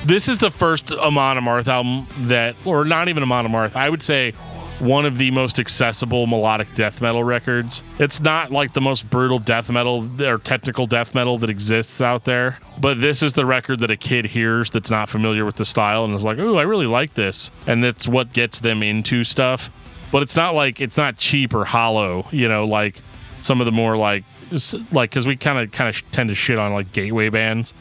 this 0.07 0.29
is 0.29 0.37
the 0.37 0.49
first 0.49 0.91
Amon 0.91 1.37
Amarth 1.37 1.67
album 1.67 2.07
that, 2.27 2.55
or 2.65 2.85
not 2.85 3.09
even 3.09 3.23
Amon 3.23 3.45
Amarth. 3.45 3.75
I 3.75 3.89
would 3.89 4.01
say 4.01 4.31
one 4.79 5.05
of 5.05 5.17
the 5.17 5.31
most 5.31 5.59
accessible 5.59 6.27
melodic 6.27 6.73
death 6.75 7.01
metal 7.01 7.23
records. 7.23 7.83
It's 7.99 8.21
not 8.21 8.51
like 8.51 8.73
the 8.73 8.81
most 8.81 9.09
brutal 9.09 9.39
death 9.39 9.69
metal 9.69 10.09
or 10.21 10.37
technical 10.37 10.85
death 10.85 11.15
metal 11.15 11.37
that 11.39 11.49
exists 11.49 11.99
out 11.99 12.25
there, 12.25 12.59
but 12.79 13.01
this 13.01 13.23
is 13.23 13.33
the 13.33 13.45
record 13.45 13.79
that 13.79 13.91
a 13.91 13.97
kid 13.97 14.25
hears 14.25 14.69
that's 14.71 14.91
not 14.91 15.09
familiar 15.09 15.45
with 15.45 15.55
the 15.55 15.65
style 15.65 16.05
and 16.05 16.13
is 16.13 16.23
like, 16.23 16.37
"Ooh, 16.37 16.57
I 16.57 16.61
really 16.61 16.85
like 16.85 17.15
this," 17.15 17.51
and 17.65 17.83
that's 17.83 18.07
what 18.07 18.33
gets 18.33 18.59
them 18.59 18.83
into 18.83 19.23
stuff. 19.23 19.69
But 20.11 20.21
it's 20.21 20.35
not 20.35 20.55
like 20.55 20.79
it's 20.79 20.95
not 20.95 21.17
cheap 21.17 21.53
or 21.53 21.65
hollow, 21.65 22.27
you 22.31 22.47
know, 22.47 22.65
like 22.65 23.01
some 23.41 23.59
of 23.59 23.65
the 23.65 23.71
more 23.71 23.97
like 23.97 24.23
like 24.91 25.09
because 25.09 25.27
we 25.27 25.35
kind 25.35 25.59
of 25.59 25.71
kind 25.71 25.89
of 25.89 26.11
tend 26.11 26.29
to 26.29 26.35
shit 26.35 26.59
on 26.59 26.73
like 26.73 26.91
gateway 26.93 27.29
bands. 27.29 27.73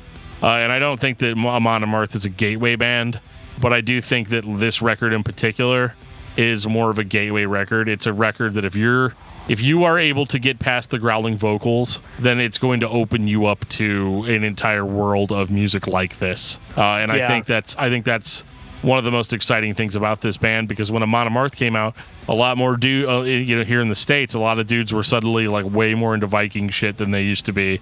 Uh, 0.47 0.59
and 0.61 0.71
I 0.71 0.79
don't 0.79 1.01
think 1.01 1.19
that 1.19 1.33
Amon 1.33 1.83
Amarth 1.83 2.15
is 2.15 2.25
a 2.25 2.29
gateway 2.29 2.77
band, 2.77 3.19
but 3.61 3.73
I 3.73 3.81
do 3.81 4.01
think 4.01 4.29
that 4.29 4.45
this 4.47 4.81
record 4.81 5.13
in 5.13 5.25
particular 5.25 5.95
is 6.37 6.69
more 6.69 6.89
of 6.89 7.01
a 7.01 7.05
gateway 7.05 7.47
record. 7.47 7.89
It's 7.89 8.07
a 8.07 8.13
record 8.13 8.55
that 8.55 8.65
if 8.65 8.77
you're 8.77 9.17
if 9.49 9.61
you 9.61 9.83
are 9.83 9.99
able 9.99 10.25
to 10.27 10.39
get 10.39 10.61
past 10.61 10.91
the 10.91 11.01
growling 11.01 11.37
vocals, 11.37 12.01
then 12.21 12.39
it's 12.39 12.59
going 12.59 12.79
to 12.81 12.89
open 12.89 13.27
you 13.27 13.47
up 13.47 13.69
to 13.71 14.25
an 14.29 14.45
entire 14.45 14.85
world 14.85 15.33
of 15.33 15.51
music 15.51 15.89
like 15.89 16.21
this. 16.21 16.61
Uh, 16.77 16.83
and 16.83 17.11
I 17.11 17.27
think 17.27 17.47
that's 17.47 17.75
I 17.75 17.89
think 17.89 18.05
that's 18.05 18.43
one 18.83 18.99
of 18.99 19.05
the 19.05 19.11
most 19.11 19.33
exciting 19.33 19.75
things 19.75 19.97
about 19.97 20.21
this 20.21 20.37
band 20.37 20.69
because 20.69 20.93
when 20.93 21.03
Amon 21.03 21.27
Amarth 21.27 21.57
came 21.57 21.75
out, 21.75 21.97
a 22.29 22.35
lot 22.35 22.57
more 22.57 22.77
dude, 22.77 23.09
uh, 23.09 23.23
you 23.23 23.57
know, 23.57 23.65
here 23.65 23.81
in 23.81 23.89
the 23.89 23.97
states, 23.97 24.35
a 24.35 24.39
lot 24.39 24.61
of 24.61 24.69
dudes 24.69 24.95
were 24.95 25.03
suddenly 25.03 25.49
like 25.49 25.65
way 25.65 25.95
more 25.95 26.15
into 26.15 26.29
Viking 26.29 26.69
shit 26.69 26.99
than 26.99 27.11
they 27.11 27.23
used 27.23 27.47
to 27.47 27.53
be 27.53 27.81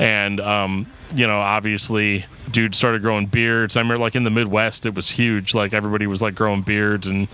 and 0.00 0.40
um, 0.40 0.86
you 1.14 1.26
know, 1.26 1.38
obviously, 1.40 2.24
dudes 2.50 2.78
started 2.78 3.02
growing 3.02 3.26
beards. 3.26 3.76
I 3.76 3.80
remember, 3.80 3.98
like 3.98 4.14
in 4.14 4.24
the 4.24 4.30
Midwest, 4.30 4.86
it 4.86 4.94
was 4.94 5.10
huge. 5.10 5.54
Like 5.54 5.72
everybody 5.72 6.06
was 6.06 6.22
like 6.22 6.34
growing 6.34 6.62
beards 6.62 7.06
and 7.06 7.28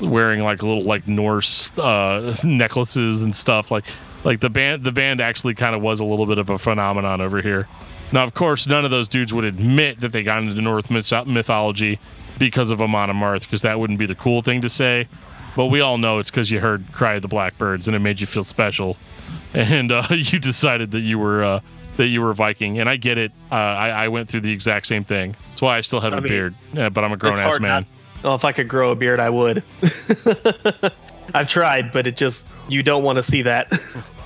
wearing 0.00 0.42
like 0.42 0.62
little 0.62 0.82
like 0.82 1.06
Norse 1.06 1.76
uh, 1.78 2.36
necklaces 2.44 3.22
and 3.22 3.34
stuff. 3.34 3.70
Like, 3.70 3.84
like 4.24 4.40
the 4.40 4.50
band, 4.50 4.84
the 4.84 4.92
band 4.92 5.20
actually 5.20 5.54
kind 5.54 5.74
of 5.74 5.82
was 5.82 6.00
a 6.00 6.04
little 6.04 6.26
bit 6.26 6.38
of 6.38 6.50
a 6.50 6.58
phenomenon 6.58 7.20
over 7.20 7.40
here. 7.40 7.68
Now, 8.12 8.24
of 8.24 8.34
course, 8.34 8.66
none 8.66 8.84
of 8.84 8.90
those 8.90 9.08
dudes 9.08 9.32
would 9.32 9.44
admit 9.44 10.00
that 10.00 10.12
they 10.12 10.22
got 10.22 10.42
into 10.42 10.60
North 10.60 10.90
myth- 10.90 11.26
mythology 11.26 11.98
because 12.38 12.70
of 12.70 12.82
Amon 12.82 13.08
Amarth, 13.08 13.42
because 13.42 13.62
that 13.62 13.80
wouldn't 13.80 13.98
be 13.98 14.06
the 14.06 14.14
cool 14.14 14.42
thing 14.42 14.60
to 14.62 14.68
say. 14.68 15.08
But 15.56 15.66
we 15.66 15.80
all 15.80 15.98
know 15.98 16.18
it's 16.18 16.30
because 16.30 16.50
you 16.50 16.60
heard 16.60 16.84
"Cry 16.92 17.14
of 17.14 17.22
the 17.22 17.28
Blackbirds" 17.28 17.88
and 17.88 17.94
it 17.94 18.00
made 18.00 18.20
you 18.20 18.26
feel 18.26 18.42
special 18.42 18.96
and 19.54 19.92
uh, 19.92 20.06
you 20.10 20.38
decided 20.38 20.90
that 20.92 21.00
you 21.00 21.18
were 21.18 21.42
uh, 21.42 21.60
that 21.96 22.06
you 22.08 22.20
were 22.22 22.32
Viking, 22.32 22.78
and 22.80 22.88
I 22.88 22.96
get 22.96 23.18
it. 23.18 23.32
Uh, 23.50 23.54
I, 23.54 23.88
I 23.90 24.08
went 24.08 24.28
through 24.28 24.40
the 24.40 24.52
exact 24.52 24.86
same 24.86 25.04
thing. 25.04 25.36
That's 25.50 25.62
why 25.62 25.76
I 25.76 25.80
still 25.82 26.00
have 26.00 26.14
I 26.14 26.18
a 26.18 26.20
mean, 26.20 26.28
beard, 26.32 26.54
uh, 26.76 26.90
but 26.90 27.04
I'm 27.04 27.12
a 27.12 27.16
grown 27.16 27.38
ass 27.38 27.60
man. 27.60 27.82
not- 27.82 28.24
Well, 28.24 28.34
if 28.34 28.44
I 28.44 28.52
could 28.52 28.68
grow 28.68 28.90
a 28.92 28.94
beard, 28.96 29.20
I 29.20 29.30
would. 29.30 29.62
I've 31.34 31.48
tried, 31.48 31.92
but 31.92 32.06
it 32.06 32.16
just 32.16 32.46
you 32.68 32.82
don't 32.82 33.02
want 33.04 33.16
to 33.16 33.22
see 33.22 33.42
that. 33.42 33.72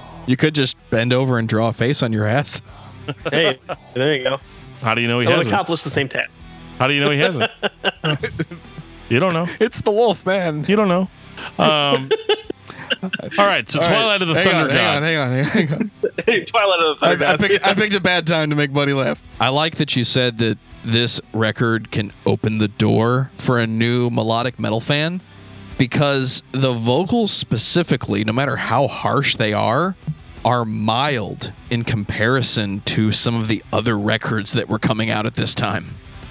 you 0.27 0.37
could 0.37 0.55
just 0.55 0.77
bend 0.91 1.12
over 1.12 1.39
and 1.39 1.49
draw 1.49 1.69
a 1.69 1.73
face 1.73 2.03
on 2.03 2.12
your 2.12 2.27
ass. 2.27 2.62
hey, 3.31 3.59
there 3.95 4.14
you 4.14 4.25
go. 4.25 4.41
How 4.83 4.95
do 4.95 5.01
you 5.03 5.09
know 5.09 5.21
he 5.21 5.27
I 5.27 5.31
hasn't? 5.33 5.53
accomplish 5.53 5.83
the 5.85 5.91
same 5.91 6.09
task. 6.09 6.31
How 6.79 6.87
do 6.89 6.95
you 6.95 7.01
know 7.01 7.11
he 7.11 7.19
hasn't? 7.19 7.51
you 9.09 9.19
don't 9.21 9.33
know. 9.33 9.47
It's 9.61 9.81
the 9.81 9.91
wolf, 9.93 10.27
man. 10.27 10.64
You 10.69 10.77
don't 10.77 10.89
know. 10.89 11.09
Um, 11.59 12.11
all 13.39 13.47
right, 13.47 13.68
so 13.68 13.80
Twilight 13.80 14.22
of 14.22 14.28
the 14.28 14.34
hang 14.34 14.45
Thunder 14.45 14.70
on, 14.70 14.76
God. 14.76 15.03
hang 15.03 15.16
on, 15.16 15.30
hang 15.32 15.45
on, 15.45 15.47
hang 15.47 15.72
on. 15.72 15.91
Twilight 16.47 16.80
of 16.80 16.99
the 17.01 17.07
I, 17.07 17.09
Thunder 17.09 17.24
I, 17.24 17.28
Gods. 17.28 17.47
picked, 17.47 17.66
I 17.66 17.74
picked 17.74 17.95
a 17.95 18.01
bad 18.01 18.26
time 18.26 18.51
to 18.51 18.57
make 18.57 18.72
Buddy 18.72 18.93
laugh. 18.93 19.22
I 19.41 19.49
like 19.49 19.76
that 19.76 19.97
you 19.97 20.05
said 20.05 20.39
that 20.39 20.59
this 20.84 21.20
record 21.32 21.91
can 21.91 22.12
open 22.26 22.59
the 22.59 22.68
door 22.68 23.30
for 23.39 23.59
a 23.59 23.66
new 23.66 24.09
melodic 24.11 24.59
metal 24.59 24.80
fan 24.80 25.20
because 25.78 26.43
the 26.53 26.72
vocals 26.72 27.32
specifically, 27.32 28.24
no 28.24 28.32
matter 28.32 28.57
how 28.57 28.87
harsh 28.87 29.37
they 29.37 29.53
are, 29.53 29.95
are 30.45 30.64
mild 30.64 31.53
in 31.70 31.82
comparison 31.82 32.80
to 32.82 33.11
some 33.11 33.34
of 33.34 33.49
the 33.49 33.62
other 33.72 33.99
records 33.99 34.53
that 34.53 34.68
were 34.68 34.78
coming 34.78 35.11
out 35.11 35.26
at 35.26 35.34
this 35.34 35.55
time. 35.55 35.87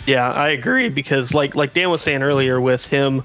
Yeah, 0.08 0.32
I 0.32 0.50
agree 0.50 0.88
because 0.90 1.34
like 1.34 1.56
like 1.56 1.74
Dan 1.74 1.90
was 1.90 2.02
saying 2.02 2.24
earlier 2.24 2.62
with 2.62 2.86
him, 2.88 3.24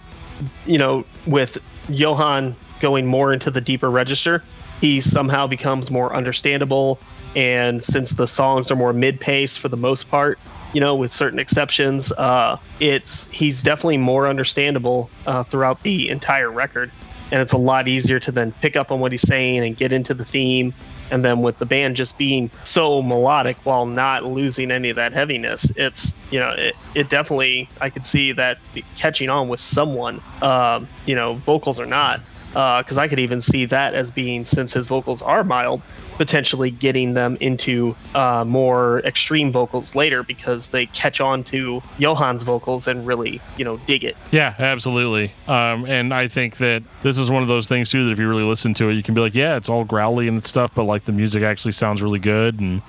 you 0.66 0.78
know, 0.78 1.04
with 1.26 1.58
Johan 1.88 2.56
going 2.80 3.06
more 3.06 3.32
into 3.32 3.50
the 3.50 3.60
deeper 3.60 3.90
register, 3.90 4.42
he 4.80 5.00
somehow 5.00 5.46
becomes 5.46 5.90
more 5.90 6.14
understandable. 6.14 6.98
And 7.36 7.82
since 7.82 8.10
the 8.10 8.26
songs 8.26 8.70
are 8.70 8.76
more 8.76 8.92
mid-pace 8.92 9.56
for 9.56 9.68
the 9.68 9.76
most 9.76 10.10
part, 10.10 10.38
you 10.72 10.80
know, 10.80 10.94
with 10.96 11.10
certain 11.10 11.38
exceptions, 11.38 12.12
uh 12.12 12.58
it's 12.80 13.28
he's 13.28 13.62
definitely 13.62 13.98
more 13.98 14.26
understandable 14.26 15.10
uh, 15.26 15.44
throughout 15.44 15.82
the 15.82 16.08
entire 16.08 16.50
record. 16.50 16.90
And 17.32 17.40
it's 17.40 17.52
a 17.52 17.58
lot 17.58 17.86
easier 17.86 18.18
to 18.20 18.32
then 18.32 18.52
pick 18.52 18.74
up 18.74 18.90
on 18.90 18.98
what 18.98 19.12
he's 19.12 19.22
saying 19.22 19.64
and 19.64 19.76
get 19.76 19.92
into 19.92 20.14
the 20.14 20.24
theme 20.24 20.74
and 21.10 21.24
then 21.24 21.42
with 21.42 21.58
the 21.58 21.66
band 21.66 21.96
just 21.96 22.16
being 22.18 22.50
so 22.64 23.02
melodic 23.02 23.56
while 23.64 23.86
not 23.86 24.24
losing 24.24 24.70
any 24.70 24.90
of 24.90 24.96
that 24.96 25.12
heaviness 25.12 25.70
it's 25.76 26.14
you 26.30 26.38
know 26.38 26.50
it, 26.50 26.74
it 26.94 27.08
definitely 27.08 27.68
i 27.80 27.90
could 27.90 28.06
see 28.06 28.32
that 28.32 28.58
catching 28.96 29.28
on 29.28 29.48
with 29.48 29.60
someone 29.60 30.20
um, 30.42 30.88
you 31.06 31.14
know 31.14 31.34
vocals 31.34 31.80
or 31.80 31.86
not 31.86 32.20
because 32.50 32.98
i 32.98 33.08
could 33.08 33.20
even 33.20 33.40
see 33.40 33.64
that 33.64 33.94
as 33.94 34.10
being 34.10 34.44
since 34.44 34.72
his 34.72 34.86
vocals 34.86 35.22
are 35.22 35.44
mild 35.44 35.80
potentially 36.16 36.70
getting 36.70 37.14
them 37.14 37.38
into 37.40 37.96
uh, 38.14 38.44
more 38.46 39.00
extreme 39.00 39.50
vocals 39.50 39.94
later 39.94 40.22
because 40.22 40.68
they 40.68 40.84
catch 40.86 41.20
on 41.20 41.42
to 41.42 41.82
johan's 41.98 42.42
vocals 42.42 42.86
and 42.86 43.06
really 43.06 43.40
you 43.56 43.64
know 43.64 43.78
dig 43.86 44.04
it 44.04 44.16
Yeah, 44.30 44.54
absolutely. 44.58 45.32
Um, 45.48 45.84
and 45.86 46.14
I 46.14 46.28
think 46.28 46.58
that 46.58 46.82
this 47.02 47.18
is 47.18 47.30
one 47.30 47.42
of 47.42 47.48
those 47.48 47.68
things 47.68 47.90
too 47.90 48.04
that 48.06 48.12
if 48.12 48.18
you 48.18 48.28
really 48.28 48.44
listen 48.44 48.74
to 48.74 48.88
it, 48.88 48.94
you 48.94 49.02
can 49.02 49.14
be 49.14 49.20
like, 49.20 49.34
yeah, 49.34 49.56
it's 49.56 49.68
all 49.68 49.84
growly 49.84 50.28
and 50.28 50.42
stuff, 50.44 50.72
but 50.74 50.84
like 50.84 51.04
the 51.04 51.12
music 51.12 51.42
actually 51.42 51.72
sounds 51.72 52.02
really 52.02 52.18
good 52.18 52.60
and 52.60 52.82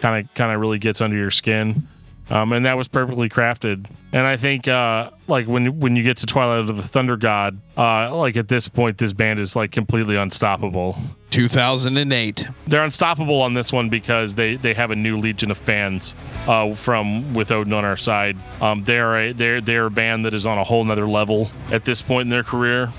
kind 0.00 0.24
of 0.24 0.34
kind 0.34 0.52
of 0.52 0.60
really 0.60 0.78
gets 0.78 1.00
under 1.00 1.16
your 1.16 1.30
skin. 1.30 1.86
Um, 2.30 2.52
and 2.52 2.64
that 2.64 2.76
was 2.76 2.88
perfectly 2.88 3.28
crafted. 3.28 3.86
And 4.12 4.26
I 4.26 4.36
think 4.36 4.66
uh, 4.66 5.10
like 5.28 5.46
when 5.46 5.78
when 5.78 5.96
you 5.96 6.02
get 6.02 6.16
to 6.18 6.26
Twilight 6.26 6.60
of 6.60 6.76
the 6.76 6.82
Thunder 6.82 7.16
God, 7.16 7.60
uh, 7.76 8.14
like 8.16 8.36
at 8.36 8.48
this 8.48 8.68
point, 8.68 8.98
this 8.98 9.12
band 9.12 9.40
is 9.40 9.54
like 9.54 9.72
completely 9.72 10.16
unstoppable. 10.16 10.96
2008. 11.30 12.46
They're 12.68 12.84
unstoppable 12.84 13.42
on 13.42 13.54
this 13.54 13.72
one 13.72 13.88
because 13.88 14.36
they 14.36 14.56
they 14.56 14.72
have 14.72 14.90
a 14.90 14.96
new 14.96 15.16
legion 15.16 15.50
of 15.50 15.58
fans 15.58 16.14
uh, 16.46 16.74
from 16.74 17.34
with 17.34 17.50
Odin 17.50 17.72
on 17.72 17.84
our 17.84 17.96
side. 17.96 18.36
Um, 18.60 18.84
they're 18.84 19.16
a 19.16 19.32
they're 19.32 19.60
they're 19.60 19.86
a 19.86 19.90
band 19.90 20.24
that 20.24 20.32
is 20.32 20.46
on 20.46 20.58
a 20.58 20.64
whole 20.64 20.84
nother 20.84 21.08
level 21.08 21.50
at 21.72 21.84
this 21.84 22.00
point 22.00 22.22
in 22.22 22.30
their 22.30 22.44
career. 22.44 22.90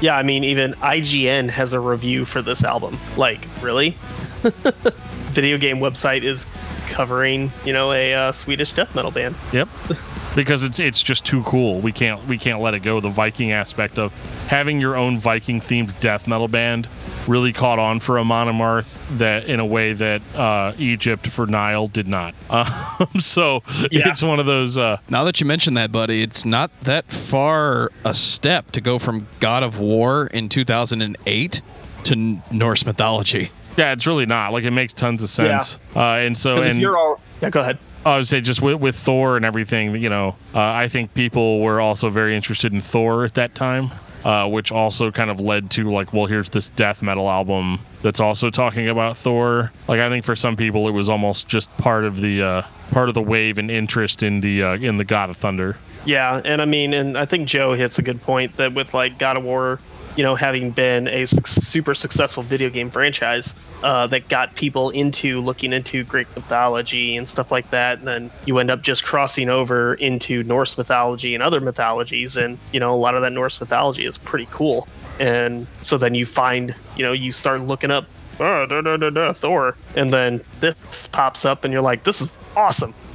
Yeah, 0.00 0.16
I 0.16 0.22
mean, 0.22 0.44
even 0.44 0.74
IGN 0.74 1.48
has 1.50 1.72
a 1.72 1.80
review 1.80 2.24
for 2.24 2.40
this 2.40 2.62
album. 2.62 2.96
Like, 3.16 3.48
really? 3.60 3.96
video 5.38 5.56
game 5.56 5.78
website 5.78 6.24
is 6.24 6.48
covering, 6.88 7.52
you 7.64 7.72
know, 7.72 7.92
a 7.92 8.12
uh, 8.12 8.32
Swedish 8.32 8.72
death 8.72 8.92
metal 8.96 9.12
band. 9.12 9.36
Yep. 9.52 9.68
because 10.34 10.64
it's 10.64 10.80
it's 10.80 11.00
just 11.00 11.24
too 11.24 11.44
cool. 11.44 11.78
We 11.78 11.92
can't 11.92 12.26
we 12.26 12.38
can't 12.38 12.60
let 12.60 12.74
it 12.74 12.80
go. 12.80 12.98
The 12.98 13.08
Viking 13.08 13.52
aspect 13.52 13.98
of 13.98 14.12
having 14.48 14.80
your 14.80 14.96
own 14.96 15.16
Viking 15.20 15.60
themed 15.60 15.98
death 16.00 16.26
metal 16.26 16.48
band 16.48 16.88
really 17.28 17.52
caught 17.52 17.78
on 17.78 18.00
for 18.00 18.18
Amon 18.18 18.48
Amarth 18.48 18.98
that 19.18 19.44
in 19.44 19.60
a 19.60 19.64
way 19.66 19.92
that 19.92 20.22
uh, 20.34 20.72
Egypt 20.76 21.28
for 21.28 21.46
Nile 21.46 21.86
did 21.86 22.08
not. 22.08 22.34
Um, 22.50 23.20
so 23.20 23.62
Yeah. 23.92 24.08
it's 24.08 24.24
one 24.24 24.40
of 24.40 24.46
those. 24.46 24.76
Uh, 24.76 24.96
Now 25.08 25.22
that 25.22 25.38
you 25.40 25.46
mention 25.46 25.74
that, 25.74 25.92
buddy, 25.92 26.20
it's 26.22 26.44
not 26.44 26.72
that 26.80 27.04
far 27.12 27.92
a 28.04 28.12
step 28.12 28.72
to 28.72 28.80
go 28.80 28.98
from 28.98 29.28
God 29.38 29.62
of 29.62 29.78
War 29.78 30.26
in 30.26 30.48
2008 30.48 31.60
to 32.04 32.40
Norse 32.50 32.84
mythology. 32.84 33.52
Yeah, 33.78 33.92
it's 33.92 34.06
really 34.06 34.26
not. 34.26 34.52
Like 34.52 34.64
it 34.64 34.72
makes 34.72 34.92
tons 34.92 35.22
of 35.22 35.30
sense. 35.30 35.78
Uh, 35.94 36.00
and 36.00 36.36
so 36.36 36.60
and 36.60 36.80
you're 36.80 36.98
all, 36.98 37.20
yeah, 37.40 37.48
go 37.48 37.60
ahead. 37.60 37.78
I 38.04 38.16
would 38.16 38.26
say 38.26 38.40
just 38.40 38.60
with, 38.60 38.80
with 38.80 38.96
Thor 38.96 39.36
and 39.36 39.44
everything, 39.44 39.94
you 39.96 40.08
know, 40.08 40.36
uh, 40.54 40.60
I 40.60 40.88
think 40.88 41.14
people 41.14 41.60
were 41.60 41.80
also 41.80 42.08
very 42.08 42.34
interested 42.34 42.72
in 42.72 42.80
Thor 42.80 43.24
at 43.24 43.34
that 43.34 43.54
time, 43.54 43.90
uh, 44.24 44.48
which 44.48 44.72
also 44.72 45.10
kind 45.10 45.30
of 45.30 45.40
led 45.40 45.70
to 45.72 45.90
like, 45.90 46.12
well, 46.12 46.26
here's 46.26 46.48
this 46.48 46.70
death 46.70 47.02
metal 47.02 47.28
album 47.28 47.80
that's 48.02 48.20
also 48.20 48.50
talking 48.50 48.88
about 48.88 49.16
Thor. 49.16 49.72
Like, 49.86 50.00
I 50.00 50.08
think 50.08 50.24
for 50.24 50.34
some 50.34 50.56
people, 50.56 50.88
it 50.88 50.92
was 50.92 51.08
almost 51.08 51.48
just 51.48 51.70
part 51.78 52.04
of 52.04 52.20
the 52.20 52.42
uh, 52.42 52.62
part 52.90 53.08
of 53.08 53.14
the 53.14 53.22
wave 53.22 53.58
and 53.58 53.70
interest 53.70 54.22
in 54.22 54.40
the 54.40 54.62
uh, 54.62 54.74
in 54.74 54.96
the 54.96 55.04
God 55.04 55.30
of 55.30 55.36
Thunder. 55.36 55.76
Yeah, 56.04 56.40
and 56.44 56.62
I 56.62 56.64
mean, 56.64 56.94
and 56.94 57.18
I 57.18 57.26
think 57.26 57.48
Joe 57.48 57.74
hits 57.74 57.98
a 57.98 58.02
good 58.02 58.22
point 58.22 58.56
that 58.56 58.72
with 58.74 58.94
like 58.94 59.18
God 59.18 59.36
of 59.36 59.44
War, 59.44 59.78
you 60.18 60.24
know, 60.24 60.34
having 60.34 60.72
been 60.72 61.06
a 61.06 61.26
suc 61.26 61.46
super 61.46 61.94
successful 61.94 62.42
video 62.42 62.68
game 62.68 62.90
franchise 62.90 63.54
uh, 63.84 64.04
that 64.08 64.28
got 64.28 64.52
people 64.56 64.90
into 64.90 65.40
looking 65.40 65.72
into 65.72 66.02
Greek 66.02 66.26
mythology 66.34 67.16
and 67.16 67.28
stuff 67.28 67.52
like 67.52 67.70
that, 67.70 67.98
and 67.98 68.08
then 68.08 68.30
you 68.44 68.58
end 68.58 68.68
up 68.68 68.82
just 68.82 69.04
crossing 69.04 69.48
over 69.48 69.94
into 69.94 70.42
Norse 70.42 70.76
mythology 70.76 71.34
and 71.34 71.42
other 71.42 71.60
mythologies, 71.60 72.36
and 72.36 72.58
you 72.72 72.80
know, 72.80 72.92
a 72.92 72.98
lot 72.98 73.14
of 73.14 73.22
that 73.22 73.30
Norse 73.30 73.60
mythology 73.60 74.06
is 74.06 74.18
pretty 74.18 74.48
cool. 74.50 74.88
And 75.20 75.68
so 75.82 75.96
then 75.96 76.16
you 76.16 76.26
find, 76.26 76.74
you 76.96 77.04
know, 77.04 77.12
you 77.12 77.30
start 77.30 77.60
looking 77.60 77.92
up. 77.92 78.06
Oh, 78.40 78.66
da, 78.66 78.80
da, 78.80 78.96
da, 78.96 79.10
da, 79.10 79.32
Thor, 79.32 79.76
and 79.94 80.10
then 80.12 80.42
this 80.58 81.06
pops 81.06 81.44
up, 81.44 81.62
and 81.62 81.72
you're 81.72 81.82
like, 81.82 82.02
"This 82.02 82.20
is 82.20 82.40
awesome." 82.56 82.92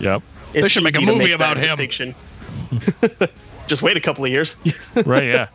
Yep. 0.00 0.22
It's 0.54 0.72
should 0.72 0.82
make 0.82 0.96
a 0.96 1.00
movie 1.00 1.28
that 1.28 1.34
about 1.34 1.56
him. 1.56 1.76
distinction. 1.76 2.14
Just 3.68 3.82
wait 3.82 3.96
a 3.96 4.00
couple 4.00 4.24
of 4.24 4.32
years. 4.32 4.56
right. 5.06 5.24
Yeah. 5.24 5.48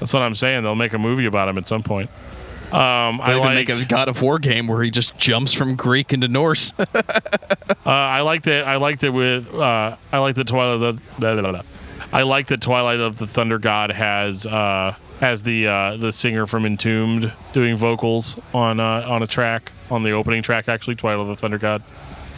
That's 0.00 0.12
what 0.12 0.22
I'm 0.22 0.34
saying. 0.34 0.64
They'll 0.64 0.74
make 0.74 0.92
a 0.92 0.98
movie 0.98 1.26
about 1.26 1.48
him 1.48 1.58
at 1.58 1.66
some 1.66 1.82
point. 1.82 2.10
Um, 2.72 3.20
I 3.20 3.34
like. 3.34 3.54
make 3.54 3.68
a 3.68 3.84
God 3.84 4.08
of 4.08 4.20
War 4.20 4.38
game 4.38 4.66
where 4.66 4.82
he 4.82 4.90
just 4.90 5.16
jumps 5.16 5.52
from 5.52 5.76
Greek 5.76 6.12
into 6.12 6.28
Norse. 6.28 6.72
Uh, 7.86 7.90
I 7.90 8.22
like 8.22 8.44
that. 8.44 8.66
I 8.66 8.76
like 8.76 9.00
that 9.00 9.12
with. 9.12 9.52
Uh, 9.54 9.96
I 10.10 10.18
like 10.18 10.36
that 10.36 10.46
Twilight 10.46 10.80
of 10.80 10.96
the. 10.96 11.02
blah, 11.18 11.38
blah, 11.38 11.50
blah. 11.50 11.62
I 12.14 12.22
like 12.22 12.46
that 12.46 12.62
Twilight 12.62 12.98
of 12.98 13.16
the 13.18 13.26
Thunder 13.26 13.58
God 13.58 13.90
has 13.90 14.46
uh, 14.46 14.94
has 15.20 15.42
the 15.42 15.66
uh, 15.66 15.96
the 15.98 16.10
singer 16.10 16.46
from 16.46 16.64
Entombed 16.64 17.30
doing 17.52 17.76
vocals 17.76 18.38
on 18.54 18.80
uh, 18.80 19.04
on 19.06 19.22
a 19.22 19.26
track 19.26 19.70
on 19.90 20.02
the 20.02 20.12
opening 20.12 20.42
track. 20.42 20.66
Actually, 20.68 20.94
Twilight 20.96 21.20
of 21.20 21.28
the 21.28 21.36
Thunder 21.36 21.58
God, 21.58 21.82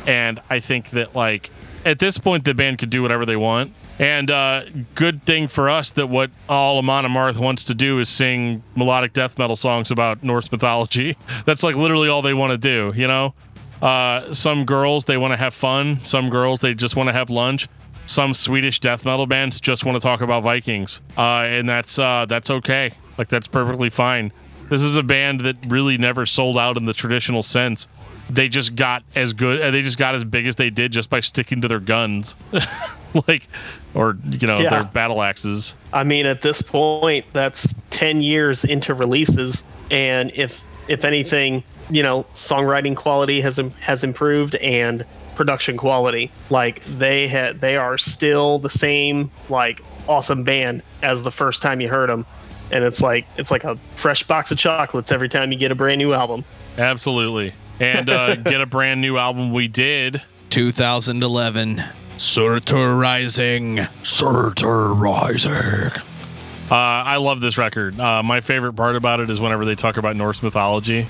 and 0.06 0.40
I 0.50 0.58
think 0.58 0.90
that 0.90 1.14
like 1.14 1.50
at 1.84 2.00
this 2.00 2.18
point 2.18 2.44
the 2.44 2.54
band 2.54 2.78
could 2.78 2.90
do 2.90 3.02
whatever 3.02 3.24
they 3.24 3.36
want. 3.36 3.72
And 3.98 4.30
uh, 4.30 4.64
good 4.94 5.22
thing 5.24 5.48
for 5.48 5.70
us 5.70 5.90
that 5.92 6.08
what 6.08 6.30
all 6.48 6.78
Amon 6.78 7.04
Amarth 7.06 7.38
wants 7.38 7.64
to 7.64 7.74
do 7.74 7.98
is 7.98 8.08
sing 8.10 8.62
melodic 8.74 9.12
death 9.14 9.38
metal 9.38 9.56
songs 9.56 9.90
about 9.90 10.22
Norse 10.22 10.52
mythology. 10.52 11.16
That's 11.46 11.62
like 11.62 11.76
literally 11.76 12.08
all 12.08 12.20
they 12.22 12.34
want 12.34 12.50
to 12.52 12.58
do, 12.58 12.92
you 12.94 13.06
know? 13.06 13.34
Uh, 13.80 14.32
some 14.34 14.64
girls 14.64 15.04
they 15.06 15.16
want 15.16 15.32
to 15.32 15.36
have 15.36 15.54
fun. 15.54 15.98
Some 16.04 16.28
girls 16.28 16.60
they 16.60 16.74
just 16.74 16.94
want 16.96 17.08
to 17.08 17.12
have 17.14 17.30
lunch. 17.30 17.68
Some 18.06 18.34
Swedish 18.34 18.80
death 18.80 19.04
metal 19.04 19.26
bands 19.26 19.60
just 19.60 19.84
want 19.84 19.96
to 19.96 20.00
talk 20.00 20.20
about 20.20 20.44
Vikings, 20.44 21.00
uh, 21.18 21.40
and 21.48 21.68
that's 21.68 21.98
uh, 21.98 22.24
that's 22.28 22.50
okay. 22.50 22.92
Like 23.18 23.26
that's 23.28 23.48
perfectly 23.48 23.90
fine. 23.90 24.30
This 24.70 24.82
is 24.82 24.96
a 24.96 25.02
band 25.02 25.40
that 25.40 25.56
really 25.66 25.98
never 25.98 26.24
sold 26.24 26.56
out 26.56 26.76
in 26.76 26.84
the 26.84 26.92
traditional 26.94 27.42
sense. 27.42 27.88
They 28.30 28.48
just 28.48 28.76
got 28.76 29.02
as 29.16 29.32
good. 29.32 29.60
uh, 29.60 29.70
They 29.72 29.82
just 29.82 29.98
got 29.98 30.14
as 30.14 30.24
big 30.24 30.46
as 30.46 30.54
they 30.56 30.70
did 30.70 30.92
just 30.92 31.10
by 31.10 31.18
sticking 31.20 31.60
to 31.62 31.68
their 31.68 31.80
guns, 31.80 32.36
like, 33.28 33.48
or 33.94 34.16
you 34.28 34.46
know, 34.46 34.56
Yeah. 34.58 34.70
their 34.70 34.84
battle 34.84 35.22
axes. 35.22 35.76
I 35.92 36.04
mean, 36.04 36.26
at 36.26 36.42
this 36.42 36.62
point, 36.62 37.24
that's 37.32 37.74
ten 37.90 38.20
years 38.22 38.64
into 38.64 38.94
releases, 38.94 39.62
and 39.90 40.30
if 40.34 40.64
if 40.88 41.04
anything, 41.04 41.64
you 41.90 42.02
know, 42.02 42.24
songwriting 42.34 42.94
quality 42.96 43.40
has 43.40 43.60
has 43.80 44.04
improved 44.04 44.54
and 44.56 45.04
production 45.34 45.76
quality. 45.76 46.30
Like 46.48 46.82
they 46.84 47.28
had, 47.28 47.60
they 47.60 47.76
are 47.76 47.98
still 47.98 48.58
the 48.58 48.70
same 48.70 49.30
like 49.48 49.82
awesome 50.08 50.44
band 50.44 50.82
as 51.02 51.22
the 51.24 51.32
first 51.32 51.62
time 51.62 51.80
you 51.80 51.88
heard 51.88 52.08
them, 52.08 52.24
and 52.70 52.84
it's 52.84 53.00
like 53.02 53.26
it's 53.36 53.50
like 53.50 53.64
a 53.64 53.76
fresh 53.96 54.22
box 54.22 54.50
of 54.52 54.58
chocolates 54.58 55.10
every 55.12 55.28
time 55.28 55.52
you 55.52 55.58
get 55.58 55.72
a 55.72 55.74
brand 55.74 55.98
new 55.98 56.12
album. 56.12 56.44
Absolutely, 56.78 57.52
and 57.80 58.08
uh, 58.10 58.34
get 58.36 58.60
a 58.60 58.66
brand 58.66 59.00
new 59.00 59.16
album. 59.16 59.52
We 59.52 59.68
did. 59.68 60.22
2011. 60.50 61.82
Surtur 62.16 62.96
Rising. 62.96 63.86
Surtur 64.02 64.94
Rising. 64.94 65.52
Uh, 65.52 66.74
I 66.74 67.16
love 67.16 67.40
this 67.40 67.58
record. 67.58 67.98
Uh, 68.00 68.22
my 68.22 68.40
favorite 68.40 68.72
part 68.72 68.96
about 68.96 69.20
it 69.20 69.30
is 69.30 69.40
whenever 69.40 69.64
they 69.64 69.74
talk 69.74 69.96
about 69.98 70.16
Norse 70.16 70.42
mythology. 70.42 71.06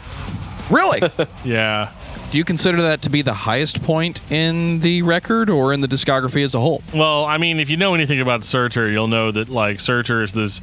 Really? 0.71 1.01
Yeah. 1.45 1.93
Do 2.33 2.39
you 2.39 2.45
consider 2.45 2.83
that 2.83 3.03
to 3.03 3.11
be 3.11 3.23
the 3.23 3.33
highest 3.33 3.83
point 3.85 4.21
in 4.33 4.81
the 4.81 5.03
record 5.03 5.49
or 5.49 5.73
in 5.73 5.81
the 5.81 5.87
discography 5.87 6.43
as 6.43 6.57
a 6.57 6.61
whole? 6.61 6.83
Well, 6.93 7.25
I 7.25 7.39
mean, 7.39 7.61
if 7.61 7.71
you 7.71 7.77
know 7.77 7.95
anything 7.95 8.21
about 8.21 8.43
Surtur, 8.43 8.91
you'll 8.91 9.07
know 9.07 9.31
that 9.31 9.49
like 9.49 9.79
Surtur 9.79 10.23
is 10.25 10.33
this 10.33 10.61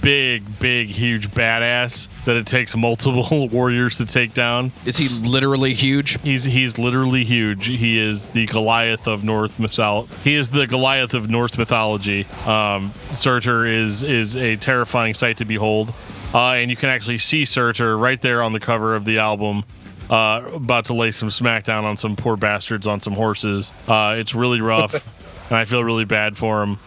big, 0.00 0.42
big, 0.58 0.88
huge 0.88 1.30
badass 1.30 2.08
that 2.24 2.36
it 2.36 2.46
takes 2.46 2.76
multiple 2.76 3.48
warriors 3.52 3.98
to 3.98 4.06
take 4.06 4.34
down. 4.34 4.72
Is 4.84 4.96
he 4.96 5.08
literally 5.26 5.74
huge? 5.74 6.20
He's 6.22 6.44
he's 6.44 6.78
literally 6.78 7.24
huge. 7.24 7.66
He 7.66 7.98
is 7.98 8.28
the 8.28 8.46
Goliath 8.46 9.06
of 9.06 9.24
North 9.24 9.58
mythology. 9.58 10.14
He 10.22 10.34
is 10.34 10.50
the 10.50 10.66
Goliath 10.66 11.14
of 11.14 11.28
Norse 11.28 11.56
mythology. 11.58 12.26
Um, 12.46 12.92
Surtur 13.12 13.66
is 13.66 14.04
is 14.04 14.36
a 14.36 14.56
terrifying 14.56 15.14
sight 15.14 15.38
to 15.38 15.44
behold, 15.44 15.92
uh, 16.34 16.52
and 16.52 16.70
you 16.70 16.76
can 16.76 16.88
actually 16.88 17.18
see 17.18 17.44
Surtur 17.44 17.96
right 17.96 18.20
there 18.20 18.42
on 18.42 18.52
the 18.52 18.60
cover 18.60 18.94
of 18.94 19.04
the 19.04 19.18
album. 19.18 19.64
Uh, 20.10 20.42
about 20.52 20.84
to 20.84 20.92
lay 20.94 21.10
some 21.10 21.30
smackdown 21.30 21.84
on 21.84 21.96
some 21.96 22.14
poor 22.14 22.36
bastards 22.36 22.86
on 22.86 23.00
some 23.00 23.14
horses. 23.14 23.72
Uh, 23.88 24.14
it's 24.18 24.34
really 24.34 24.60
rough, 24.60 24.94
and 25.48 25.56
I 25.56 25.64
feel 25.64 25.82
really 25.82 26.04
bad 26.04 26.36
for 26.36 26.62
him. 26.62 26.78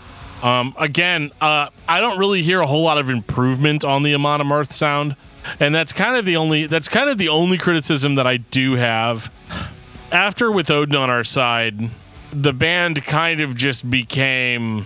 Um, 0.44 0.76
again, 0.78 1.32
uh, 1.42 1.70
I 1.88 2.00
don't 2.00 2.20
really 2.20 2.44
hear 2.44 2.60
a 2.60 2.68
whole 2.68 2.84
lot 2.84 2.98
of 2.98 3.10
improvement 3.10 3.84
on 3.84 4.04
the 4.04 4.14
Amon 4.14 4.42
Amarth 4.42 4.72
sound, 4.72 5.16
and 5.60 5.74
that's 5.74 5.94
kind 5.94 6.16
of 6.16 6.26
the 6.26 6.38
only 6.38 6.68
that's 6.68 6.88
kind 6.88 7.10
of 7.10 7.18
the 7.18 7.30
only 7.30 7.58
criticism 7.58 8.16
that 8.16 8.28
I 8.28 8.38
do 8.38 8.74
have. 8.74 9.34
After 10.12 10.52
with 10.52 10.70
Odin 10.70 10.96
on 10.96 11.10
our 11.10 11.24
side, 11.24 11.90
the 12.32 12.54
band 12.54 13.04
kind 13.04 13.40
of 13.40 13.56
just 13.56 13.90
became 13.90 14.86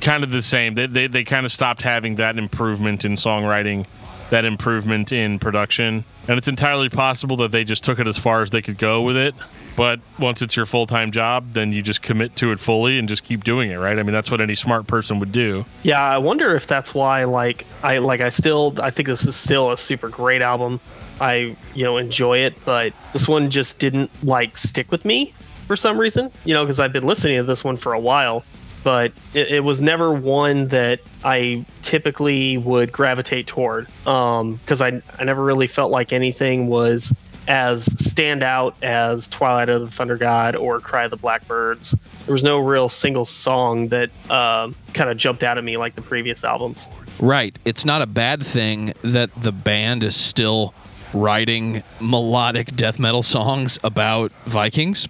kind 0.00 0.24
of 0.24 0.30
the 0.30 0.42
same. 0.42 0.74
They 0.74 0.86
they, 0.86 1.06
they 1.06 1.24
kind 1.24 1.44
of 1.44 1.52
stopped 1.52 1.82
having 1.82 2.16
that 2.16 2.38
improvement 2.38 3.04
in 3.04 3.12
songwriting, 3.12 3.86
that 4.30 4.44
improvement 4.46 5.12
in 5.12 5.38
production, 5.38 6.04
and 6.28 6.38
it's 6.38 6.48
entirely 6.48 6.88
possible 6.88 7.36
that 7.38 7.52
they 7.52 7.64
just 7.64 7.84
took 7.84 7.98
it 7.98 8.08
as 8.08 8.16
far 8.16 8.40
as 8.40 8.50
they 8.50 8.62
could 8.62 8.78
go 8.78 9.02
with 9.02 9.16
it. 9.18 9.34
But 9.76 10.00
once 10.18 10.42
it's 10.42 10.56
your 10.56 10.66
full 10.66 10.86
time 10.86 11.10
job, 11.10 11.52
then 11.52 11.72
you 11.72 11.82
just 11.82 12.02
commit 12.02 12.36
to 12.36 12.52
it 12.52 12.60
fully 12.60 12.98
and 12.98 13.08
just 13.08 13.24
keep 13.24 13.44
doing 13.44 13.70
it, 13.70 13.76
right? 13.76 13.98
I 13.98 14.02
mean, 14.02 14.12
that's 14.12 14.30
what 14.30 14.40
any 14.40 14.54
smart 14.54 14.86
person 14.86 15.18
would 15.20 15.32
do. 15.32 15.64
Yeah, 15.82 16.02
I 16.02 16.18
wonder 16.18 16.54
if 16.54 16.66
that's 16.66 16.94
why 16.94 17.24
like 17.24 17.66
I 17.82 17.98
like 17.98 18.20
I 18.20 18.28
still 18.28 18.74
I 18.82 18.90
think 18.90 19.08
this 19.08 19.26
is 19.26 19.36
still 19.36 19.70
a 19.70 19.78
super 19.78 20.08
great 20.08 20.42
album. 20.42 20.80
I, 21.20 21.56
you 21.74 21.84
know, 21.84 21.98
enjoy 21.98 22.38
it, 22.38 22.54
but 22.64 22.92
this 23.12 23.28
one 23.28 23.48
just 23.48 23.78
didn't 23.78 24.10
like 24.24 24.56
stick 24.58 24.90
with 24.90 25.04
me 25.04 25.32
for 25.66 25.76
some 25.76 25.98
reason, 25.98 26.32
you 26.44 26.52
know, 26.52 26.64
because 26.64 26.80
I've 26.80 26.92
been 26.92 27.06
listening 27.06 27.36
to 27.36 27.44
this 27.44 27.62
one 27.62 27.76
for 27.76 27.92
a 27.92 28.00
while, 28.00 28.44
but 28.82 29.12
it, 29.32 29.48
it 29.48 29.60
was 29.60 29.80
never 29.80 30.12
one 30.12 30.68
that 30.68 31.00
I 31.24 31.64
typically 31.82 32.58
would 32.58 32.90
gravitate 32.90 33.46
toward. 33.46 33.86
Um, 34.06 34.54
because 34.54 34.82
I 34.82 35.00
I 35.18 35.24
never 35.24 35.42
really 35.42 35.66
felt 35.68 35.90
like 35.90 36.12
anything 36.12 36.66
was 36.66 37.16
as 37.48 37.86
standout 37.86 38.74
as 38.82 39.28
Twilight 39.28 39.68
of 39.68 39.80
the 39.82 39.90
Thunder 39.90 40.16
God 40.16 40.56
or 40.56 40.80
Cry 40.80 41.04
of 41.04 41.10
the 41.10 41.16
Blackbirds. 41.16 41.94
There 42.26 42.32
was 42.32 42.44
no 42.44 42.58
real 42.58 42.88
single 42.88 43.24
song 43.24 43.88
that 43.88 44.10
um, 44.30 44.74
kind 44.94 45.10
of 45.10 45.16
jumped 45.16 45.42
out 45.42 45.58
at 45.58 45.64
me 45.64 45.76
like 45.76 45.94
the 45.94 46.02
previous 46.02 46.44
albums. 46.44 46.88
Right. 47.18 47.58
It's 47.64 47.84
not 47.84 48.02
a 48.02 48.06
bad 48.06 48.44
thing 48.44 48.94
that 49.02 49.34
the 49.34 49.52
band 49.52 50.04
is 50.04 50.16
still 50.16 50.74
writing 51.14 51.82
melodic 52.00 52.74
death 52.74 52.98
metal 52.98 53.22
songs 53.22 53.78
about 53.84 54.32
Vikings, 54.44 55.06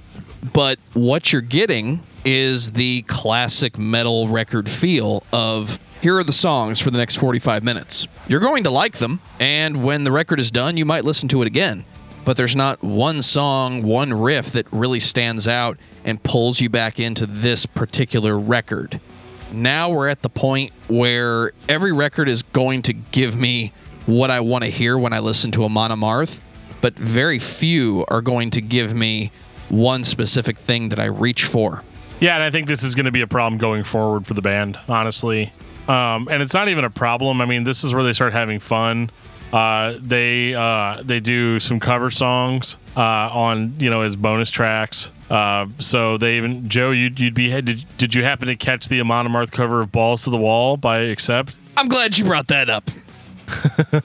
but 0.52 0.78
what 0.94 1.32
you're 1.32 1.42
getting 1.42 2.00
is 2.24 2.72
the 2.72 3.02
classic 3.02 3.78
metal 3.78 4.28
record 4.28 4.68
feel 4.68 5.22
of 5.32 5.78
here 6.00 6.18
are 6.18 6.24
the 6.24 6.32
songs 6.32 6.80
for 6.80 6.90
the 6.90 6.98
next 6.98 7.16
45 7.16 7.62
minutes. 7.62 8.08
You're 8.26 8.40
going 8.40 8.64
to 8.64 8.70
like 8.70 8.98
them, 8.98 9.20
and 9.38 9.84
when 9.84 10.02
the 10.02 10.10
record 10.10 10.40
is 10.40 10.50
done, 10.50 10.76
you 10.76 10.84
might 10.84 11.04
listen 11.04 11.28
to 11.28 11.42
it 11.42 11.46
again. 11.46 11.84
But 12.24 12.36
there's 12.36 12.56
not 12.56 12.82
one 12.82 13.22
song, 13.22 13.82
one 13.82 14.12
riff 14.12 14.52
that 14.52 14.66
really 14.72 15.00
stands 15.00 15.48
out 15.48 15.78
and 16.04 16.22
pulls 16.22 16.60
you 16.60 16.68
back 16.68 17.00
into 17.00 17.26
this 17.26 17.66
particular 17.66 18.38
record. 18.38 19.00
Now 19.52 19.90
we're 19.90 20.08
at 20.08 20.22
the 20.22 20.30
point 20.30 20.72
where 20.88 21.52
every 21.68 21.92
record 21.92 22.28
is 22.28 22.42
going 22.42 22.82
to 22.82 22.92
give 22.92 23.36
me 23.36 23.72
what 24.06 24.30
I 24.30 24.40
want 24.40 24.64
to 24.64 24.70
hear 24.70 24.96
when 24.98 25.12
I 25.12 25.18
listen 25.18 25.50
to 25.52 25.64
a 25.64 25.68
Amarth, 25.68 26.40
but 26.80 26.94
very 26.94 27.38
few 27.38 28.04
are 28.08 28.22
going 28.22 28.50
to 28.52 28.60
give 28.60 28.94
me 28.94 29.30
one 29.68 30.04
specific 30.04 30.58
thing 30.58 30.88
that 30.90 30.98
I 30.98 31.06
reach 31.06 31.44
for. 31.44 31.82
Yeah, 32.20 32.34
and 32.34 32.44
I 32.44 32.50
think 32.50 32.66
this 32.66 32.82
is 32.82 32.94
going 32.94 33.06
to 33.06 33.12
be 33.12 33.22
a 33.22 33.26
problem 33.26 33.58
going 33.58 33.84
forward 33.84 34.26
for 34.26 34.34
the 34.34 34.42
band, 34.42 34.78
honestly. 34.88 35.52
Um, 35.88 36.28
and 36.30 36.42
it's 36.42 36.54
not 36.54 36.68
even 36.68 36.84
a 36.84 36.90
problem. 36.90 37.40
I 37.40 37.46
mean, 37.46 37.64
this 37.64 37.82
is 37.82 37.94
where 37.94 38.04
they 38.04 38.12
start 38.12 38.32
having 38.32 38.60
fun. 38.60 39.10
Uh, 39.52 39.98
they 40.00 40.54
uh, 40.54 41.02
they 41.04 41.20
do 41.20 41.58
some 41.58 41.78
cover 41.78 42.10
songs 42.10 42.76
uh, 42.96 43.00
on 43.00 43.74
you 43.78 43.90
know 43.90 44.00
as 44.02 44.16
bonus 44.16 44.50
tracks. 44.50 45.10
Uh, 45.30 45.66
so 45.78 46.16
they 46.16 46.36
even 46.38 46.68
Joe, 46.68 46.90
you'd, 46.90 47.18
you'd 47.20 47.34
be 47.34 47.48
did, 47.60 47.84
did 47.98 48.14
you 48.14 48.22
happen 48.24 48.48
to 48.48 48.56
catch 48.56 48.88
the 48.88 49.00
Amon 49.00 49.26
Amarth 49.28 49.52
cover 49.52 49.80
of 49.82 49.92
"Balls 49.92 50.24
to 50.24 50.30
the 50.30 50.38
Wall" 50.38 50.76
by 50.76 50.98
Accept? 51.00 51.56
I'm 51.76 51.88
glad 51.88 52.16
you 52.18 52.24
brought 52.24 52.48
that 52.48 52.70
up. 52.70 52.90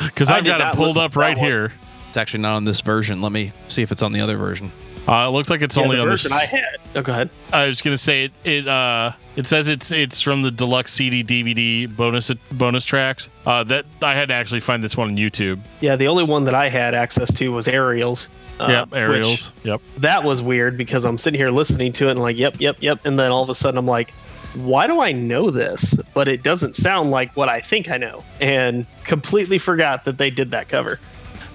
Because 0.00 0.30
I 0.30 0.36
I've 0.38 0.44
got 0.44 0.60
it 0.60 0.76
pulled 0.76 0.96
up 0.96 1.16
right 1.16 1.36
here. 1.36 1.72
It's 2.08 2.16
actually 2.16 2.40
not 2.40 2.56
on 2.56 2.64
this 2.64 2.80
version. 2.80 3.20
Let 3.20 3.32
me 3.32 3.52
see 3.68 3.82
if 3.82 3.92
it's 3.92 4.02
on 4.02 4.12
the 4.12 4.20
other 4.20 4.36
version. 4.38 4.72
Uh, 5.06 5.26
it 5.28 5.32
looks 5.32 5.50
like 5.50 5.60
it's 5.60 5.76
Yeah, 5.76 5.82
only 5.82 5.96
the 5.96 6.02
on 6.02 6.08
version 6.08 6.30
this. 6.30 6.38
I 6.40 6.44
had. 6.46 6.76
Oh, 6.94 7.02
go 7.02 7.12
ahead. 7.12 7.30
I 7.52 7.66
was 7.66 7.82
gonna 7.82 7.98
say 7.98 8.24
it. 8.24 8.32
It 8.44 8.66
uh, 8.68 9.12
it 9.36 9.46
says 9.46 9.68
it's 9.68 9.92
it's 9.92 10.20
from 10.20 10.42
the 10.42 10.50
deluxe 10.50 10.92
CD 10.94 11.22
DVD 11.22 11.94
bonus 11.94 12.30
bonus 12.52 12.84
tracks. 12.84 13.28
Uh, 13.46 13.62
that 13.64 13.86
I 14.02 14.14
had 14.14 14.28
to 14.28 14.34
actually 14.34 14.60
find 14.60 14.82
this 14.82 14.96
one 14.96 15.10
on 15.10 15.16
YouTube. 15.16 15.60
Yeah, 15.80 15.96
the 15.96 16.08
only 16.08 16.24
one 16.24 16.44
that 16.44 16.54
I 16.54 16.68
had 16.68 16.94
access 16.94 17.32
to 17.34 17.52
was 17.52 17.68
Aerials. 17.68 18.30
Uh, 18.58 18.86
yep, 18.90 19.08
which- 19.10 19.50
Yep. 19.64 19.82
that 19.98 20.24
was 20.24 20.40
weird 20.40 20.78
because 20.78 21.04
I'm 21.04 21.18
sitting 21.18 21.38
here 21.38 21.50
listening 21.50 21.92
to 21.94 22.08
it 22.08 22.12
and 22.12 22.20
like, 22.20 22.38
yep, 22.38 22.56
yep, 22.58 22.78
yep, 22.80 23.04
and 23.04 23.18
then 23.18 23.30
all 23.30 23.42
of 23.42 23.50
a 23.50 23.54
sudden 23.54 23.76
I'm 23.76 23.86
like, 23.86 24.12
why 24.54 24.86
do 24.86 24.98
I 25.02 25.12
know 25.12 25.50
this? 25.50 25.94
But 26.14 26.26
it 26.28 26.42
doesn't 26.42 26.74
sound 26.74 27.10
like 27.10 27.36
what 27.36 27.50
I 27.50 27.60
think 27.60 27.90
I 27.90 27.98
know, 27.98 28.24
and 28.40 28.86
completely 29.04 29.58
forgot 29.58 30.06
that 30.06 30.16
they 30.16 30.30
did 30.30 30.52
that 30.52 30.70
cover. 30.70 30.98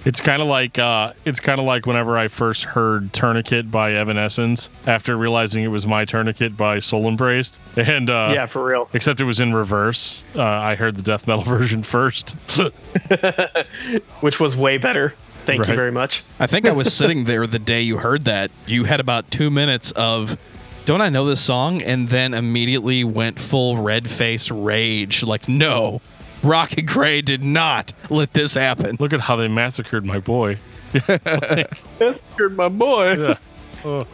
It's 0.04 0.20
kind 0.20 0.42
of 0.42 0.48
like 0.48 0.78
uh, 0.78 1.12
it's 1.24 1.38
kind 1.40 1.60
of 1.60 1.64
like 1.66 1.86
whenever 1.86 2.18
I 2.18 2.28
first 2.28 2.64
heard 2.64 3.12
"Tourniquet" 3.12 3.70
by 3.70 3.92
Evanescence 3.92 4.68
after 4.86 5.16
realizing 5.16 5.62
it 5.62 5.68
was 5.68 5.86
my 5.86 6.04
"Tourniquet" 6.04 6.56
by 6.56 6.80
Soul 6.80 7.06
Embraced, 7.06 7.58
and 7.76 8.10
uh, 8.10 8.30
yeah, 8.34 8.46
for 8.46 8.64
real. 8.64 8.88
except 8.92 9.20
it 9.20 9.24
was 9.24 9.38
in 9.40 9.54
reverse. 9.54 10.24
Uh, 10.34 10.42
I 10.42 10.74
heard 10.74 10.96
the 10.96 11.02
death 11.02 11.26
metal 11.28 11.44
version 11.58 11.82
first. 11.82 12.32
Which 14.20 14.40
was 14.40 14.56
way 14.56 14.78
better. 14.78 15.14
Thank 15.44 15.66
you 15.66 15.74
very 15.74 15.90
much. 15.92 16.22
I 16.38 16.46
think 16.46 16.66
I 16.66 16.72
was 16.72 16.92
sitting 16.94 17.24
there 17.24 17.46
the 17.46 17.58
day 17.58 17.82
you 17.82 17.98
heard 17.98 18.24
that. 18.26 18.50
You 18.66 18.84
had 18.84 19.00
about 19.00 19.30
two 19.30 19.50
minutes 19.50 19.90
of, 19.92 20.38
don't 20.84 21.00
I 21.00 21.08
know 21.08 21.26
this 21.26 21.40
song? 21.40 21.82
And 21.82 22.08
then 22.08 22.32
immediately 22.32 23.02
went 23.02 23.40
full 23.40 23.78
red 23.78 24.08
face 24.08 24.52
rage. 24.52 25.24
Like, 25.24 25.48
no, 25.48 26.00
Rocky 26.42 26.82
Gray 26.82 27.22
did 27.22 27.42
not 27.42 27.92
let 28.10 28.32
this 28.32 28.54
happen. 28.54 28.96
Look 28.98 29.12
at 29.12 29.20
how 29.20 29.36
they 29.36 29.48
massacred 29.48 30.04
my 30.04 30.18
boy. 30.18 30.58
That's 31.98 32.22
my 32.50 32.68
boy. 32.68 33.28
Yeah. 33.28 33.34
Oh. 33.84 34.06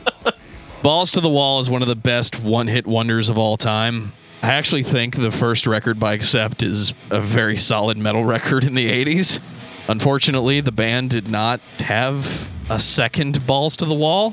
Balls 0.83 1.11
to 1.11 1.21
the 1.21 1.29
Wall 1.29 1.61
is 1.61 1.69
one 1.69 1.83
of 1.83 1.89
the 1.89 1.95
best 1.95 2.41
one 2.41 2.69
hit 2.69 2.87
wonders 2.87 3.29
of 3.29 3.37
all 3.37 3.59
time. 3.59 4.15
I 4.41 4.55
actually 4.55 4.83
think 4.83 5.15
the 5.15 5.31
first 5.31 5.67
record 5.67 6.01
by 6.01 6.15
Accept 6.15 6.63
is 6.63 6.95
a 7.11 7.21
very 7.21 7.59
solid 7.59 7.99
metal 7.99 8.25
record 8.25 8.65
in 8.65 8.75
the 8.75 8.91
80s. 8.91 9.41
Unfortunately, 9.89 10.63
the 10.63 10.73
band 10.73 11.11
did 11.11 11.29
not 11.29 11.61
have 11.81 12.51
a 12.71 12.79
second 12.79 13.47
Balls 13.47 13.77
to 13.77 13.85
the 13.85 13.93
Wall. 13.93 14.33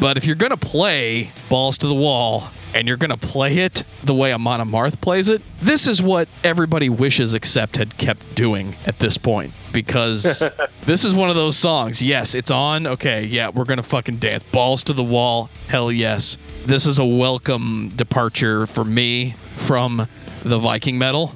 But 0.00 0.18
if 0.18 0.26
you're 0.26 0.36
going 0.36 0.50
to 0.50 0.56
play 0.58 1.30
Balls 1.48 1.78
to 1.78 1.86
the 1.86 1.94
Wall 1.94 2.48
and 2.74 2.88
you're 2.88 2.96
going 2.96 3.10
to 3.10 3.16
play 3.16 3.58
it 3.58 3.84
the 4.02 4.12
way 4.12 4.32
Amon 4.32 4.60
Amarth 4.60 5.00
plays 5.00 5.28
it, 5.28 5.40
this 5.62 5.86
is 5.86 6.02
what 6.02 6.28
everybody 6.42 6.88
wishes 6.88 7.32
Accept 7.32 7.76
had 7.76 7.96
kept 7.96 8.34
doing 8.34 8.74
at 8.86 8.98
this 8.98 9.16
point. 9.16 9.52
Because 9.72 10.42
this 10.82 11.04
is 11.04 11.14
one 11.14 11.30
of 11.30 11.36
those 11.36 11.56
songs. 11.56 12.02
Yes, 12.02 12.34
it's 12.34 12.50
on. 12.50 12.86
Okay, 12.86 13.24
yeah, 13.24 13.48
we're 13.48 13.64
going 13.64 13.78
to 13.78 13.82
fucking 13.82 14.16
dance. 14.16 14.42
Balls 14.52 14.82
to 14.84 14.92
the 14.92 15.04
Wall. 15.04 15.48
Hell 15.68 15.90
yes. 15.90 16.36
This 16.66 16.84
is 16.84 16.98
a 16.98 17.04
welcome 17.04 17.92
departure 17.94 18.66
for 18.66 18.84
me 18.84 19.32
from 19.66 20.08
the 20.42 20.58
Viking 20.58 20.98
metal. 20.98 21.32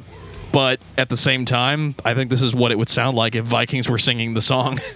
But 0.53 0.81
at 0.97 1.09
the 1.09 1.17
same 1.17 1.45
time, 1.45 1.95
I 2.05 2.15
think 2.15 2.31
this 2.31 2.43
is 2.43 2.55
what 2.55 2.73
it 2.73 2.79
would 2.79 2.89
sound 2.89 3.17
like 3.17 3.35
if 3.35 3.45
Vikings 3.45 3.89
were 3.89 3.99
singing 3.99 4.35
the 4.35 4.41
song. 4.41 4.81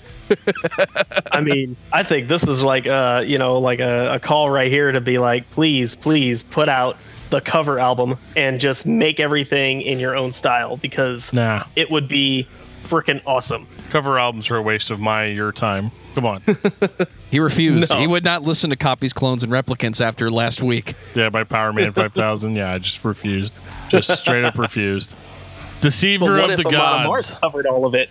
I 1.33 1.41
mean, 1.41 1.77
I 1.93 2.03
think 2.03 2.29
this 2.29 2.45
is 2.45 2.63
like 2.63 2.87
uh, 2.87 3.23
you 3.27 3.39
know, 3.39 3.59
like 3.59 3.81
a, 3.81 4.15
a 4.15 4.19
call 4.21 4.51
right 4.51 4.71
here 4.71 4.93
to 4.93 5.01
be 5.01 5.19
like, 5.19 5.51
please, 5.51 5.95
please 5.95 6.43
put 6.43 6.69
out 6.69 6.97
the 7.31 7.41
cover 7.41 7.79
album 7.79 8.17
and 8.37 8.61
just 8.61 8.85
make 8.87 9.19
everything 9.19 9.81
in 9.83 9.99
your 9.99 10.15
own 10.17 10.33
style 10.33 10.77
because 10.77 11.33
Nah, 11.33 11.65
it 11.77 11.91
would 11.91 12.07
be 12.07 12.47
freaking 12.85 13.23
awesome. 13.27 13.67
cover 13.91 14.19
albums 14.19 14.51
are 14.51 14.57
a 14.57 14.63
waste 14.63 14.91
of 14.91 15.01
my 15.01 15.25
your 15.27 15.51
time. 15.53 15.91
Come 16.15 16.27
on. 16.27 16.43
He 17.31 17.39
refused. 17.41 17.91
No. 17.91 17.99
He 17.99 18.07
would 18.07 18.25
not 18.25 18.43
listen 18.43 18.69
to 18.69 18.77
copies, 18.77 19.15
clones, 19.15 19.43
and 19.43 19.51
replicants 19.51 20.03
after 20.03 20.31
last 20.31 20.61
week. 20.63 20.93
yeah, 21.15 21.31
by 21.31 21.45
Power 21.45 21.73
Man 21.73 21.91
Five 21.95 22.13
Thousand. 22.13 22.57
Yeah, 22.57 22.71
I 22.71 22.77
just 22.77 23.03
refused. 23.07 23.55
Just 23.89 24.21
straight 24.21 24.45
up 24.45 24.59
refused. 24.59 25.13
But 25.77 25.81
Deceiver 25.81 26.31
what 26.37 26.51
of 26.51 26.51
if 26.51 26.57
the 26.59 26.77
Amon 26.77 27.07
gods. 27.07 27.31
Amarth 27.31 27.41
covered 27.41 27.67
all 27.67 27.87
of 27.87 27.95
it? 27.95 28.11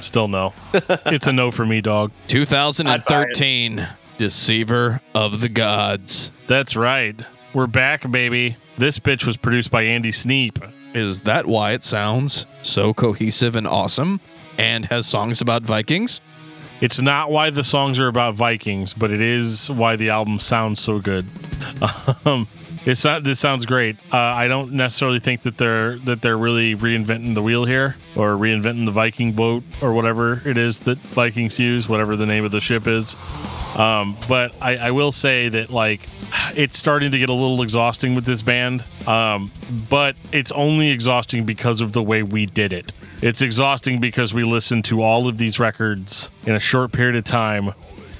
Still 0.00 0.28
no. 0.28 0.52
It's 0.72 1.26
a 1.26 1.32
no 1.32 1.50
for 1.50 1.64
me, 1.66 1.80
dog. 1.80 2.12
2013, 2.28 3.88
Deceiver 4.18 5.00
of 5.14 5.40
the 5.40 5.48
Gods. 5.48 6.30
That's 6.46 6.76
right. 6.76 7.16
We're 7.52 7.66
back, 7.66 8.10
baby. 8.10 8.56
This 8.78 8.98
bitch 8.98 9.26
was 9.26 9.36
produced 9.36 9.70
by 9.70 9.82
Andy 9.82 10.12
Sneap. 10.12 10.58
Is 10.94 11.22
that 11.22 11.46
why 11.46 11.72
it 11.72 11.84
sounds 11.84 12.46
so 12.62 12.92
cohesive 12.94 13.56
and 13.56 13.66
awesome 13.66 14.20
and 14.58 14.84
has 14.86 15.06
songs 15.06 15.40
about 15.40 15.62
Vikings? 15.62 16.20
It's 16.80 17.00
not 17.00 17.30
why 17.30 17.50
the 17.50 17.62
songs 17.62 17.98
are 17.98 18.08
about 18.08 18.34
Vikings, 18.34 18.92
but 18.92 19.10
it 19.10 19.20
is 19.20 19.70
why 19.70 19.96
the 19.96 20.10
album 20.10 20.38
sounds 20.38 20.80
so 20.80 20.98
good. 20.98 21.26
Um, 22.26 22.48
it's 22.86 23.04
not. 23.04 23.24
This 23.24 23.40
sounds 23.40 23.66
great. 23.66 23.96
Uh, 24.12 24.16
I 24.16 24.48
don't 24.48 24.72
necessarily 24.72 25.20
think 25.20 25.42
that 25.42 25.56
they're 25.56 25.98
that 26.00 26.22
they're 26.22 26.36
really 26.36 26.76
reinventing 26.76 27.34
the 27.34 27.42
wheel 27.42 27.64
here 27.64 27.96
or 28.16 28.32
reinventing 28.32 28.84
the 28.84 28.92
Viking 28.92 29.32
boat 29.32 29.62
or 29.80 29.92
whatever 29.92 30.42
it 30.44 30.58
is 30.58 30.80
that 30.80 30.98
Vikings 30.98 31.58
use, 31.58 31.88
whatever 31.88 32.16
the 32.16 32.26
name 32.26 32.44
of 32.44 32.50
the 32.50 32.60
ship 32.60 32.86
is. 32.86 33.16
Um, 33.76 34.16
but 34.28 34.54
I, 34.62 34.76
I 34.76 34.90
will 34.92 35.12
say 35.12 35.48
that 35.48 35.70
like 35.70 36.08
it's 36.54 36.78
starting 36.78 37.12
to 37.12 37.18
get 37.18 37.28
a 37.28 37.32
little 37.32 37.62
exhausting 37.62 38.14
with 38.14 38.24
this 38.24 38.42
band. 38.42 38.84
Um, 39.06 39.50
but 39.88 40.16
it's 40.32 40.52
only 40.52 40.90
exhausting 40.90 41.44
because 41.44 41.80
of 41.80 41.92
the 41.92 42.02
way 42.02 42.22
we 42.22 42.46
did 42.46 42.72
it. 42.72 42.92
It's 43.22 43.40
exhausting 43.40 44.00
because 44.00 44.34
we 44.34 44.44
listened 44.44 44.84
to 44.86 45.02
all 45.02 45.26
of 45.28 45.38
these 45.38 45.58
records 45.58 46.30
in 46.46 46.54
a 46.54 46.60
short 46.60 46.92
period 46.92 47.16
of 47.16 47.24
time, 47.24 47.68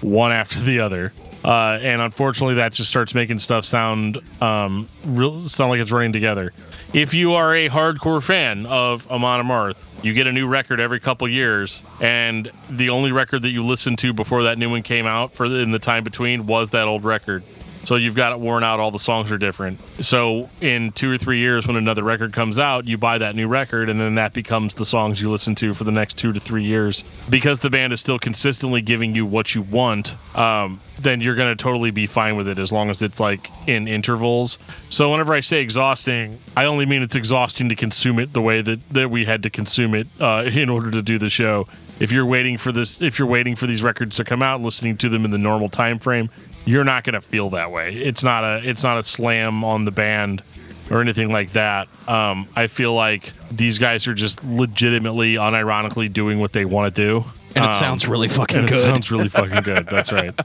one 0.01 0.33
after 0.33 0.61
the 0.61 0.81
other. 0.81 1.12
Uh, 1.45 1.78
and 1.82 2.01
unfortunately, 2.01 2.55
that 2.55 2.72
just 2.72 2.88
starts 2.88 3.14
making 3.14 3.38
stuff 3.38 3.66
sound 3.66 4.18
um, 4.40 4.88
real, 5.05 5.42
sound 5.42 5.70
like 5.70 5.80
it's 5.80 5.92
running 5.92 6.12
together. 6.12 6.55
If 6.95 7.12
you 7.12 7.34
are 7.34 7.55
a 7.55 7.68
hardcore 7.68 8.22
fan 8.22 8.64
of 8.64 9.11
Amon 9.11 9.45
Amarth, 9.45 9.84
you 10.03 10.14
get 10.14 10.26
a 10.26 10.32
new 10.32 10.47
record 10.47 10.80
every 10.80 11.01
couple 11.01 11.28
years, 11.28 11.82
and 12.01 12.51
the 12.70 12.88
only 12.90 13.12
record 13.12 13.42
that 13.42 13.51
you 13.51 13.64
listened 13.64 13.99
to 13.99 14.14
before 14.14 14.45
that 14.45 14.57
new 14.57 14.70
one 14.70 14.82
came 14.82 15.07
out 15.07 15.34
for 15.34 15.45
in 15.45 15.70
the 15.70 15.78
time 15.78 16.03
between 16.03 16.47
was 16.47 16.70
that 16.70 16.86
old 16.86 17.05
record. 17.05 17.42
So 17.85 17.97
you've 17.97 18.14
got 18.14 18.32
it 18.32 18.41
worn 18.41 18.64
out. 18.64 18.80
All 18.80 18.91
the 18.91 18.99
songs 18.99 19.30
are 19.30 19.39
different. 19.39 19.80
So 20.01 20.49
in 20.61 20.93
two 20.93 21.11
or 21.11 21.18
three 21.18 21.39
years, 21.39 21.66
when 21.66 21.76
another 21.76 22.03
record 22.03 22.32
comes 22.32 22.59
out, 22.59 22.87
you 22.87 22.97
buy 22.97 23.18
that 23.18 23.37
new 23.37 23.47
record, 23.47 23.89
and 23.89 24.01
then 24.01 24.14
that 24.16 24.32
becomes 24.32 24.74
the 24.74 24.85
songs 24.85 25.20
you 25.20 25.30
listen 25.30 25.55
to 25.57 25.74
for 25.74 25.85
the 25.85 25.93
next 25.93 26.16
two 26.16 26.32
to 26.32 26.41
three 26.41 26.64
years. 26.64 27.05
Because 27.28 27.59
the 27.59 27.70
band 27.70 27.93
is 27.93 28.01
still 28.01 28.18
consistently 28.18 28.80
giving 28.80 29.14
you 29.14 29.26
what 29.26 29.55
you 29.55 29.62
want, 29.62 30.16
um, 30.37 30.80
then 31.01 31.20
you're 31.20 31.35
going 31.35 31.55
to 31.55 31.62
totally 31.62 31.91
be 31.91 32.07
fine 32.07 32.37
with 32.37 32.49
it 32.49 32.59
as 32.59 32.72
long 32.72 32.91
as 32.91 33.03
it's 33.03 33.20
like 33.20 33.51
in 33.66 33.89
intervals. 33.89 34.59
So 34.89 35.11
whenever 35.11 35.35
I 35.35 35.41
say 35.41 35.61
exhausting, 35.61 36.39
I 36.57 36.64
only 36.66 36.87
mean 36.87 37.03
it's 37.03 37.16
exhausting 37.16 37.68
to 37.68 37.76
consume 37.76 38.18
it 38.18 38.32
the 38.32 38.43
way 38.43 38.62
that, 38.62 38.80
that 38.91 39.11
we 39.11 39.24
had 39.24 39.43
to 39.43 39.51
consume 39.51 39.95
it 39.95 40.07
uh, 40.20 40.49
in 40.53 40.68
order 40.68 40.91
to 40.91 41.03
do 41.03 41.18
the 41.18 41.30
show. 41.30 41.66
If 42.01 42.11
you're 42.11 42.26
waiting 42.26 42.57
for 42.57 42.72
this, 42.72 43.03
if 43.03 43.18
you're 43.18 43.28
waiting 43.28 43.55
for 43.55 43.66
these 43.66 43.82
records 43.82 44.16
to 44.16 44.24
come 44.24 44.43
out 44.43 44.57
and 44.57 44.64
listening 44.64 44.97
to 44.99 45.09
them 45.09 45.24
in 45.24 45.30
the 45.30 45.39
normal 45.39 45.68
time 45.68 45.99
frame, 45.99 46.28
you're 46.65 46.85
not 46.85 47.05
going 47.05 47.15
to 47.15 47.21
feel 47.21 47.51
that 47.51 47.71
way. 47.71 47.95
It's 47.95 48.23
not 48.23 48.45
a 48.45 48.61
it's 48.69 48.83
not 48.83 48.99
a 48.99 49.03
slam 49.03 49.65
on 49.65 49.85
the 49.85 49.91
band 49.91 50.43
or 50.91 51.01
anything 51.01 51.31
like 51.33 51.53
that. 51.53 51.89
Um, 52.09 52.49
I 52.55 52.67
feel 52.67 52.95
like 52.95 53.33
these 53.51 53.79
guys 53.79 54.07
are 54.07 54.15
just 54.15 54.45
legitimately, 54.45 55.35
unironically 55.37 56.12
doing 56.12 56.41
what 56.41 56.53
they 56.53 56.65
want 56.67 56.95
to 56.95 57.03
do, 57.03 57.25
And 57.55 57.65
it 57.65 57.69
Um, 57.69 57.73
sounds 57.73 58.07
really 58.07 58.29
fucking 58.29 58.59
and 58.61 58.69
good. 58.69 58.79
It 58.79 58.81
sounds 58.81 59.11
really 59.11 59.29
fucking 59.29 59.62
good. 59.62 59.87
That's 59.87 60.12
right. 60.12 60.39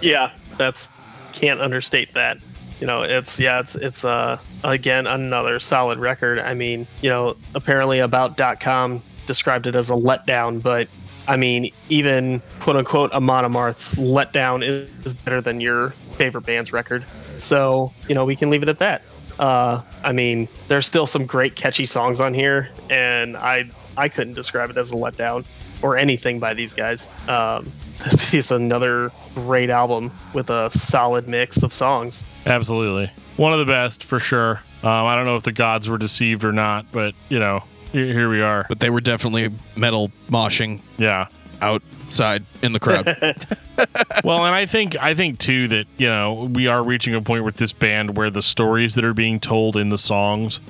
Yeah, 0.00 0.30
that's 0.56 0.88
can't 1.32 1.60
understate 1.60 2.14
that. 2.14 2.38
You 2.80 2.86
know, 2.86 3.02
it's 3.02 3.38
yeah, 3.38 3.60
it's 3.60 3.74
it's 3.74 4.04
uh 4.04 4.38
again 4.62 5.06
another 5.06 5.60
solid 5.60 5.98
record. 5.98 6.38
I 6.38 6.54
mean, 6.54 6.86
you 7.02 7.10
know, 7.10 7.36
apparently 7.54 7.98
about.com 8.00 9.02
described 9.26 9.66
it 9.66 9.74
as 9.74 9.90
a 9.90 9.94
letdown, 9.94 10.62
but 10.62 10.88
I 11.26 11.36
mean, 11.36 11.72
even 11.88 12.42
quote 12.60 12.76
unquote 12.76 13.12
Amon 13.12 13.44
Amarth's 13.44 13.94
letdown 13.94 14.62
is 15.04 15.14
better 15.14 15.40
than 15.40 15.60
your 15.60 15.90
favorite 16.16 16.42
band's 16.42 16.72
record. 16.72 17.04
So, 17.38 17.92
you 18.08 18.14
know, 18.14 18.24
we 18.24 18.36
can 18.36 18.50
leave 18.50 18.62
it 18.62 18.68
at 18.68 18.78
that. 18.78 19.02
Uh, 19.38 19.82
I 20.02 20.12
mean, 20.12 20.48
there's 20.68 20.86
still 20.86 21.06
some 21.06 21.26
great 21.26 21.56
catchy 21.56 21.86
songs 21.86 22.20
on 22.20 22.34
here, 22.34 22.70
and 22.88 23.36
I 23.36 23.70
I 23.96 24.08
couldn't 24.08 24.34
describe 24.34 24.70
it 24.70 24.76
as 24.76 24.92
a 24.92 24.94
letdown 24.94 25.44
or 25.82 25.96
anything 25.96 26.38
by 26.38 26.54
these 26.54 26.74
guys. 26.74 27.08
Um, 27.28 27.70
this 28.04 28.34
is 28.34 28.50
another 28.50 29.10
great 29.34 29.70
album 29.70 30.12
with 30.34 30.50
a 30.50 30.70
solid 30.70 31.28
mix 31.28 31.62
of 31.62 31.72
songs. 31.72 32.24
Absolutely. 32.46 33.10
One 33.36 33.52
of 33.52 33.58
the 33.58 33.64
best 33.64 34.04
for 34.04 34.18
sure. 34.18 34.62
Um, 34.82 35.06
I 35.06 35.16
don't 35.16 35.24
know 35.24 35.36
if 35.36 35.42
the 35.42 35.52
gods 35.52 35.88
were 35.88 35.98
deceived 35.98 36.44
or 36.44 36.52
not, 36.52 36.86
but 36.92 37.14
you 37.28 37.38
know, 37.38 37.64
here 37.94 38.06
here 38.12 38.28
we 38.28 38.42
are. 38.42 38.66
But 38.68 38.80
they 38.80 38.90
were 38.90 39.00
definitely 39.00 39.50
metal 39.76 40.10
moshing 40.28 40.80
Yeah. 40.98 41.28
outside 41.62 42.44
in 42.62 42.72
the 42.72 42.80
crowd. 42.80 43.06
Well, 44.22 44.44
and 44.46 44.54
I 44.54 44.66
think 44.66 44.96
I 45.02 45.14
think 45.14 45.38
too 45.38 45.66
that 45.68 45.86
you 45.96 46.06
know 46.06 46.48
we 46.54 46.66
are 46.68 46.82
reaching 46.82 47.14
a 47.14 47.20
point 47.20 47.44
with 47.44 47.56
this 47.56 47.72
band 47.72 48.16
where 48.16 48.30
the 48.30 48.40
stories 48.42 48.94
that 48.94 49.04
are 49.04 49.12
being 49.14 49.40
told 49.40 49.76
in 49.76 49.88
the 49.88 49.98
songs 49.98 50.60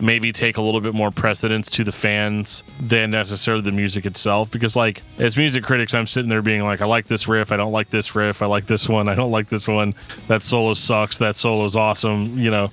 maybe 0.00 0.32
take 0.32 0.56
a 0.56 0.62
little 0.62 0.80
bit 0.80 0.94
more 0.94 1.10
precedence 1.12 1.68
to 1.70 1.84
the 1.84 1.92
fans 1.92 2.64
than 2.80 3.10
necessarily 3.10 3.62
the 3.62 3.70
music 3.72 4.04
itself. 4.06 4.50
Because 4.50 4.74
like 4.76 5.02
as 5.18 5.36
music 5.36 5.62
critics, 5.64 5.92
I'm 5.94 6.06
sitting 6.06 6.28
there 6.28 6.42
being 6.42 6.62
like, 6.64 6.80
I 6.80 6.86
like 6.86 7.06
this 7.06 7.26
riff, 7.28 7.52
I 7.52 7.56
don't 7.56 7.72
like 7.72 7.90
this 7.90 8.14
riff, 8.14 8.42
I 8.42 8.46
like 8.46 8.66
this 8.66 8.88
one, 8.88 9.08
I 9.08 9.14
don't 9.14 9.30
like 9.32 9.48
this 9.48 9.66
one. 9.68 9.94
That 10.28 10.42
solo 10.42 10.74
sucks. 10.74 11.18
That 11.18 11.36
solo's 11.36 11.76
awesome. 11.76 12.38
You 12.38 12.50
know, 12.50 12.70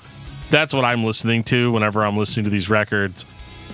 that's 0.50 0.74
what 0.74 0.86
I'm 0.86 1.04
listening 1.04 1.44
to 1.46 1.72
whenever 1.72 2.04
I'm 2.06 2.18
listening 2.18 2.44
to 2.46 2.50
these 2.50 2.70
records. 2.70 3.26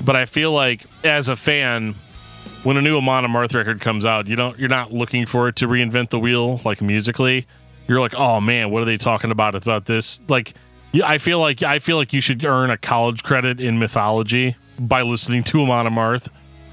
But 0.03 0.15
I 0.15 0.25
feel 0.25 0.51
like 0.51 0.85
as 1.03 1.29
a 1.29 1.35
fan, 1.35 1.95
when 2.63 2.77
a 2.77 2.81
new 2.81 2.97
Amon 2.97 3.25
Amarth 3.25 3.55
record 3.55 3.81
comes 3.81 4.05
out, 4.05 4.27
you 4.27 4.35
don't 4.35 4.57
you're 4.59 4.69
not 4.69 4.91
looking 4.91 5.25
for 5.25 5.47
it 5.47 5.55
to 5.57 5.67
reinvent 5.67 6.09
the 6.09 6.19
wheel 6.19 6.61
like 6.65 6.81
musically. 6.81 7.47
You're 7.87 7.99
like, 7.99 8.15
oh 8.15 8.41
man, 8.41 8.71
what 8.71 8.81
are 8.81 8.85
they 8.85 8.97
talking 8.97 9.31
about 9.31 9.55
about 9.55 9.85
this? 9.85 10.19
Like, 10.27 10.53
I 11.03 11.17
feel 11.17 11.39
like 11.39 11.63
I 11.63 11.79
feel 11.79 11.97
like 11.97 12.13
you 12.13 12.21
should 12.21 12.43
earn 12.43 12.69
a 12.69 12.77
college 12.77 13.23
credit 13.23 13.59
in 13.59 13.79
mythology 13.79 14.55
by 14.79 15.03
listening 15.03 15.43
to 15.45 15.61
Amon 15.61 15.87
Amarth. 15.87 16.27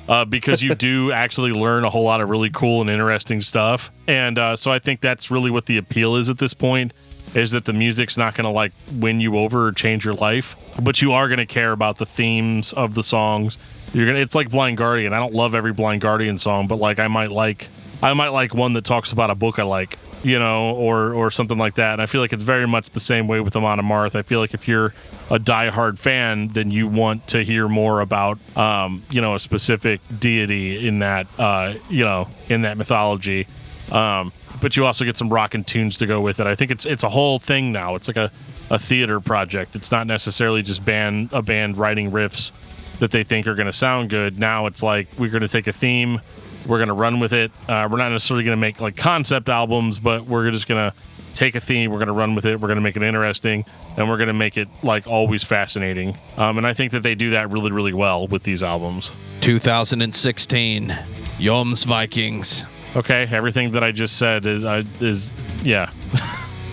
Uh, 0.08 0.24
because 0.24 0.62
you 0.62 0.74
do 0.74 1.12
actually 1.12 1.52
learn 1.52 1.84
a 1.84 1.90
whole 1.90 2.02
lot 2.02 2.20
of 2.20 2.28
really 2.28 2.50
cool 2.50 2.80
and 2.80 2.90
interesting 2.90 3.40
stuff, 3.40 3.92
and 4.08 4.36
uh, 4.36 4.56
so 4.56 4.72
I 4.72 4.80
think 4.80 5.00
that's 5.00 5.30
really 5.30 5.50
what 5.50 5.66
the 5.66 5.76
appeal 5.76 6.16
is 6.16 6.28
at 6.28 6.38
this 6.38 6.54
point 6.54 6.92
is 7.34 7.52
that 7.52 7.64
the 7.64 7.72
music's 7.72 8.16
not 8.16 8.34
going 8.34 8.44
to 8.44 8.50
like 8.50 8.72
win 8.92 9.20
you 9.20 9.38
over 9.38 9.68
or 9.68 9.72
change 9.72 10.04
your 10.04 10.14
life, 10.14 10.56
but 10.80 11.00
you 11.00 11.12
are 11.12 11.28
going 11.28 11.38
to 11.38 11.46
care 11.46 11.72
about 11.72 11.98
the 11.98 12.06
themes 12.06 12.72
of 12.72 12.94
the 12.94 13.02
songs. 13.02 13.58
You're 13.92 14.06
gonna. 14.06 14.20
It's 14.20 14.34
like 14.34 14.50
Blind 14.50 14.78
Guardian. 14.78 15.12
I 15.12 15.18
don't 15.18 15.34
love 15.34 15.54
every 15.54 15.72
Blind 15.72 16.00
Guardian 16.00 16.38
song, 16.38 16.66
but 16.66 16.76
like 16.76 16.98
I 16.98 17.08
might 17.08 17.30
like, 17.30 17.68
I 18.02 18.14
might 18.14 18.28
like 18.28 18.54
one 18.54 18.72
that 18.72 18.84
talks 18.84 19.12
about 19.12 19.30
a 19.30 19.34
book 19.34 19.58
I 19.58 19.64
like, 19.64 19.98
you 20.22 20.38
know, 20.38 20.70
or 20.70 21.12
or 21.12 21.30
something 21.30 21.58
like 21.58 21.74
that. 21.74 21.92
And 21.92 22.02
I 22.02 22.06
feel 22.06 22.22
like 22.22 22.32
it's 22.32 22.42
very 22.42 22.66
much 22.66 22.90
the 22.90 23.00
same 23.00 23.28
way 23.28 23.40
with 23.40 23.54
Amon 23.54 23.78
Amarth. 23.78 24.14
I 24.14 24.22
feel 24.22 24.40
like 24.40 24.54
if 24.54 24.66
you're 24.66 24.94
a 25.30 25.38
diehard 25.38 25.98
fan, 25.98 26.48
then 26.48 26.70
you 26.70 26.88
want 26.88 27.26
to 27.28 27.44
hear 27.44 27.68
more 27.68 28.00
about, 28.00 28.38
um, 28.56 29.02
you 29.10 29.20
know, 29.20 29.34
a 29.34 29.38
specific 29.38 30.00
deity 30.18 30.88
in 30.88 31.00
that, 31.00 31.26
uh, 31.38 31.74
you 31.90 32.04
know, 32.04 32.28
in 32.48 32.62
that 32.62 32.78
mythology. 32.78 33.46
Um, 33.90 34.32
but 34.62 34.76
you 34.76 34.86
also 34.86 35.04
get 35.04 35.16
some 35.16 35.28
rockin' 35.28 35.64
tunes 35.64 35.96
to 35.98 36.06
go 36.06 36.20
with 36.22 36.40
it. 36.40 36.46
I 36.46 36.54
think 36.54 36.70
it's 36.70 36.86
it's 36.86 37.02
a 37.02 37.08
whole 37.10 37.38
thing 37.38 37.72
now. 37.72 37.96
It's 37.96 38.08
like 38.08 38.16
a, 38.16 38.30
a 38.70 38.78
theater 38.78 39.20
project. 39.20 39.76
It's 39.76 39.90
not 39.90 40.06
necessarily 40.06 40.62
just 40.62 40.82
band 40.84 41.30
a 41.32 41.42
band 41.42 41.76
writing 41.76 42.10
riffs 42.10 42.52
that 43.00 43.10
they 43.10 43.24
think 43.24 43.48
are 43.48 43.56
going 43.56 43.66
to 43.66 43.72
sound 43.72 44.08
good. 44.08 44.38
Now 44.38 44.66
it's 44.66 44.82
like 44.82 45.08
we're 45.18 45.30
going 45.30 45.42
to 45.42 45.48
take 45.48 45.66
a 45.66 45.72
theme, 45.72 46.20
we're 46.66 46.78
going 46.78 46.88
to 46.88 46.94
run 46.94 47.18
with 47.18 47.32
it. 47.32 47.50
Uh, 47.68 47.88
we're 47.90 47.98
not 47.98 48.12
necessarily 48.12 48.44
going 48.44 48.56
to 48.56 48.60
make 48.60 48.80
like 48.80 48.96
concept 48.96 49.48
albums, 49.48 49.98
but 49.98 50.26
we're 50.26 50.48
just 50.52 50.68
going 50.68 50.90
to 50.90 50.96
take 51.34 51.56
a 51.56 51.60
theme, 51.60 51.90
we're 51.90 51.98
going 51.98 52.06
to 52.06 52.12
run 52.12 52.36
with 52.36 52.46
it, 52.46 52.60
we're 52.60 52.68
going 52.68 52.76
to 52.76 52.82
make 52.82 52.96
it 52.96 53.02
interesting, 53.02 53.64
and 53.96 54.08
we're 54.08 54.18
going 54.18 54.28
to 54.28 54.34
make 54.34 54.56
it 54.56 54.68
like 54.84 55.08
always 55.08 55.42
fascinating. 55.42 56.16
Um, 56.36 56.58
and 56.58 56.66
I 56.66 56.74
think 56.74 56.92
that 56.92 57.02
they 57.02 57.16
do 57.16 57.30
that 57.30 57.50
really, 57.50 57.72
really 57.72 57.94
well 57.94 58.28
with 58.28 58.44
these 58.44 58.62
albums. 58.62 59.10
2016, 59.40 60.90
Jomsvikings. 61.38 62.66
Okay, 62.94 63.26
everything 63.30 63.72
that 63.72 63.82
I 63.82 63.90
just 63.90 64.18
said 64.18 64.44
is 64.44 64.64
uh, 64.64 64.84
is 65.00 65.34
yeah, 65.62 65.90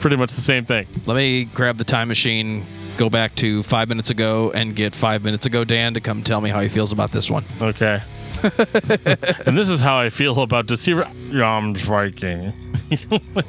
pretty 0.00 0.16
much 0.16 0.32
the 0.32 0.40
same 0.40 0.64
thing. 0.64 0.86
Let 1.06 1.16
me 1.16 1.44
grab 1.44 1.78
the 1.78 1.84
time 1.84 2.08
machine, 2.08 2.64
go 2.98 3.08
back 3.08 3.34
to 3.36 3.62
five 3.62 3.88
minutes 3.88 4.10
ago, 4.10 4.50
and 4.54 4.76
get 4.76 4.94
five 4.94 5.24
minutes 5.24 5.46
ago 5.46 5.64
Dan 5.64 5.94
to 5.94 6.00
come 6.00 6.22
tell 6.22 6.40
me 6.40 6.50
how 6.50 6.60
he 6.60 6.68
feels 6.68 6.92
about 6.92 7.12
this 7.12 7.30
one. 7.30 7.44
Okay. 7.62 8.02
and 8.42 9.56
this 9.56 9.68
is 9.68 9.80
how 9.80 9.98
I 9.98 10.08
feel 10.08 10.40
about 10.40 10.66
Deceiver 10.66 11.04
Jomsviking. 11.30 12.54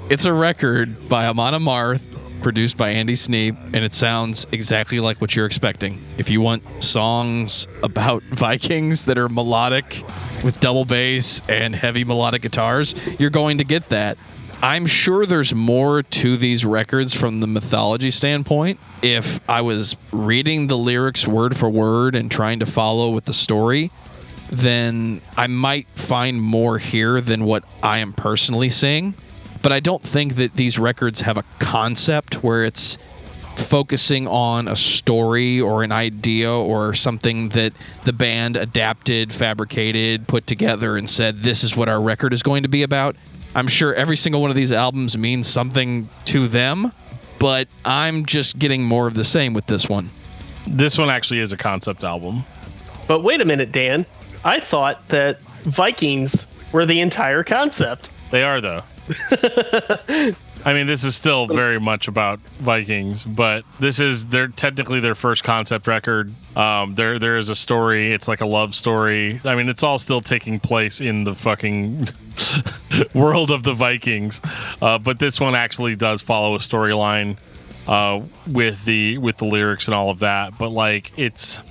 It's 0.10 0.26
a 0.26 0.34
record 0.34 1.10
by 1.10 1.26
Amon 1.26 1.54
Amarth, 1.54 2.02
produced 2.42 2.78
by 2.78 2.89
Andy 2.89 3.16
Sneap, 3.16 3.56
um, 3.56 3.72
and 3.74 3.86
it 3.86 3.94
sounds 3.94 4.46
exactly 4.52 5.00
like 5.00 5.22
what 5.22 5.36
you're 5.36 5.46
expecting. 5.46 6.04
If 6.18 6.30
you 6.30 6.42
want 6.42 6.64
songs 6.84 7.68
about 7.84 8.24
Vikings 8.32 9.06
that 9.06 9.18
are 9.18 9.30
melodic 9.30 10.04
with 10.44 10.60
double 10.60 10.86
bass 10.86 11.42
and 11.48 11.76
heavy 11.76 12.04
melodic 12.04 12.42
guitars, 12.42 12.96
you're 13.20 13.30
going 13.30 13.58
to 13.60 13.64
get 13.64 13.89
that. 13.89 14.18
I'm 14.64 14.86
sure 14.86 15.26
there's 15.26 15.56
more 15.56 16.04
to 16.04 16.38
these 16.38 16.64
records 16.64 17.16
from 17.16 17.39
the 17.39 17.48
mythology 17.48 18.12
standpoint. 18.12 18.80
If 19.02 19.39
I 19.50 19.62
was 19.62 19.96
reading 20.12 20.68
the 20.68 20.78
lyrics 20.78 21.28
word 21.28 21.58
for 21.58 21.70
word 21.70 22.14
and 22.14 22.30
trying 22.30 22.60
to 22.60 22.68
follow 22.68 23.10
with 23.10 23.26
the 23.26 23.34
story, 23.34 23.92
then 24.52 25.22
I 25.36 25.48
might 25.48 25.88
find 25.96 26.39
more 26.39 26.78
here 26.78 27.22
than 27.22 27.46
what 27.46 27.64
I 27.82 28.00
am 28.00 28.14
personally 28.14 28.70
seeing. 28.70 29.16
But 29.62 29.72
I 29.72 29.80
don't 29.80 30.03
think 30.03 30.36
that 30.36 30.55
these 30.55 30.80
records 30.80 31.22
have 31.22 31.38
a 31.38 31.43
concept 31.59 32.43
where 32.43 32.64
it's 32.64 32.97
focusing 33.55 34.28
on 34.28 34.68
a 34.68 34.76
story 34.76 35.59
or 35.62 35.84
an 35.84 35.91
idea 35.91 36.51
or 36.51 36.95
something 36.95 37.49
that 37.49 37.74
the 38.05 38.14
band 38.14 38.55
adapted, 38.55 39.32
fabricated, 39.32 40.28
put 40.28 40.47
together, 40.47 40.97
and 40.97 41.09
said, 41.09 41.39
this 41.39 41.64
is 41.64 41.76
what 41.76 41.89
our 41.89 42.01
record 42.01 42.34
is 42.34 42.41
going 42.41 42.64
to 42.64 42.70
be 42.70 42.84
about. 42.84 43.16
I'm 43.53 43.68
sure 43.68 43.93
every 43.93 44.16
single 44.16 44.41
one 44.41 44.49
of 44.49 44.55
these 44.55 44.72
albums 44.72 45.18
means 45.18 45.47
something 45.47 46.09
to 46.26 46.47
them, 46.47 46.91
but 47.39 47.68
I'm 47.86 48.26
just 48.26 48.57
getting 48.57 48.84
more 48.84 49.07
of 49.07 49.14
the 49.14 49.26
same 49.26 49.53
with 49.53 49.66
this 49.68 49.89
one. 49.89 50.09
This 50.66 50.97
one 50.97 51.09
actually 51.09 51.41
is 51.41 51.51
a 51.51 51.57
concept 51.57 52.03
album. 52.03 52.45
But 53.07 53.20
wait 53.24 53.41
a 53.41 53.45
minute, 53.45 53.72
Dan. 53.72 54.05
I 54.43 54.59
thought 54.59 55.07
that 55.09 55.41
Vikings 55.64 56.47
were 56.72 56.86
the 56.86 57.01
entire 57.01 57.43
concept. 57.43 58.12
They 58.32 58.43
are 58.43 58.62
though. 58.62 58.84
I 60.64 60.74
mean, 60.74 60.86
this 60.86 61.04
is 61.04 61.16
still 61.16 61.47
very 61.47 61.80
much 61.80 62.08
about 62.08 62.39
Vikings, 62.60 63.26
but 63.26 63.64
this 63.80 63.99
is 63.99 64.28
their 64.28 64.47
technically 64.47 64.99
their 64.99 65.16
first 65.16 65.43
concept 65.43 65.88
record. 65.88 66.34
Um, 66.56 66.93
there 66.95 67.18
there 67.18 67.38
is 67.38 67.49
a 67.49 67.56
story. 67.56 68.14
It's 68.14 68.28
like 68.28 68.41
a 68.41 68.45
love 68.45 68.76
story. 68.76 69.41
I 69.43 69.56
mean, 69.56 69.70
it's 69.70 69.82
all 69.82 69.97
still 69.97 70.22
taking 70.22 70.60
place 70.60 71.02
in 71.02 71.24
the 71.24 71.34
fucking 71.34 72.10
world 73.16 73.49
of 73.49 73.64
the 73.64 73.74
Vikings, 73.74 74.39
uh, 74.82 74.99
but 74.99 75.18
this 75.18 75.39
one 75.39 75.56
actually 75.56 75.95
does 75.95 76.22
follow 76.22 76.54
a 76.56 76.60
storyline 76.60 77.38
uh, 77.88 78.22
with 78.47 78.86
the 78.86 79.18
with 79.18 79.38
the 79.38 79.45
lyrics 79.45 79.88
and 79.88 79.95
all 79.95 80.12
of 80.12 80.20
that. 80.20 80.58
But 80.58 80.70
like, 80.70 81.12
it's 81.18 81.64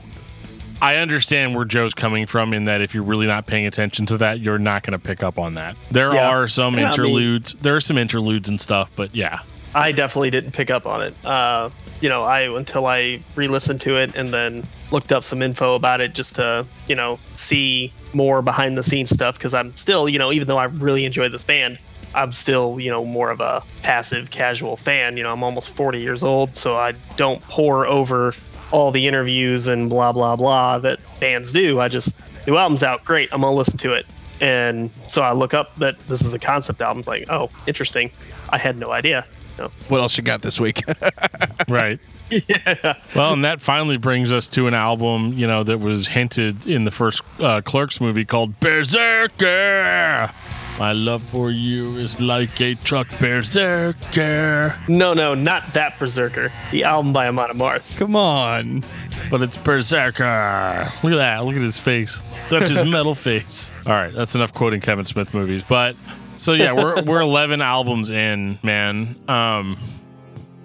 I 0.82 0.96
understand 0.96 1.54
where 1.54 1.64
Joe's 1.64 1.92
coming 1.94 2.26
from 2.26 2.54
in 2.54 2.64
that 2.64 2.80
if 2.80 2.94
you're 2.94 3.02
really 3.02 3.26
not 3.26 3.46
paying 3.46 3.66
attention 3.66 4.06
to 4.06 4.16
that, 4.18 4.40
you're 4.40 4.58
not 4.58 4.82
going 4.82 4.92
to 4.92 4.98
pick 4.98 5.22
up 5.22 5.38
on 5.38 5.54
that. 5.54 5.76
There 5.90 6.14
Yeah. 6.14 6.28
are 6.30 6.48
some 6.48 6.74
Yeah, 6.74 6.80
I 6.80 6.82
mean- 6.84 6.92
interludes. 6.92 7.54
there 7.60 7.76
are 7.76 7.80
some 7.80 7.98
interludes 7.98 8.48
and 8.48 8.60
stuff, 8.60 8.90
but 8.96 9.14
yeah. 9.14 9.40
I 9.74 9.92
definitely 9.92 10.30
didn't 10.30 10.52
pick 10.52 10.70
up 10.70 10.86
on 10.86 11.02
it. 11.02 11.14
Uh, 11.24 11.68
you 12.00 12.08
know, 12.08 12.24
I 12.24 12.40
until 12.56 12.86
I 12.86 13.20
re-listened 13.36 13.80
to 13.82 13.98
it 13.98 14.16
and 14.16 14.32
then 14.34 14.66
looked 14.90 15.12
up 15.12 15.22
some 15.22 15.42
info 15.42 15.74
about 15.76 16.00
it 16.00 16.12
just 16.14 16.34
to 16.36 16.66
you 16.88 16.96
know 16.96 17.20
see 17.36 17.92
more 18.12 18.42
behind 18.42 18.76
the 18.76 18.82
scenes 18.82 19.10
stuff 19.10 19.36
because 19.38 19.54
I'm 19.54 19.76
still 19.76 20.08
you 20.08 20.18
know 20.18 20.32
even 20.32 20.48
though 20.48 20.58
I 20.58 20.64
really 20.64 21.04
enjoy 21.04 21.28
this 21.28 21.44
band, 21.44 21.78
I'm 22.16 22.32
still 22.32 22.80
you 22.80 22.90
know 22.90 23.04
more 23.04 23.30
of 23.30 23.40
a 23.40 23.62
passive 23.82 24.30
casual 24.32 24.76
fan. 24.76 25.16
You 25.16 25.22
know, 25.22 25.32
I'm 25.32 25.44
almost 25.44 25.70
40 25.70 26.00
years 26.00 26.24
old, 26.24 26.56
so 26.56 26.76
I 26.76 26.94
don't 27.16 27.40
pour 27.48 27.86
over 27.86 28.32
all 28.70 28.90
the 28.90 29.06
interviews 29.06 29.66
and 29.66 29.88
blah 29.90 30.12
blah 30.12 30.36
blah 30.36 30.78
that 30.78 31.00
bands 31.20 31.52
do. 31.52 31.80
I 31.80 31.88
just 31.88 32.14
new 32.46 32.56
album's 32.56 32.82
out, 32.82 33.04
great, 33.04 33.28
I'm 33.32 33.40
gonna 33.42 33.54
listen 33.54 33.78
to 33.78 33.92
it. 33.94 34.06
And 34.40 34.90
so 35.08 35.22
I 35.22 35.32
look 35.32 35.52
up 35.52 35.76
that 35.76 35.98
this 36.08 36.22
is 36.22 36.32
a 36.32 36.38
concept 36.38 36.80
album. 36.80 37.00
It's 37.00 37.08
like, 37.08 37.26
oh, 37.28 37.50
interesting. 37.66 38.10
I 38.48 38.56
had 38.58 38.78
no 38.78 38.90
idea. 38.90 39.26
No. 39.58 39.70
What 39.88 40.00
else 40.00 40.16
you 40.16 40.24
got 40.24 40.42
this 40.42 40.58
week? 40.58 40.82
Right. 41.68 42.00
Yeah. 42.30 42.94
Well, 43.14 43.32
and 43.32 43.44
that 43.44 43.60
finally 43.60 43.96
brings 43.96 44.32
us 44.32 44.48
to 44.50 44.66
an 44.66 44.74
album, 44.74 45.34
you 45.34 45.46
know, 45.46 45.62
that 45.62 45.78
was 45.78 46.08
hinted 46.08 46.66
in 46.66 46.84
the 46.84 46.90
first 46.90 47.22
uh, 47.38 47.60
Clerks 47.60 48.00
movie 48.00 48.24
called 48.24 48.58
Berserker. 48.60 50.32
My 50.80 50.92
love 50.92 51.22
for 51.24 51.50
you 51.50 51.96
is 51.96 52.18
like 52.20 52.58
a 52.62 52.74
truck 52.74 53.06
berserker. 53.18 54.78
No, 54.88 55.12
no, 55.12 55.34
not 55.34 55.74
that 55.74 55.98
Berserker. 55.98 56.50
The 56.70 56.84
album 56.84 57.12
by 57.12 57.28
Amon 57.28 57.50
Amarth. 57.50 57.98
Come 57.98 58.16
on. 58.16 58.82
but 59.30 59.42
it's 59.42 59.58
Berserker. 59.58 60.90
Look 61.02 61.12
at 61.12 61.16
that. 61.16 61.44
Look 61.44 61.54
at 61.56 61.60
his 61.60 61.78
face. 61.78 62.22
That's 62.50 62.70
his 62.70 62.82
metal 62.86 63.14
face. 63.14 63.70
All 63.84 63.92
right, 63.92 64.10
that's 64.14 64.34
enough 64.34 64.54
quoting 64.54 64.80
Kevin 64.80 65.04
Smith 65.04 65.34
movies. 65.34 65.62
But 65.62 65.96
so 66.36 66.54
yeah, 66.54 66.72
we're 66.72 67.02
we're 67.02 67.20
11 67.30 67.60
albums 67.60 68.08
in, 68.08 68.58
man. 68.62 69.16
Um, 69.28 69.76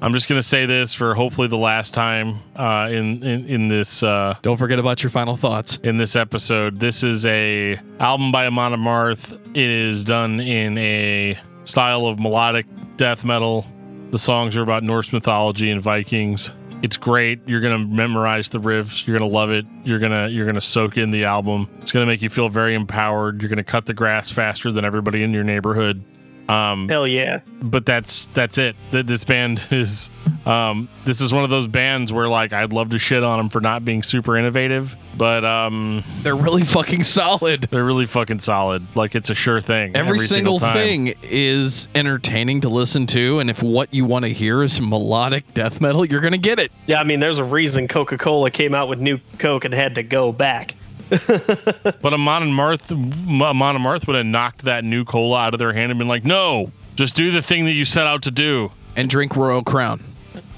I'm 0.05 0.13
just 0.13 0.29
gonna 0.29 0.43
say 0.43 0.67
this 0.67 0.93
for 0.93 1.15
hopefully 1.15 1.47
the 1.47 1.57
last 1.57 1.95
time 1.95 2.37
uh, 2.55 2.89
in, 2.91 3.23
in 3.23 3.47
in 3.47 3.67
this 3.69 4.03
uh, 4.03 4.35
Don't 4.43 4.57
forget 4.57 4.77
about 4.77 5.01
your 5.01 5.09
final 5.09 5.35
thoughts. 5.35 5.79
in 5.81 5.97
this 5.97 6.15
episode. 6.15 6.79
This 6.79 7.03
is 7.03 7.25
a 7.25 7.79
album 7.99 8.31
by 8.31 8.45
Amon 8.45 8.73
Amarth. 8.73 9.33
It 9.33 9.67
is 9.67 10.03
done 10.03 10.39
in 10.41 10.77
a 10.77 11.39
style 11.63 12.05
of 12.05 12.19
melodic 12.19 12.67
death 12.97 13.25
metal. 13.25 13.65
The 14.11 14.19
songs 14.19 14.55
are 14.57 14.61
about 14.61 14.83
Norse 14.83 15.11
mythology 15.11 15.71
and 15.71 15.81
Vikings. 15.81 16.53
It's 16.83 16.97
great. 16.97 17.41
You're 17.47 17.61
gonna 17.61 17.79
memorize 17.79 18.49
the 18.49 18.59
riffs. 18.59 19.07
You're 19.07 19.17
gonna 19.17 19.31
love 19.31 19.49
it. 19.49 19.65
You're 19.85 19.97
gonna 19.97 20.27
you're 20.27 20.45
gonna 20.45 20.61
soak 20.61 20.99
in 20.99 21.09
the 21.09 21.25
album. 21.25 21.67
It's 21.81 21.91
gonna 21.91 22.05
make 22.05 22.21
you 22.21 22.29
feel 22.29 22.49
very 22.49 22.75
empowered. 22.75 23.41
You're 23.41 23.49
gonna 23.49 23.63
cut 23.63 23.87
the 23.87 23.95
grass 23.95 24.29
faster 24.29 24.71
than 24.71 24.85
everybody 24.85 25.23
in 25.23 25.33
your 25.33 25.43
neighborhood. 25.43 26.03
Um, 26.47 26.87
Hell 26.87 27.07
yeah. 27.07 27.39
but 27.61 27.85
that's 27.85 28.27
that's 28.27 28.57
it. 28.57 28.75
Th- 28.91 29.05
This 29.05 29.23
band 29.23 29.61
is 29.71 30.09
um, 30.45 30.87
this 31.05 31.21
is 31.21 31.33
one 31.33 31.43
of 31.43 31.49
those 31.49 31.65
bands 31.67 32.13
where 32.13 32.27
like 32.27 32.53
I'd 32.53 32.71
love 32.71 32.89
to 32.91 32.99
shit 32.99 33.23
on 33.23 33.37
them 33.37 33.49
for 33.49 33.61
not 33.61 33.83
being 33.83 34.03
super 34.03 34.37
innovative, 34.37 34.95
but 35.17 35.43
um, 35.43 36.03
They're 36.21 36.35
really 36.35 36.63
fucking 36.63 37.03
solid. 37.03 37.63
they're 37.71 37.83
really 37.83 38.05
fucking 38.05 38.39
solid. 38.39 38.83
Like 38.95 39.15
it's 39.15 39.29
a 39.31 39.35
sure 39.35 39.59
thing. 39.59 39.95
Every, 39.95 40.19
single, 40.19 40.59
time. 40.59 40.73
thing 40.75 41.13
is 41.23 41.87
entertaining 41.95 42.61
to 42.61 42.69
listen 42.69 43.07
to, 43.07 43.39
and 43.39 43.49
if 43.49 43.63
what 43.63 43.91
you 43.93 44.05
want 44.05 44.25
to 44.25 44.29
hear 44.33 44.61
is 44.61 44.79
melodic 44.79 45.51
death 45.55 45.81
metal, 45.81 46.05
you're 46.05 46.21
gonna 46.21 46.37
get 46.37 46.59
it. 46.59 46.71
Yeah, 46.85 46.99
I 46.99 47.03
mean, 47.05 47.19
there's 47.19 47.39
a 47.39 47.43
reason 47.43 47.87
Coca 47.87 48.17
Cola 48.19 48.51
came 48.51 48.75
out 48.75 48.87
with 48.87 48.99
new 49.01 49.17
Coke 49.39 49.65
and 49.65 49.73
had 49.73 49.95
to 49.95 50.03
go 50.03 50.31
back. 50.31 50.75
But 51.09 52.13
Amon 52.13 52.43
and 52.43 52.53
Marth, 52.53 52.91
Amon 52.91 53.75
and 53.75 53.85
Marth 53.85 54.07
would 54.07 54.15
have 54.15 54.25
knocked 54.25 54.63
that 54.63 54.83
new 54.83 55.05
cola 55.05 55.39
out 55.39 55.53
of 55.53 55.59
their 55.59 55.73
hand 55.73 55.91
and 55.91 55.99
been 55.99 56.07
like, 56.07 56.25
"No, 56.25 56.71
just 56.95 57.15
do 57.15 57.31
the 57.31 57.41
thing 57.41 57.65
that 57.65 57.73
you 57.73 57.85
set 57.85 58.07
out 58.07 58.23
to 58.23 58.31
do." 58.31 58.71
And 58.95 59.09
drink 59.09 59.35
Royal 59.35 59.63
Crown. 59.63 60.03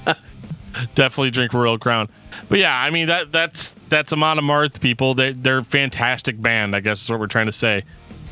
definitely 0.94 1.30
drink 1.30 1.52
Royal 1.52 1.78
Crown. 1.78 2.08
But 2.48 2.58
yeah, 2.58 2.78
I 2.78 2.90
mean 2.90 3.08
that 3.08 3.32
that's 3.32 3.74
that's 3.88 4.12
Amon 4.12 4.38
Amarth 4.38 4.80
people. 4.80 5.14
They 5.14 5.32
they're 5.32 5.58
a 5.58 5.64
fantastic 5.64 6.40
band. 6.40 6.74
I 6.74 6.80
guess 6.80 7.02
is 7.02 7.10
what 7.10 7.20
we're 7.20 7.26
trying 7.26 7.46
to 7.46 7.52
say. 7.52 7.82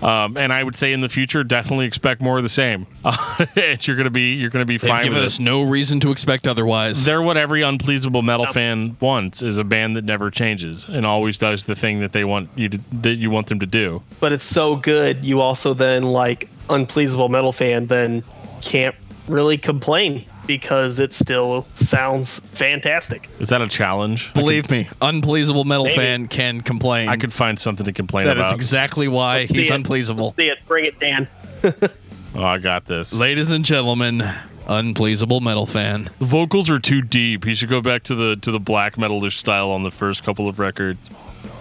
Um, 0.03 0.36
and 0.36 0.53
I 0.53 0.62
would 0.62 0.76
say 0.76 0.92
in 0.92 1.01
the 1.01 1.09
future, 1.09 1.42
definitely 1.42 1.86
expect 1.86 2.20
more 2.20 2.36
of 2.36 2.42
the 2.42 2.49
same. 2.49 2.86
and 3.57 3.86
you're 3.86 3.97
gonna 3.97 4.11
be 4.11 4.34
you're 4.34 4.51
gonna 4.51 4.64
be 4.64 4.76
They've 4.76 4.90
fine 4.90 5.03
given 5.05 5.16
with 5.18 5.24
us 5.24 5.38
it. 5.38 5.42
no 5.42 5.62
reason 5.62 6.01
to 6.01 6.11
expect 6.11 6.47
otherwise. 6.47 7.05
They're 7.05 7.22
what 7.22 7.36
every 7.36 7.62
unpleasable 7.62 8.22
metal 8.22 8.47
fan 8.47 8.97
wants 9.01 9.42
is 9.42 9.59
a 9.59 9.64
band 9.64 9.97
that 9.97 10.05
never 10.05 10.30
changes 10.30 10.86
and 10.86 11.07
always 11.07 11.38
does 11.38 11.64
the 11.64 11.74
thing 11.74 12.01
that 12.01 12.12
they 12.12 12.24
want 12.24 12.51
you 12.57 12.68
to 12.68 12.78
that 13.01 13.14
you 13.14 13.30
want 13.30 13.47
them 13.47 13.61
to 13.61 13.66
do. 13.66 14.03
But 14.20 14.32
it's 14.32 14.44
so 14.44 14.76
good, 14.76 15.24
you 15.24 15.40
also 15.40 15.72
then, 15.74 16.03
like, 16.03 16.49
unpleasable 16.68 17.30
metal 17.30 17.53
fan, 17.53 17.86
then 17.86 18.22
can't 18.62 18.94
really 19.28 19.59
complain 19.59 20.24
because 20.47 21.01
it 21.01 21.12
still 21.12 21.66
sounds 21.74 22.38
fantastic. 22.40 23.28
Is 23.40 23.49
that 23.49 23.61
a 23.62 23.68
challenge? 23.68 24.32
Believe 24.34 24.70
me, 24.70 24.88
unpleasable 25.03 25.64
metal 25.64 25.84
Maybe. 25.84 25.97
fan 25.97 26.28
can 26.28 26.61
complain. 26.61 27.09
I 27.09 27.16
could 27.16 27.32
find 27.32 27.59
something 27.59 27.86
to 27.86 27.92
complain 27.92 28.26
about. 28.26 28.36
That 28.36 28.42
is 28.42 28.49
about. 28.51 28.57
exactly 28.57 29.09
why 29.09 29.40
Let's 29.40 29.51
he's 29.51 29.70
it. 29.70 29.74
unpleasable. 29.74 30.34
See 30.36 30.49
it, 30.49 30.59
bring 30.66 30.84
it, 30.84 30.99
Dan. 30.99 31.28
oh, 31.64 32.42
I 32.42 32.59
got 32.59 32.84
this. 32.84 33.12
Ladies 33.12 33.51
and 33.51 33.64
gentlemen, 33.64 34.20
unpleasable 34.66 35.40
metal 35.40 35.66
fan. 35.66 36.11
The 36.18 36.24
vocals 36.24 36.70
are 36.70 36.78
too 36.78 37.01
deep. 37.01 37.44
He 37.44 37.55
should 37.55 37.68
go 37.68 37.80
back 37.80 38.03
to 38.05 38.14
the 38.14 38.36
to 38.36 38.51
the 38.53 38.61
black 38.61 38.97
metalish 38.97 39.36
style 39.38 39.70
on 39.70 39.82
the 39.82 39.90
first 39.90 40.24
couple 40.24 40.49
of 40.49 40.59
records. 40.59 41.11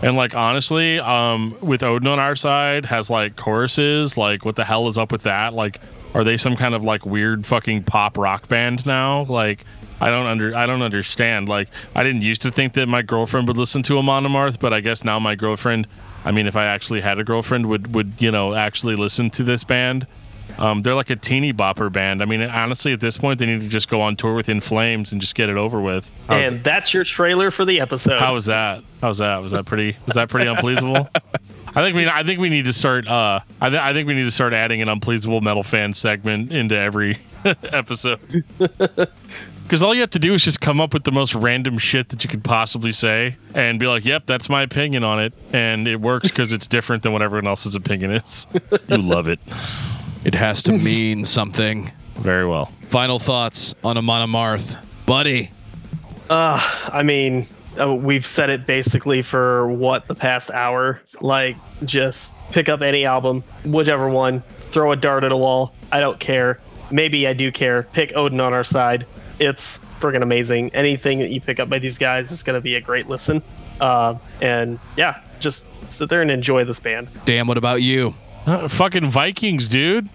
And 0.02 0.16
like 0.16 0.36
honestly, 0.36 1.00
um, 1.00 1.56
with 1.62 1.84
Odin 1.84 2.08
on 2.08 2.20
our 2.20 2.36
side 2.36 2.86
has 2.86 3.10
like 3.10 3.36
choruses. 3.36 4.18
Like, 4.18 4.46
what 4.46 4.56
the 4.56 4.66
hell 4.66 4.88
is 4.88 4.98
up 4.98 5.12
with 5.12 5.24
that? 5.24 5.54
Like, 5.54 5.80
are 6.16 6.24
they 6.24 6.38
some 6.38 6.56
kind 6.56 6.74
of 6.74 6.84
like 6.84 7.06
weird 7.06 7.46
fucking 7.46 7.84
pop 7.84 8.18
rock 8.18 8.48
band 8.48 8.86
now? 8.86 9.24
Like, 9.24 9.66
I 10.00 10.10
don't 10.10 10.26
under 10.26 10.56
I 10.56 10.66
don't 10.66 10.82
understand. 10.82 11.50
Like, 11.50 11.68
I 11.94 12.04
didn't 12.04 12.22
used 12.22 12.42
to 12.44 12.52
think 12.52 12.74
that 12.74 12.88
my 12.88 13.02
girlfriend 13.02 13.50
would 13.50 13.58
listen 13.58 13.84
to 13.84 13.98
Amon 13.98 14.24
Amarth, 14.24 14.58
but 14.60 14.74
I 14.74 14.80
guess 14.80 15.04
now 15.04 15.20
my 15.20 15.36
girlfriend. 15.36 15.88
I 16.24 16.32
mean, 16.32 16.48
if 16.48 16.56
I 16.56 16.66
actually 16.66 17.02
had 17.02 17.20
a 17.20 17.24
girlfriend, 17.24 17.68
would 17.68 17.94
would 17.94 18.14
you 18.20 18.32
know 18.32 18.54
actually 18.56 18.96
listen 18.96 19.30
to 19.32 19.44
this 19.44 19.66
band? 19.66 20.08
Um, 20.58 20.82
they're 20.82 20.96
like 20.96 21.10
a 21.10 21.16
teeny 21.16 21.54
bopper 21.54 21.92
band. 21.92 22.22
I 22.22 22.26
mean, 22.26 22.42
honestly, 22.42 22.94
at 22.94 23.00
this 23.00 23.18
point, 23.18 23.40
they 23.40 23.46
need 23.46 23.62
to 23.62 23.68
just 23.68 23.90
go 23.90 24.02
on 24.02 24.16
tour 24.16 24.34
with 24.36 24.50
In 24.50 24.62
Flames 24.62 25.12
and 25.12 25.20
just 25.20 25.36
get 25.36 25.50
it 25.50 25.58
over 25.58 25.82
with. 25.82 26.12
How's, 26.28 26.52
And 26.52 26.64
that's 26.64 26.94
your 26.94 27.04
trailer 27.04 27.52
for 27.52 27.66
the 27.66 27.80
episode. 27.82 28.20
how 28.20 28.34
was 28.34 28.46
that? 28.46 28.84
How 29.02 29.10
was 29.10 29.18
that? 29.20 29.38
Was 29.42 29.52
that 29.52 29.66
pretty? 29.66 29.98
Was 30.06 30.16
that 30.16 30.30
pretty 30.30 30.48
unpleasable? 30.50 31.10
I 31.78 31.84
think 31.84 31.96
we. 31.98 32.08
I 32.08 32.24
think 32.24 32.40
we 32.40 32.48
need 32.50 32.66
to 32.66 32.74
start. 32.74 33.06
Uh, 33.08 33.42
I, 33.60 33.70
th- 33.70 33.82
I 33.82 33.92
think 33.94 34.08
we 34.08 34.14
need 34.14 34.24
to 34.24 34.32
start 34.32 34.54
adding 34.54 34.82
an 34.82 34.88
unpleasable 34.88 35.42
metal 35.42 35.62
fan 35.64 35.94
segment 35.94 36.54
into 36.54 36.76
every 36.78 37.18
episode. 37.44 38.20
Because 39.64 39.82
all 39.82 39.96
you 39.96 40.02
have 40.02 40.12
to 40.12 40.20
do 40.20 40.36
is 40.36 40.44
just 40.44 40.62
come 40.62 40.80
up 40.80 40.94
with 40.94 41.06
the 41.06 41.12
most 41.12 41.34
random 41.34 41.80
shit 41.80 42.10
that 42.10 42.24
you 42.24 42.30
could 42.30 42.44
possibly 42.44 42.92
say 42.92 43.36
and 43.56 43.80
be 43.80 43.88
like, 43.88 44.06
"Yep, 44.06 44.28
that's 44.28 44.48
my 44.48 44.62
opinion 44.62 45.04
on 45.04 45.20
it," 45.20 45.34
and 45.54 45.88
it 45.88 46.00
works 46.00 46.30
because 46.30 46.52
it's 46.52 46.68
different 46.68 47.02
than 47.02 47.14
what 47.14 47.24
everyone 47.24 47.48
else's 47.48 47.74
opinion 47.74 48.12
is. 48.12 48.46
you 48.88 48.98
love 48.98 49.28
it. 49.28 49.40
It 50.26 50.34
has 50.34 50.64
to 50.64 50.74
mean 50.74 51.26
something. 51.38 51.92
Very 52.16 52.48
well. 52.48 52.72
Final 52.90 53.20
thoughts 53.20 53.76
on 53.84 53.98
Amon 53.98 54.28
Amarth. 54.30 54.78
Buddy, 55.06 55.52
I 56.30 57.04
mean, 57.04 57.46
uh, 57.80 57.94
we've 57.94 58.26
said 58.26 58.50
it 58.50 58.66
basically 58.66 59.22
for 59.22 59.68
what 59.68 60.08
the 60.08 60.16
past 60.16 60.50
hour. 60.52 61.02
Like, 61.22 61.58
just 61.84 62.36
pick 62.52 62.70
up 62.70 62.82
any 62.82 63.06
album, 63.06 63.44
whichever 63.64 64.10
one, 64.10 64.42
throw 64.42 64.92
a 64.92 64.96
dart 64.96 65.24
at 65.24 65.32
a 65.32 65.38
wall. 65.38 65.74
I 65.92 66.00
don't 66.00 66.20
care. 66.20 66.60
Maybe 66.92 67.28
I 67.28 67.34
do 67.34 67.52
care. 67.52 67.84
Pick 67.94 68.16
Odin 68.16 68.40
on 68.40 68.54
our 68.54 68.64
side. 68.64 69.06
It's 69.40 69.80
friggin' 70.00 70.22
amazing. 70.22 70.74
Anything 70.74 71.20
that 71.20 71.30
you 71.30 71.42
pick 71.42 71.60
up 71.60 71.70
by 71.70 71.80
these 71.80 71.98
guys 71.98 72.32
is 72.32 72.44
going 72.44 72.56
to 72.56 72.62
be 72.62 72.76
a 72.76 72.82
great 72.82 73.08
listen. 73.08 73.44
Uh, 73.80 74.16
and 74.42 74.80
yeah, 74.96 75.22
just 75.40 75.66
sit 75.92 76.10
there 76.10 76.22
and 76.22 76.32
enjoy 76.32 76.64
this 76.64 76.80
band. 76.80 77.10
damn, 77.26 77.48
what 77.48 77.58
about 77.58 77.82
you? 77.82 78.14
Uh, 78.46 78.68
fucking 78.68 79.06
Vikings, 79.08 79.68
dude. 79.68 80.08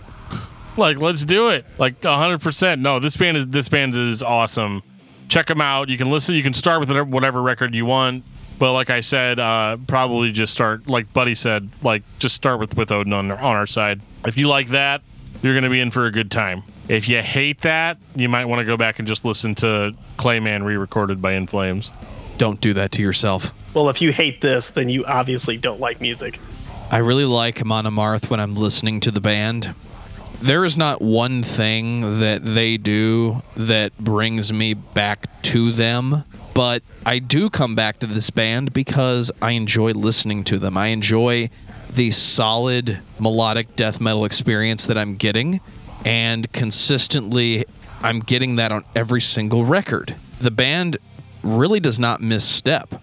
Like, 0.76 0.98
let's 0.98 1.24
do 1.24 1.48
it. 1.50 1.66
Like, 1.78 2.02
hundred 2.02 2.40
percent. 2.40 2.80
No, 2.80 2.98
this 2.98 3.16
band 3.16 3.36
is 3.36 3.46
this 3.48 3.68
band 3.68 3.94
is 3.96 4.22
awesome. 4.22 4.82
Check 5.28 5.46
them 5.46 5.60
out. 5.60 5.88
You 5.88 5.98
can 5.98 6.10
listen. 6.10 6.34
You 6.34 6.42
can 6.42 6.54
start 6.54 6.80
with 6.80 6.88
whatever- 6.88 7.10
whatever 7.10 7.42
record 7.42 7.74
you 7.74 7.86
want. 7.86 8.24
But 8.58 8.72
like 8.72 8.90
I 8.90 9.00
said, 9.00 9.40
uh, 9.40 9.78
probably 9.86 10.32
just 10.32 10.52
start 10.52 10.86
like 10.86 11.12
Buddy 11.12 11.34
said. 11.34 11.70
Like, 11.82 12.02
just 12.18 12.34
start 12.34 12.60
with 12.60 12.76
with 12.76 12.92
Odin 12.92 13.12
on 13.12 13.30
on 13.32 13.38
our 13.56 13.66
side. 13.66 14.00
If 14.26 14.36
you 14.36 14.48
like 14.48 14.68
that, 14.68 15.02
you're 15.42 15.54
gonna 15.54 15.70
be 15.70 15.80
in 15.80 15.90
for 15.90 16.06
a 16.06 16.12
good 16.12 16.30
time. 16.30 16.62
If 16.88 17.08
you 17.08 17.22
hate 17.22 17.60
that, 17.60 17.98
you 18.16 18.28
might 18.28 18.46
want 18.46 18.58
to 18.60 18.64
go 18.64 18.76
back 18.76 18.98
and 18.98 19.06
just 19.06 19.24
listen 19.24 19.54
to 19.56 19.92
Clayman 20.18 20.64
re-recorded 20.64 21.22
by 21.22 21.32
In 21.34 21.46
Flames. 21.46 21.92
Don't 22.36 22.60
do 22.60 22.74
that 22.74 22.90
to 22.92 23.02
yourself. 23.02 23.52
Well, 23.74 23.88
if 23.90 24.02
you 24.02 24.12
hate 24.12 24.40
this, 24.40 24.72
then 24.72 24.88
you 24.88 25.04
obviously 25.04 25.56
don't 25.56 25.78
like 25.78 26.00
music. 26.00 26.40
I 26.90 26.98
really 26.98 27.24
like 27.26 27.60
Amon 27.60 27.84
Amarth 27.84 28.28
when 28.28 28.40
I'm 28.40 28.54
listening 28.54 28.98
to 29.00 29.12
the 29.12 29.20
band. 29.20 29.72
There 30.42 30.64
is 30.64 30.78
not 30.78 31.02
one 31.02 31.42
thing 31.42 32.20
that 32.20 32.42
they 32.42 32.78
do 32.78 33.42
that 33.58 33.96
brings 33.98 34.50
me 34.50 34.72
back 34.72 35.42
to 35.42 35.70
them, 35.70 36.24
but 36.54 36.82
I 37.04 37.18
do 37.18 37.50
come 37.50 37.74
back 37.74 37.98
to 37.98 38.06
this 38.06 38.30
band 38.30 38.72
because 38.72 39.30
I 39.42 39.50
enjoy 39.50 39.92
listening 39.92 40.44
to 40.44 40.58
them. 40.58 40.78
I 40.78 40.86
enjoy 40.86 41.50
the 41.90 42.10
solid 42.10 43.00
melodic 43.18 43.76
death 43.76 44.00
metal 44.00 44.24
experience 44.24 44.86
that 44.86 44.96
I'm 44.96 45.16
getting, 45.16 45.60
and 46.06 46.50
consistently 46.52 47.66
I'm 48.02 48.20
getting 48.20 48.56
that 48.56 48.72
on 48.72 48.84
every 48.96 49.20
single 49.20 49.66
record. 49.66 50.14
The 50.40 50.50
band 50.50 50.96
really 51.42 51.80
does 51.80 52.00
not 52.00 52.22
misstep 52.22 52.94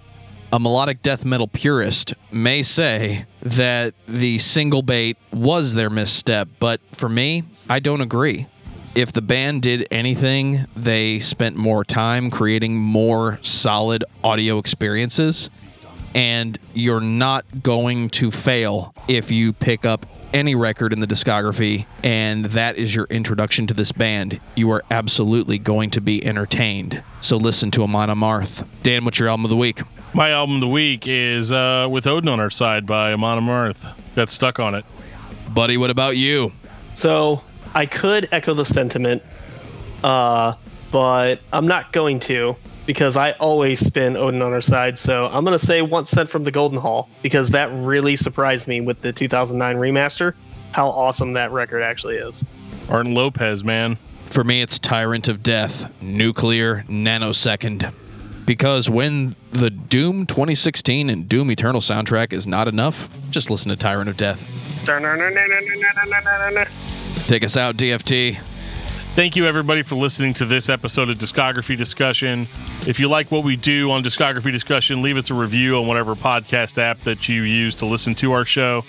a 0.52 0.60
melodic 0.60 1.02
death 1.02 1.26
metal 1.26 1.48
purist 1.48 2.14
may 2.32 2.64
say 2.64 3.26
that 3.41 3.93
the 4.08 4.38
single 4.38 4.82
bait 4.82 5.18
was 5.32 5.74
their 5.74 5.89
misstep, 5.89 6.48
but 6.60 6.80
for 6.93 7.10
me, 7.10 7.43
I 7.70 7.80
don't 7.80 8.02
agree. 8.02 8.48
If 8.95 9.14
the 9.14 9.22
band 9.22 9.62
did 9.62 9.88
anything, 9.91 10.66
they 10.76 11.20
spent 11.20 11.56
more 11.56 11.84
time 11.84 12.32
creating 12.32 12.78
more 12.78 13.39
solid 13.43 14.04
audio 14.24 14.58
experiences, 14.58 15.50
and 16.16 16.58
you're 16.74 17.02
not 17.02 17.45
going 17.62 18.10
to 18.12 18.32
fail 18.32 18.93
if 19.08 19.30
you 19.30 19.54
pick 19.54 19.86
up 19.86 20.06
any 20.34 20.56
record 20.56 20.91
in 20.91 21.00
the 21.00 21.08
discography 21.08 21.86
and 22.04 22.45
that 22.45 22.76
is 22.76 22.93
your 22.93 23.06
introduction 23.06 23.68
to 23.68 23.74
this 23.74 23.91
band. 23.91 24.39
You 24.56 24.72
are 24.72 24.84
absolutely 24.91 25.58
going 25.58 25.89
to 25.91 26.02
be 26.02 26.26
entertained. 26.26 27.02
So 27.22 27.38
listen 27.38 27.72
to 27.72 27.84
Amon 27.84 28.10
Amarth. 28.10 28.68
Dan, 28.84 29.06
what's 29.06 29.20
your 29.20 29.30
album 29.30 29.45
of 29.45 29.50
the 29.50 29.58
week? 29.58 29.82
My 30.18 30.32
album 30.32 30.55
of 30.55 30.61
the 30.61 30.68
week 30.68 31.07
is 31.07 31.51
uh, 31.51 31.88
with 31.91 32.07
Odin 32.07 32.28
on 32.28 32.39
our 32.39 32.49
side 32.49 32.88
by 32.88 33.13
Amon 33.13 33.38
Amarth. 33.38 33.88
Got 34.15 34.32
stuck 34.32 34.59
on 34.59 34.74
it. 34.74 34.84
Buddy, 35.53 35.78
what 35.78 35.91
about 35.91 36.18
you? 36.18 36.51
So 36.95 37.43
I 37.76 37.86
could 37.86 38.28
echo 38.32 38.55
the 38.55 38.65
sentiment, 38.65 39.22
uh, 40.03 40.55
but 40.91 41.41
I'm 41.53 41.68
not 41.68 41.91
going 41.91 42.20
to 42.22 42.55
because 42.88 43.15
I 43.15 43.34
always 43.34 43.80
spin 43.80 44.18
Odin 44.18 44.41
on 44.41 44.53
our 44.53 44.59
side. 44.59 44.97
So 44.97 45.28
I'm 45.28 45.45
going 45.45 45.55
to 45.55 45.63
say 45.63 45.84
Once 45.84 46.09
Sent 46.09 46.30
from 46.30 46.45
the 46.45 46.51
Golden 46.51 46.80
Hall 46.80 47.09
because 47.22 47.51
that 47.51 47.70
really 47.72 48.15
surprised 48.15 48.68
me 48.68 48.82
with 48.82 49.03
the 49.03 49.13
2009 49.13 49.78
remaster. 49.78 50.34
How 50.72 50.88
awesome 50.88 51.34
that 51.34 51.51
record 51.51 51.84
actually 51.84 52.15
is. 52.15 52.43
Arden 52.89 53.13
Lopez, 53.13 53.63
man. 53.63 53.99
For 54.26 54.43
me, 54.43 54.63
it's 54.63 54.80
Tyrant 54.80 55.28
of 55.28 55.43
Death, 55.43 55.93
Nuclear 56.01 56.84
Nanosecond. 56.88 57.93
Because 58.48 58.89
when 58.89 59.36
the 59.52 59.70
Doom 59.70 60.26
2016 60.26 61.10
and 61.10 61.28
Doom 61.28 61.52
Eternal 61.52 61.82
soundtrack 61.82 62.32
is 62.32 62.48
not 62.48 62.70
enough, 62.70 63.10
just 63.30 63.52
listen 63.52 63.70
to 63.70 63.76
Tyrant 63.76 64.10
of 64.10 64.16
Death. 64.16 64.41
Take 67.28 67.43
us 67.43 67.58
out, 67.58 67.76
DFT. 67.76 68.38
Thank 69.18 69.36
you, 69.36 69.45
everybody, 69.45 69.82
for 69.82 69.95
listening 69.95 70.34
to 70.36 70.45
this 70.45 70.70
episode 70.70 71.10
of 71.10 71.18
Discography 71.18 71.76
Discussion. 71.76 72.48
If 72.88 73.02
you 73.02 73.10
like 73.10 73.32
what 73.32 73.43
we 73.43 73.58
do 73.58 73.91
on 73.91 74.02
Discography 74.02 74.54
Discussion, 74.54 75.02
leave 75.02 75.18
us 75.18 75.30
a 75.30 75.34
review 75.34 75.76
on 75.78 75.86
whatever 75.86 76.16
podcast 76.16 76.78
app 76.78 77.02
that 77.02 77.28
you 77.28 77.41
use 77.41 77.76
to 77.76 77.86
listen 77.86 78.16
to 78.16 78.32
our 78.32 78.45
show. 78.45 78.86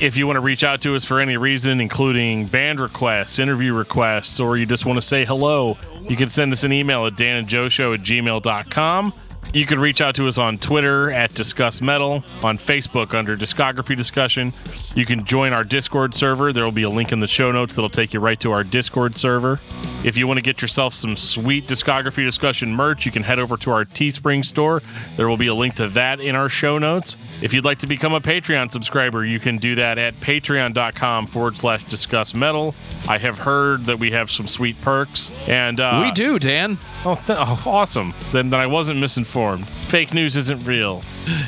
If 0.00 0.16
you 0.16 0.28
want 0.28 0.36
to 0.36 0.40
reach 0.40 0.62
out 0.62 0.80
to 0.82 0.94
us 0.94 1.04
for 1.04 1.18
any 1.18 1.36
reason, 1.36 1.80
including 1.80 2.46
band 2.46 2.78
requests, 2.78 3.40
interview 3.40 3.74
requests, 3.74 4.38
or 4.38 4.56
you 4.56 4.66
just 4.66 4.86
want 4.86 4.98
to 4.98 5.00
say 5.04 5.24
hello, 5.24 5.76
you 6.08 6.16
can 6.16 6.28
send 6.28 6.52
us 6.52 6.64
an 6.64 6.72
email 6.72 7.06
at 7.06 7.14
danandjoeshow 7.14 7.94
at 7.94 8.00
gmail.com. 8.00 9.12
You 9.54 9.66
can 9.66 9.78
reach 9.78 10.00
out 10.00 10.14
to 10.14 10.28
us 10.28 10.38
on 10.38 10.56
Twitter 10.56 11.10
at 11.10 11.34
Discuss 11.34 11.82
Metal, 11.82 12.24
on 12.42 12.56
Facebook 12.56 13.12
under 13.12 13.36
Discography 13.36 13.94
Discussion. 13.94 14.54
You 14.94 15.04
can 15.04 15.26
join 15.26 15.52
our 15.52 15.62
Discord 15.62 16.14
server. 16.14 16.54
There 16.54 16.64
will 16.64 16.72
be 16.72 16.84
a 16.84 16.88
link 16.88 17.12
in 17.12 17.20
the 17.20 17.26
show 17.26 17.52
notes 17.52 17.74
that'll 17.74 17.90
take 17.90 18.14
you 18.14 18.20
right 18.20 18.40
to 18.40 18.50
our 18.52 18.64
Discord 18.64 19.14
server. 19.14 19.60
If 20.04 20.16
you 20.16 20.26
want 20.26 20.38
to 20.38 20.42
get 20.42 20.62
yourself 20.62 20.94
some 20.94 21.16
sweet 21.16 21.66
Discography 21.66 22.24
Discussion 22.24 22.74
merch, 22.74 23.04
you 23.04 23.12
can 23.12 23.22
head 23.22 23.38
over 23.38 23.58
to 23.58 23.70
our 23.72 23.84
Teespring 23.84 24.42
store. 24.42 24.80
There 25.18 25.28
will 25.28 25.36
be 25.36 25.48
a 25.48 25.54
link 25.54 25.74
to 25.74 25.88
that 25.90 26.18
in 26.18 26.34
our 26.34 26.48
show 26.48 26.78
notes. 26.78 27.18
If 27.42 27.52
you'd 27.52 27.66
like 27.66 27.78
to 27.80 27.86
become 27.86 28.14
a 28.14 28.22
Patreon 28.22 28.70
subscriber, 28.70 29.22
you 29.22 29.38
can 29.38 29.58
do 29.58 29.74
that 29.74 29.98
at 29.98 30.14
patreon.com 30.20 31.26
forward 31.26 31.58
slash 31.58 31.84
discuss 31.84 32.32
metal. 32.32 32.74
I 33.06 33.18
have 33.18 33.38
heard 33.38 33.84
that 33.84 33.98
we 33.98 34.12
have 34.12 34.30
some 34.30 34.46
sweet 34.46 34.80
perks. 34.80 35.30
And 35.46 35.78
uh, 35.78 36.00
we 36.02 36.10
do, 36.12 36.38
Dan. 36.38 36.78
Oh, 37.04 37.16
th- 37.26 37.38
oh, 37.38 37.62
awesome. 37.66 38.14
Then, 38.32 38.48
then 38.48 38.58
I 38.58 38.66
wasn't 38.66 38.98
misinformed. 38.98 39.41
Fake 39.88 40.14
news 40.14 40.36
isn't 40.36 40.64
real. 40.64 41.02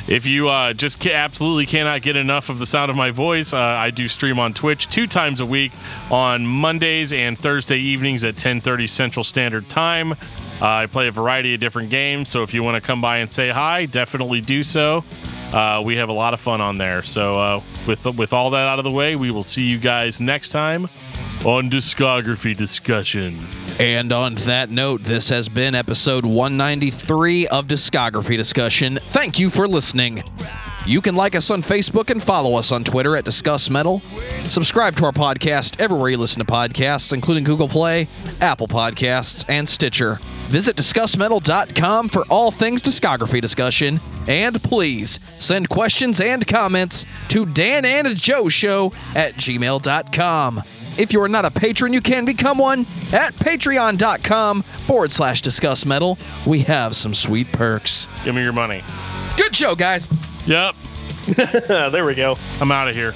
If 0.07 0.25
you 0.25 0.49
uh, 0.49 0.73
just 0.73 1.01
ca- 1.01 1.13
absolutely 1.13 1.65
cannot 1.65 2.01
get 2.01 2.15
enough 2.15 2.49
of 2.49 2.59
the 2.59 2.65
sound 2.65 2.91
of 2.91 2.97
my 2.97 3.11
voice, 3.11 3.53
uh, 3.53 3.57
I 3.57 3.89
do 3.91 4.07
stream 4.07 4.37
on 4.37 4.53
Twitch 4.53 4.87
two 4.87 5.07
times 5.07 5.39
a 5.41 5.45
week 5.45 5.71
on 6.11 6.45
Mondays 6.45 7.11
and 7.13 7.37
Thursday 7.37 7.77
evenings 7.77 8.23
at 8.23 8.35
10:30 8.35 8.87
Central 8.87 9.23
Standard 9.23 9.67
Time. 9.69 10.11
Uh, 10.11 10.15
I 10.61 10.85
play 10.85 11.07
a 11.07 11.11
variety 11.11 11.53
of 11.53 11.59
different 11.59 11.89
games, 11.89 12.29
so 12.29 12.43
if 12.43 12.53
you 12.53 12.63
want 12.63 12.75
to 12.81 12.85
come 12.85 13.01
by 13.01 13.17
and 13.17 13.31
say 13.31 13.49
hi, 13.49 13.85
definitely 13.85 14.41
do 14.41 14.63
so. 14.63 15.03
Uh, 15.53 15.81
we 15.83 15.95
have 15.95 16.09
a 16.09 16.13
lot 16.13 16.33
of 16.33 16.39
fun 16.39 16.61
on 16.61 16.77
there. 16.77 17.01
So 17.03 17.35
uh, 17.39 17.61
with 17.87 18.05
with 18.05 18.33
all 18.33 18.49
that 18.51 18.67
out 18.67 18.79
of 18.79 18.83
the 18.83 18.91
way, 18.91 19.15
we 19.15 19.31
will 19.31 19.43
see 19.43 19.63
you 19.63 19.77
guys 19.77 20.19
next 20.21 20.49
time 20.49 20.83
on 21.45 21.69
discography 21.69 22.55
discussion. 22.55 23.39
And 23.79 24.13
on 24.13 24.35
that 24.35 24.69
note, 24.69 25.03
this 25.03 25.27
has 25.29 25.49
been 25.49 25.75
episode 25.75 26.25
193 26.25 27.47
of 27.47 27.67
Discography 27.67 28.37
Discussion. 28.37 28.99
Thank 29.11 29.37
you 29.37 29.49
for 29.49 29.67
listening. 29.67 30.23
You 30.85 31.01
can 31.01 31.15
like 31.15 31.33
us 31.35 31.49
on 31.49 31.63
Facebook 31.63 32.11
and 32.11 32.23
follow 32.23 32.55
us 32.55 32.71
on 32.71 32.83
Twitter 32.83 33.17
at 33.17 33.25
Discuss 33.25 33.69
Metal. 33.71 34.01
Subscribe 34.43 34.95
to 34.97 35.05
our 35.05 35.11
podcast 35.11 35.79
everywhere 35.79 36.09
you 36.09 36.17
listen 36.17 36.45
to 36.45 36.49
podcasts, 36.51 37.11
including 37.11 37.43
Google 37.43 37.67
Play, 37.67 38.07
Apple 38.39 38.67
Podcasts, 38.67 39.43
and 39.49 39.67
Stitcher. 39.67 40.19
Visit 40.49 40.75
DiscussMetal.com 40.75 42.07
for 42.09 42.23
all 42.29 42.51
things 42.51 42.83
discography 42.83 43.41
discussion. 43.41 43.99
And 44.27 44.61
please 44.61 45.19
send 45.39 45.69
questions 45.69 46.21
and 46.21 46.45
comments 46.45 47.05
to 47.29 47.45
Dan 47.47 47.83
and 47.83 48.15
Joe 48.15 48.47
Show 48.47 48.93
at 49.15 49.33
gmail.com. 49.33 50.63
If 50.97 51.11
you 51.13 51.21
are 51.21 51.27
not 51.27 51.45
a 51.45 51.51
patron, 51.51 51.93
you 51.93 52.01
can 52.01 52.25
become 52.25 52.57
one 52.57 52.85
at 53.11 53.33
patreon.com 53.35 54.61
forward 54.61 55.11
slash 55.11 55.41
discuss 55.41 55.85
metal. 55.85 56.17
We 56.45 56.61
have 56.61 56.95
some 56.95 57.13
sweet 57.13 57.51
perks. 57.51 58.07
Give 58.23 58.35
me 58.35 58.43
your 58.43 58.53
money. 58.53 58.83
Good 59.37 59.55
show, 59.55 59.75
guys. 59.75 60.07
Yep, 60.45 60.75
there 61.91 62.05
we 62.05 62.15
go. 62.15 62.37
I'm 62.61 62.71
out 62.71 62.87
of 62.87 62.95
here. 62.95 63.13